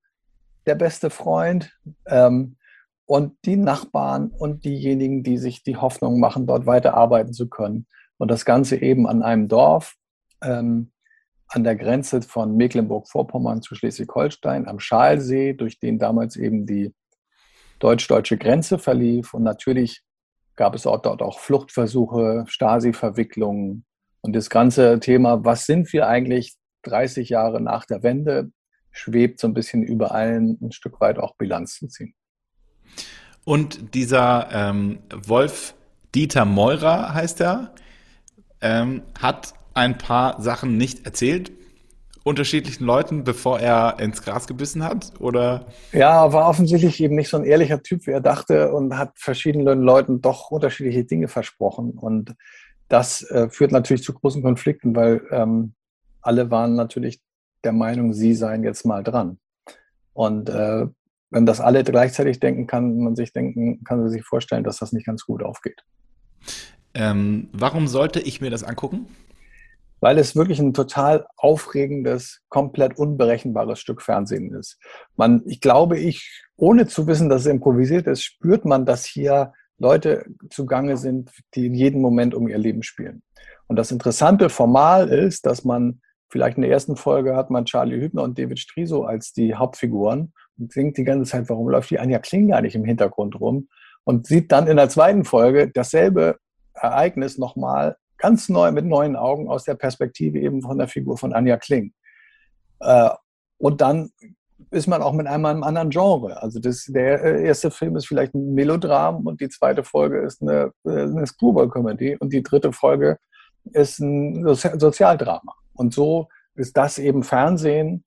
der 0.65 0.75
beste 0.75 1.09
Freund 1.09 1.71
ähm, 2.07 2.57
und 3.05 3.37
die 3.45 3.55
Nachbarn 3.55 4.27
und 4.27 4.65
diejenigen, 4.65 5.23
die 5.23 5.37
sich 5.37 5.63
die 5.63 5.77
Hoffnung 5.77 6.19
machen, 6.19 6.45
dort 6.45 6.65
weiter 6.65 6.93
arbeiten 6.93 7.33
zu 7.33 7.47
können. 7.47 7.87
Und 8.17 8.29
das 8.29 8.43
Ganze 8.43 8.75
eben 8.75 9.07
an 9.07 9.23
einem 9.23 9.47
Dorf 9.47 9.95
ähm, 10.43 10.91
an 11.47 11.63
der 11.63 11.77
Grenze 11.77 12.21
von 12.21 12.57
Mecklenburg-Vorpommern 12.57 13.61
zu 13.61 13.75
Schleswig-Holstein 13.75 14.67
am 14.67 14.79
Schalsee, 14.79 15.53
durch 15.53 15.79
den 15.79 15.97
damals 15.97 16.35
eben 16.35 16.65
die 16.65 16.93
deutsch-deutsche 17.79 18.37
Grenze 18.37 18.77
verlief. 18.77 19.33
Und 19.33 19.43
natürlich 19.43 20.03
gab 20.57 20.75
es 20.75 20.83
dort 20.83 21.05
auch 21.05 21.39
Fluchtversuche, 21.39 22.43
Stasi-Verwicklungen 22.47 23.85
und 24.21 24.35
das 24.35 24.49
ganze 24.49 24.99
Thema, 24.99 25.45
was 25.45 25.65
sind 25.65 25.91
wir 25.93 26.07
eigentlich 26.07 26.55
30 26.83 27.29
Jahre 27.29 27.61
nach 27.61 27.85
der 27.85 28.03
Wende? 28.03 28.51
schwebt 28.97 29.39
so 29.39 29.47
ein 29.47 29.53
bisschen 29.53 29.83
über 29.83 30.11
allen 30.11 30.57
ein 30.61 30.71
Stück 30.71 30.99
weit 30.99 31.19
auch 31.19 31.35
Bilanz 31.35 31.75
zu 31.75 31.87
ziehen. 31.87 32.13
Und 33.45 33.93
dieser 33.93 34.49
ähm, 34.51 34.99
Wolf 35.25 35.75
Dieter 36.13 36.45
Meurer 36.45 37.13
heißt 37.13 37.41
er, 37.41 37.75
ähm, 38.61 39.03
hat 39.19 39.53
ein 39.73 39.97
paar 39.97 40.41
Sachen 40.41 40.77
nicht 40.77 41.05
erzählt 41.05 41.51
unterschiedlichen 42.23 42.83
Leuten, 42.83 43.23
bevor 43.23 43.61
er 43.61 43.99
ins 43.99 44.21
Gras 44.21 44.47
gebissen 44.47 44.83
hat? 44.83 45.13
Oder? 45.19 45.65
Ja, 45.93 46.33
war 46.33 46.49
offensichtlich 46.49 47.01
eben 47.01 47.15
nicht 47.15 47.29
so 47.29 47.37
ein 47.37 47.45
ehrlicher 47.45 47.81
Typ, 47.81 48.05
wie 48.05 48.11
er 48.11 48.19
dachte 48.19 48.73
und 48.73 48.97
hat 48.97 49.13
verschiedenen 49.15 49.81
Leuten 49.81 50.19
doch 50.19 50.51
unterschiedliche 50.51 51.05
Dinge 51.05 51.29
versprochen. 51.29 51.91
Und 51.91 52.35
das 52.89 53.23
äh, 53.31 53.49
führt 53.49 53.71
natürlich 53.71 54.03
zu 54.03 54.13
großen 54.13 54.41
Konflikten, 54.41 54.95
weil 54.95 55.21
ähm, 55.31 55.73
alle 56.21 56.51
waren 56.51 56.75
natürlich 56.75 57.21
der 57.63 57.73
Meinung, 57.73 58.13
sie 58.13 58.33
seien 58.33 58.63
jetzt 58.63 58.85
mal 58.85 59.03
dran. 59.03 59.39
Und 60.13 60.49
äh, 60.49 60.87
wenn 61.29 61.45
das 61.45 61.59
alle 61.59 61.83
gleichzeitig 61.83 62.39
denken, 62.39 62.67
kann 62.67 62.97
man 62.99 63.15
sich 63.15 63.33
denken, 63.33 63.83
kann 63.83 63.99
man 63.99 64.09
sich 64.09 64.23
vorstellen, 64.23 64.63
dass 64.63 64.77
das 64.77 64.93
nicht 64.93 65.05
ganz 65.05 65.25
gut 65.25 65.43
aufgeht. 65.43 65.83
Ähm, 66.93 67.49
warum 67.51 67.87
sollte 67.87 68.19
ich 68.19 68.41
mir 68.41 68.49
das 68.49 68.63
angucken? 68.63 69.07
Weil 69.99 70.19
es 70.19 70.35
wirklich 70.35 70.59
ein 70.59 70.73
total 70.73 71.25
aufregendes, 71.35 72.41
komplett 72.49 72.97
unberechenbares 72.97 73.79
Stück 73.79 74.01
Fernsehen 74.01 74.53
ist. 74.53 74.79
Man, 75.15 75.43
ich 75.45 75.59
glaube, 75.59 75.97
ich, 75.97 76.45
ohne 76.55 76.87
zu 76.87 77.07
wissen, 77.07 77.29
dass 77.29 77.41
es 77.41 77.47
improvisiert 77.47 78.07
ist, 78.07 78.23
spürt 78.23 78.63
man, 78.63 78.85
dass 78.85 79.05
hier 79.05 79.53
Leute 79.77 80.25
zugange 80.49 80.97
sind, 80.97 81.31
die 81.53 81.67
in 81.67 81.73
jedem 81.73 82.01
Moment 82.01 82.33
um 82.33 82.47
ihr 82.47 82.57
Leben 82.57 82.83
spielen. 82.83 83.21
Und 83.67 83.75
das 83.75 83.91
Interessante 83.91 84.49
formal 84.49 85.09
ist, 85.09 85.45
dass 85.45 85.63
man 85.63 86.01
Vielleicht 86.29 86.57
in 86.57 86.63
der 86.63 86.71
ersten 86.71 86.97
Folge 86.97 87.35
hat 87.35 87.49
man 87.49 87.65
Charlie 87.65 88.01
Hübner 88.01 88.23
und 88.23 88.37
David 88.37 88.59
Striso 88.59 89.03
als 89.03 89.31
die 89.31 89.55
Hauptfiguren 89.55 90.33
und 90.59 90.73
singt 90.73 90.97
die 90.97 91.05
ganze 91.05 91.31
Zeit, 91.31 91.49
warum 91.49 91.69
läuft 91.69 91.89
die 91.89 91.99
Anja 91.99 92.19
Kling 92.19 92.49
gar 92.49 92.61
nicht 92.61 92.75
im 92.75 92.83
Hintergrund 92.83 93.39
rum? 93.39 93.69
Und 94.03 94.27
sieht 94.27 94.51
dann 94.51 94.67
in 94.67 94.77
der 94.77 94.89
zweiten 94.89 95.23
Folge 95.23 95.69
dasselbe 95.69 96.37
Ereignis 96.73 97.37
nochmal 97.37 97.97
ganz 98.17 98.49
neu 98.49 98.71
mit 98.71 98.85
neuen 98.85 99.15
Augen 99.15 99.47
aus 99.47 99.63
der 99.63 99.75
Perspektive 99.75 100.39
eben 100.39 100.61
von 100.61 100.77
der 100.77 100.87
Figur 100.87 101.17
von 101.17 101.33
Anja 101.33 101.57
Kling. 101.57 101.93
Äh, 102.79 103.09
und 103.57 103.81
dann 103.81 104.09
ist 104.71 104.87
man 104.87 105.01
auch 105.01 105.13
mit 105.13 105.27
einmal 105.27 105.55
im 105.55 105.63
anderen 105.63 105.89
Genre. 105.89 106.41
Also 106.41 106.59
das, 106.59 106.85
der 106.85 107.23
äh, 107.23 107.45
erste 107.45 107.71
Film 107.71 107.95
ist 107.95 108.07
vielleicht 108.07 108.33
ein 108.33 108.53
Melodram 108.53 109.25
und 109.25 109.39
die 109.39 109.49
zweite 109.49 109.83
Folge 109.83 110.19
ist 110.19 110.41
eine, 110.41 110.71
äh, 110.85 111.03
eine 111.03 111.25
Screwball-Comedy 111.25 112.17
und 112.17 112.33
die 112.33 112.43
dritte 112.43 112.73
Folge 112.73 113.17
ist 113.73 113.99
ein 113.99 114.43
Sozialdrama. 114.55 115.53
Und 115.73 115.93
so 115.93 116.27
ist 116.55 116.75
das 116.75 116.97
eben 116.97 117.23
Fernsehen, 117.23 118.03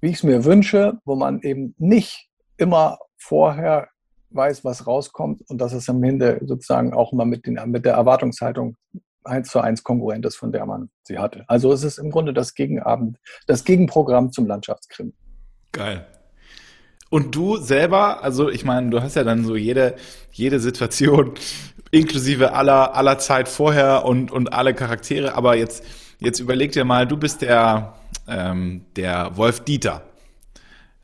wie 0.00 0.08
ich 0.08 0.16
es 0.16 0.22
mir 0.22 0.44
wünsche, 0.44 0.98
wo 1.04 1.14
man 1.14 1.40
eben 1.42 1.74
nicht 1.78 2.28
immer 2.56 2.98
vorher 3.18 3.88
weiß, 4.30 4.64
was 4.64 4.86
rauskommt 4.86 5.42
und 5.48 5.60
dass 5.60 5.72
es 5.72 5.88
am 5.88 6.02
Ende 6.02 6.40
sozusagen 6.44 6.94
auch 6.94 7.12
mal 7.12 7.26
mit, 7.26 7.46
den, 7.46 7.60
mit 7.66 7.84
der 7.84 7.94
Erwartungshaltung 7.94 8.76
eins 9.24 9.50
zu 9.50 9.60
eins 9.60 9.82
Konkurrent 9.82 10.24
ist, 10.26 10.36
von 10.36 10.52
der 10.52 10.66
man 10.66 10.90
sie 11.04 11.18
hatte. 11.18 11.44
Also 11.46 11.72
es 11.72 11.84
ist 11.84 11.98
im 11.98 12.10
Grunde 12.10 12.32
das 12.32 12.54
Gegenabend, 12.54 13.18
das 13.46 13.64
Gegenprogramm 13.64 14.32
zum 14.32 14.46
Landschaftskrim. 14.46 15.12
Geil. 15.72 16.06
Und 17.10 17.34
du 17.34 17.56
selber, 17.56 18.22
also 18.22 18.48
ich 18.48 18.64
meine, 18.64 18.90
du 18.90 19.02
hast 19.02 19.16
ja 19.16 19.24
dann 19.24 19.44
so 19.44 19.56
jede, 19.56 19.96
jede 20.30 20.60
Situation 20.60 21.34
inklusive 21.90 22.54
aller, 22.54 22.94
aller 22.94 23.18
Zeit 23.18 23.48
vorher 23.48 24.04
und, 24.04 24.30
und 24.30 24.52
alle 24.52 24.72
Charaktere, 24.74 25.34
aber 25.34 25.56
jetzt, 25.56 25.84
jetzt 26.20 26.40
überleg 26.40 26.72
dir 26.72 26.84
mal, 26.84 27.06
du 27.06 27.18
bist 27.18 27.42
der, 27.42 27.94
ähm, 28.26 28.86
der 28.96 29.36
Wolf 29.36 29.60
Dieter. 29.60 30.02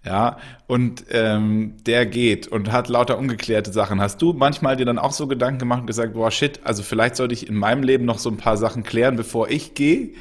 Ja, 0.04 0.38
und 0.66 1.04
ähm, 1.10 1.74
der 1.84 2.06
geht 2.06 2.46
und 2.48 2.72
hat 2.72 2.88
lauter 2.88 3.18
ungeklärte 3.18 3.72
Sachen. 3.72 4.00
Hast 4.00 4.22
du 4.22 4.32
manchmal 4.32 4.76
dir 4.76 4.86
dann 4.86 4.98
auch 4.98 5.12
so 5.12 5.26
Gedanken 5.26 5.58
gemacht 5.58 5.80
und 5.80 5.86
gesagt, 5.86 6.14
boah, 6.14 6.30
shit, 6.30 6.60
also 6.64 6.82
vielleicht 6.82 7.16
sollte 7.16 7.34
ich 7.34 7.48
in 7.48 7.56
meinem 7.56 7.82
Leben 7.82 8.06
noch 8.06 8.18
so 8.18 8.30
ein 8.30 8.38
paar 8.38 8.56
Sachen 8.56 8.84
klären, 8.84 9.16
bevor 9.16 9.50
ich 9.50 9.74
gehe? 9.74 10.12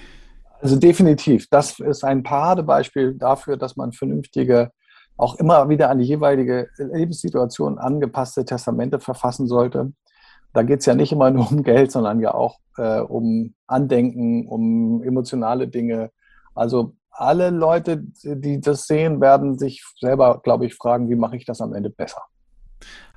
Also 0.61 0.75
definitiv. 0.75 1.47
Das 1.49 1.79
ist 1.79 2.03
ein 2.03 2.23
Paradebeispiel 2.23 3.15
dafür, 3.15 3.57
dass 3.57 3.75
man 3.75 3.91
vernünftige 3.91 4.71
auch 5.17 5.35
immer 5.35 5.67
wieder 5.69 5.89
an 5.89 5.99
die 5.99 6.05
jeweilige 6.05 6.69
Lebenssituation 6.77 7.79
angepasste 7.79 8.45
Testamente 8.45 8.99
verfassen 8.99 9.47
sollte. 9.47 9.93
Da 10.53 10.63
geht 10.63 10.79
es 10.79 10.85
ja 10.85 10.95
nicht 10.95 11.11
immer 11.11 11.31
nur 11.31 11.51
um 11.51 11.63
Geld, 11.63 11.91
sondern 11.91 12.19
ja 12.19 12.33
auch 12.33 12.59
äh, 12.77 12.99
um 12.99 13.53
Andenken, 13.65 14.47
um 14.47 15.03
emotionale 15.03 15.67
Dinge. 15.67 16.11
Also 16.55 16.95
alle 17.11 17.49
Leute, 17.49 18.03
die 18.23 18.61
das 18.61 18.85
sehen, 18.85 19.19
werden 19.19 19.57
sich 19.57 19.83
selber, 19.99 20.39
glaube 20.43 20.67
ich, 20.67 20.75
fragen, 20.75 21.09
wie 21.09 21.15
mache 21.15 21.35
ich 21.35 21.45
das 21.45 21.61
am 21.61 21.73
Ende 21.73 21.89
besser. 21.89 22.21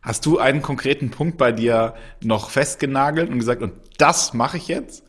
Hast 0.03 0.25
du 0.25 0.39
einen 0.39 0.63
konkreten 0.63 1.11
Punkt 1.11 1.37
bei 1.37 1.53
dir 1.53 1.95
noch 2.23 2.49
festgenagelt 2.49 3.29
und 3.31 3.39
gesagt, 3.39 3.63
und 3.63 3.75
das 3.99 4.33
mache 4.33 4.57
ich 4.57 4.69
jetzt? 4.69 5.05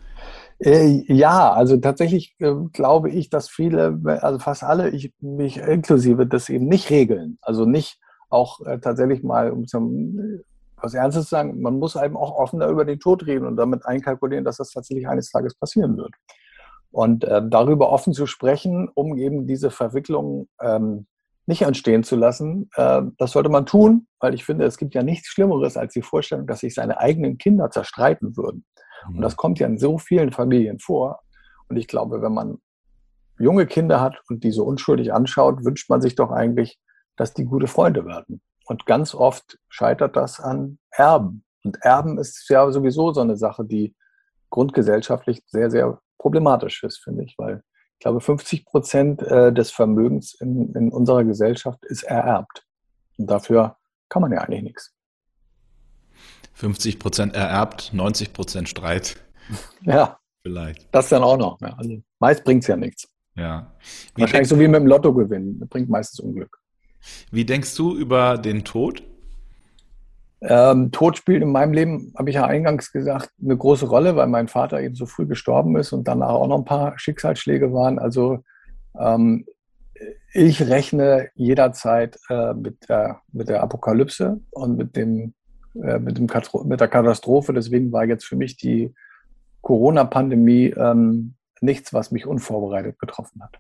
Äh, 0.64 1.04
ja, 1.12 1.52
also 1.52 1.78
tatsächlich 1.78 2.36
äh, 2.40 2.54
glaube 2.72 3.10
ich, 3.10 3.30
dass 3.30 3.50
viele, 3.50 4.00
also 4.22 4.38
fast 4.38 4.64
alle, 4.64 4.90
ich 4.90 5.12
mich 5.20 5.58
inklusive, 5.58 6.28
das 6.28 6.50
eben 6.50 6.68
nicht 6.68 6.92
regeln. 6.92 7.40
Also 7.42 7.66
nicht 7.66 8.00
auch 8.30 8.62
äh, 8.62 8.80
tatsächlich 8.80 9.24
mal, 9.24 9.52
um 9.52 9.66
zum, 9.66 10.44
was 10.78 10.94
Ernstes 10.94 11.26
zu 11.26 11.30
sagen, 11.32 11.62
man 11.62 11.80
muss 11.80 11.96
eben 11.96 12.16
auch 12.16 12.36
offener 12.38 12.68
über 12.68 12.86
den 12.86 13.00
Tod 13.00 13.26
reden 13.26 13.48
und 13.48 13.56
damit 13.58 13.86
einkalkulieren, 13.88 14.46
dass 14.46 14.58
das 14.58 14.70
tatsächlich 14.70 15.08
eines 15.08 15.32
Tages 15.32 15.56
passieren 15.56 15.98
wird. 15.98 16.14
Und 16.92 17.24
äh, 17.24 17.42
darüber 17.44 17.92
offen 17.92 18.14
zu 18.14 18.28
sprechen, 18.28 18.88
um 18.94 19.18
eben 19.18 19.48
diese 19.48 19.72
Verwicklung 19.72 20.48
ähm, 20.62 21.08
nicht 21.48 21.64
entstehen 21.64 22.04
zu 22.04 22.16
lassen, 22.16 22.70
das 22.78 23.32
sollte 23.32 23.50
man 23.50 23.66
tun, 23.66 24.08
weil 24.20 24.36
ich 24.36 24.46
finde, 24.46 24.64
es 24.64 24.78
gibt 24.78 24.94
ja 24.94 25.02
nichts 25.02 25.28
Schlimmeres 25.28 25.76
als 25.76 25.92
die 25.92 26.04
Vorstellung, 26.04 26.46
dass 26.46 26.60
sich 26.60 26.76
seine 26.76 27.00
eigenen 27.00 27.40
Kinder 27.40 27.72
zerstreiten 27.72 28.38
würden. 28.38 28.64
Und 29.08 29.22
das 29.22 29.36
kommt 29.36 29.60
ja 29.60 29.68
in 29.68 29.78
so 29.78 29.98
vielen 29.98 30.32
Familien 30.32 30.80
vor. 30.80 31.22
Und 31.68 31.78
ich 31.78 31.88
glaube, 31.88 32.22
wenn 32.22 32.34
man 32.34 32.58
junge 33.40 33.66
Kinder 33.66 34.00
hat 34.02 34.22
und 34.30 34.44
die 34.44 34.52
so 34.52 34.64
unschuldig 34.64 35.14
anschaut, 35.14 35.64
wünscht 35.66 35.90
man 35.90 36.02
sich 36.02 36.16
doch 36.16 36.32
eigentlich, 36.32 36.80
dass 37.16 37.34
die 37.34 37.46
gute 37.46 37.68
Freunde 37.68 38.06
werden. 38.06 38.42
Und 38.66 38.86
ganz 38.86 39.16
oft 39.16 39.58
scheitert 39.70 40.16
das 40.16 40.40
an 40.40 40.80
Erben. 40.92 41.44
Und 41.64 41.78
Erben 41.82 42.18
ist 42.18 42.48
ja 42.50 42.70
sowieso 42.72 43.12
so 43.14 43.22
eine 43.22 43.38
Sache, 43.38 43.66
die 43.66 43.96
grundgesellschaftlich 44.50 45.42
sehr, 45.48 45.72
sehr 45.72 46.00
problematisch 46.18 46.84
ist, 46.84 47.00
finde 47.00 47.24
ich, 47.24 47.36
weil 47.38 47.64
ich 47.94 48.04
glaube, 48.04 48.20
50 48.20 48.66
Prozent 48.66 49.22
äh, 49.22 49.54
des 49.54 49.72
Vermögens 49.72 50.34
in, 50.40 50.74
in 50.74 50.92
unserer 50.92 51.24
Gesellschaft 51.24 51.86
ist 51.86 52.04
ererbt. 52.04 52.66
Und 53.18 53.30
dafür 53.30 53.78
kann 54.10 54.24
man 54.24 54.32
ja 54.32 54.40
eigentlich 54.40 54.64
nichts. 54.64 54.94
50 56.54 57.00
Prozent 57.00 57.36
ererbt, 57.36 57.92
90 57.94 58.34
Prozent 58.34 58.70
Streit. 58.70 59.18
Ja. 59.82 60.18
Vielleicht. 60.44 60.88
Das 60.92 61.10
dann 61.10 61.24
auch 61.24 61.38
noch. 61.38 61.60
Ja. 61.62 61.74
Also 61.78 62.02
meist 62.20 62.44
bringt 62.44 62.64
es 62.64 62.68
ja 62.68 62.76
nichts. 62.76 63.08
Ja. 63.36 63.72
Wie 64.16 64.22
Wahrscheinlich 64.22 64.50
so 64.50 64.60
wie 64.60 64.68
mit 64.68 64.80
dem 64.80 64.88
Lotto 64.88 65.14
gewinnen. 65.14 65.60
Das 65.60 65.70
bringt 65.70 65.90
meistens 65.90 66.20
Unglück. 66.20 66.58
Wie 67.32 67.46
denkst 67.46 67.76
du 67.76 67.96
über 67.96 68.38
den 68.38 68.64
Tod? 68.64 69.04
Ähm, 70.42 70.92
Tod 70.92 71.18
spielt 71.18 71.44
in 71.44 71.52
meinem 71.52 71.74
Leben, 71.74 72.14
habe 72.18 72.30
ich 72.30 72.36
ja 72.36 72.46
eingangs 72.46 72.92
gesagt, 72.92 73.32
eine 73.42 73.56
große 73.56 73.86
Rolle, 73.86 74.16
weil 74.16 74.28
mein 74.28 74.48
Vater 74.48 74.82
eben 74.82 74.96
so 74.96 75.06
früh 75.06 75.28
gestorben 75.28 75.76
ist 75.76 75.94
und 75.94 76.08
danach 76.08 76.30
auch 76.30 76.48
noch 76.48 76.58
ein 76.58 76.66
paar 76.66 76.98
Schicksalsschläge 76.98 77.74
waren. 77.74 78.00
Also 78.00 78.44
ähm, 79.00 79.46
ich 80.34 80.68
rechne 80.68 81.30
jederzeit 81.36 82.18
äh, 82.30 82.54
mit, 82.54 82.90
der, 82.90 83.22
mit 83.32 83.50
der 83.50 83.62
Apokalypse 83.62 84.40
und 84.50 84.78
mit 84.78 84.96
dem 84.96 85.36
äh, 85.76 86.00
mit, 86.00 86.18
dem, 86.18 86.28
mit 86.66 86.80
der 86.80 86.88
Katastrophe. 86.88 87.54
Deswegen 87.54 87.92
war 87.92 88.06
jetzt 88.06 88.26
für 88.26 88.36
mich 88.36 88.58
die 88.58 88.94
Corona-Pandemie 89.62 90.74
ähm, 90.78 91.36
nichts, 91.62 91.94
was 91.94 92.12
mich 92.12 92.26
unvorbereitet 92.26 93.00
getroffen 93.00 93.42
hat. 93.44 93.60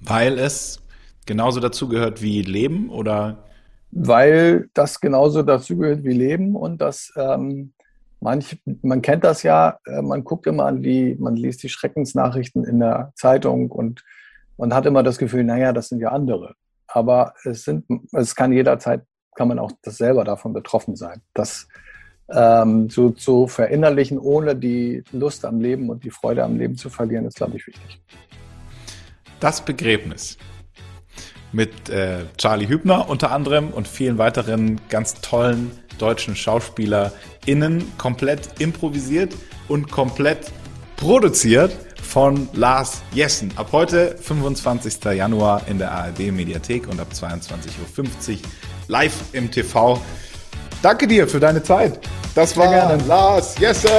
Weil 0.00 0.38
es 0.38 0.80
genauso 1.26 1.60
dazugehört 1.60 2.22
wie 2.22 2.42
Leben 2.42 2.90
oder? 2.90 3.44
Weil 3.90 4.68
das 4.74 5.00
genauso 5.00 5.42
dazugehört 5.42 6.04
wie 6.04 6.12
Leben 6.12 6.56
und 6.56 6.80
das 6.80 7.12
ähm, 7.16 7.72
manch, 8.20 8.60
man 8.82 9.02
kennt 9.02 9.24
das 9.24 9.42
ja, 9.42 9.78
äh, 9.86 10.02
man 10.02 10.24
guckt 10.24 10.46
immer 10.46 10.66
an 10.66 10.82
die, 10.82 11.16
man 11.18 11.36
liest 11.36 11.62
die 11.62 11.68
Schreckensnachrichten 11.68 12.64
in 12.64 12.80
der 12.80 13.12
Zeitung 13.14 13.70
und 13.70 14.04
man 14.56 14.74
hat 14.74 14.86
immer 14.86 15.02
das 15.02 15.18
Gefühl, 15.18 15.44
naja, 15.44 15.72
das 15.72 15.88
sind 15.88 16.00
ja 16.00 16.10
andere. 16.10 16.54
Aber 16.86 17.34
es 17.44 17.64
sind, 17.64 17.84
es 18.12 18.34
kann 18.34 18.52
jederzeit 18.52 19.02
kann 19.38 19.46
man 19.46 19.60
auch 19.60 19.70
das 19.82 19.98
selber 19.98 20.24
davon 20.24 20.52
betroffen 20.52 20.96
sein. 20.96 21.22
Das 21.32 21.68
ähm, 22.28 22.90
zu, 22.90 23.10
zu 23.10 23.46
verinnerlichen, 23.46 24.18
ohne 24.18 24.56
die 24.56 25.04
Lust 25.12 25.44
am 25.44 25.60
Leben 25.60 25.90
und 25.90 26.02
die 26.02 26.10
Freude 26.10 26.42
am 26.42 26.58
Leben 26.58 26.76
zu 26.76 26.90
verlieren, 26.90 27.24
ist, 27.24 27.36
glaube 27.36 27.56
ich, 27.56 27.64
wichtig. 27.68 28.00
Das 29.38 29.64
Begräbnis 29.64 30.38
mit 31.52 31.88
äh, 31.88 32.24
Charlie 32.36 32.68
Hübner 32.68 33.08
unter 33.08 33.30
anderem 33.30 33.70
und 33.70 33.86
vielen 33.86 34.18
weiteren 34.18 34.80
ganz 34.88 35.14
tollen 35.20 35.70
deutschen 35.98 36.34
SchauspielerInnen 36.34 37.96
komplett 37.96 38.60
improvisiert 38.60 39.36
und 39.68 39.88
komplett 39.88 40.50
produziert 40.96 41.70
von 42.02 42.48
Lars 42.54 43.02
Jessen. 43.12 43.52
Ab 43.54 43.68
heute, 43.70 44.16
25. 44.18 45.04
Januar 45.14 45.62
in 45.68 45.78
der 45.78 45.92
ARD 45.92 46.32
Mediathek 46.32 46.88
und 46.88 46.98
ab 46.98 47.08
22.50 47.12 48.32
Uhr 48.32 48.38
live 48.88 49.14
im 49.32 49.50
TV. 49.50 50.00
Danke 50.82 51.06
dir 51.06 51.28
für 51.28 51.40
deine 51.40 51.62
Zeit. 51.62 52.00
Das 52.34 52.56
war 52.56 52.96
Lars 53.06 53.58
Jessen. 53.58 53.90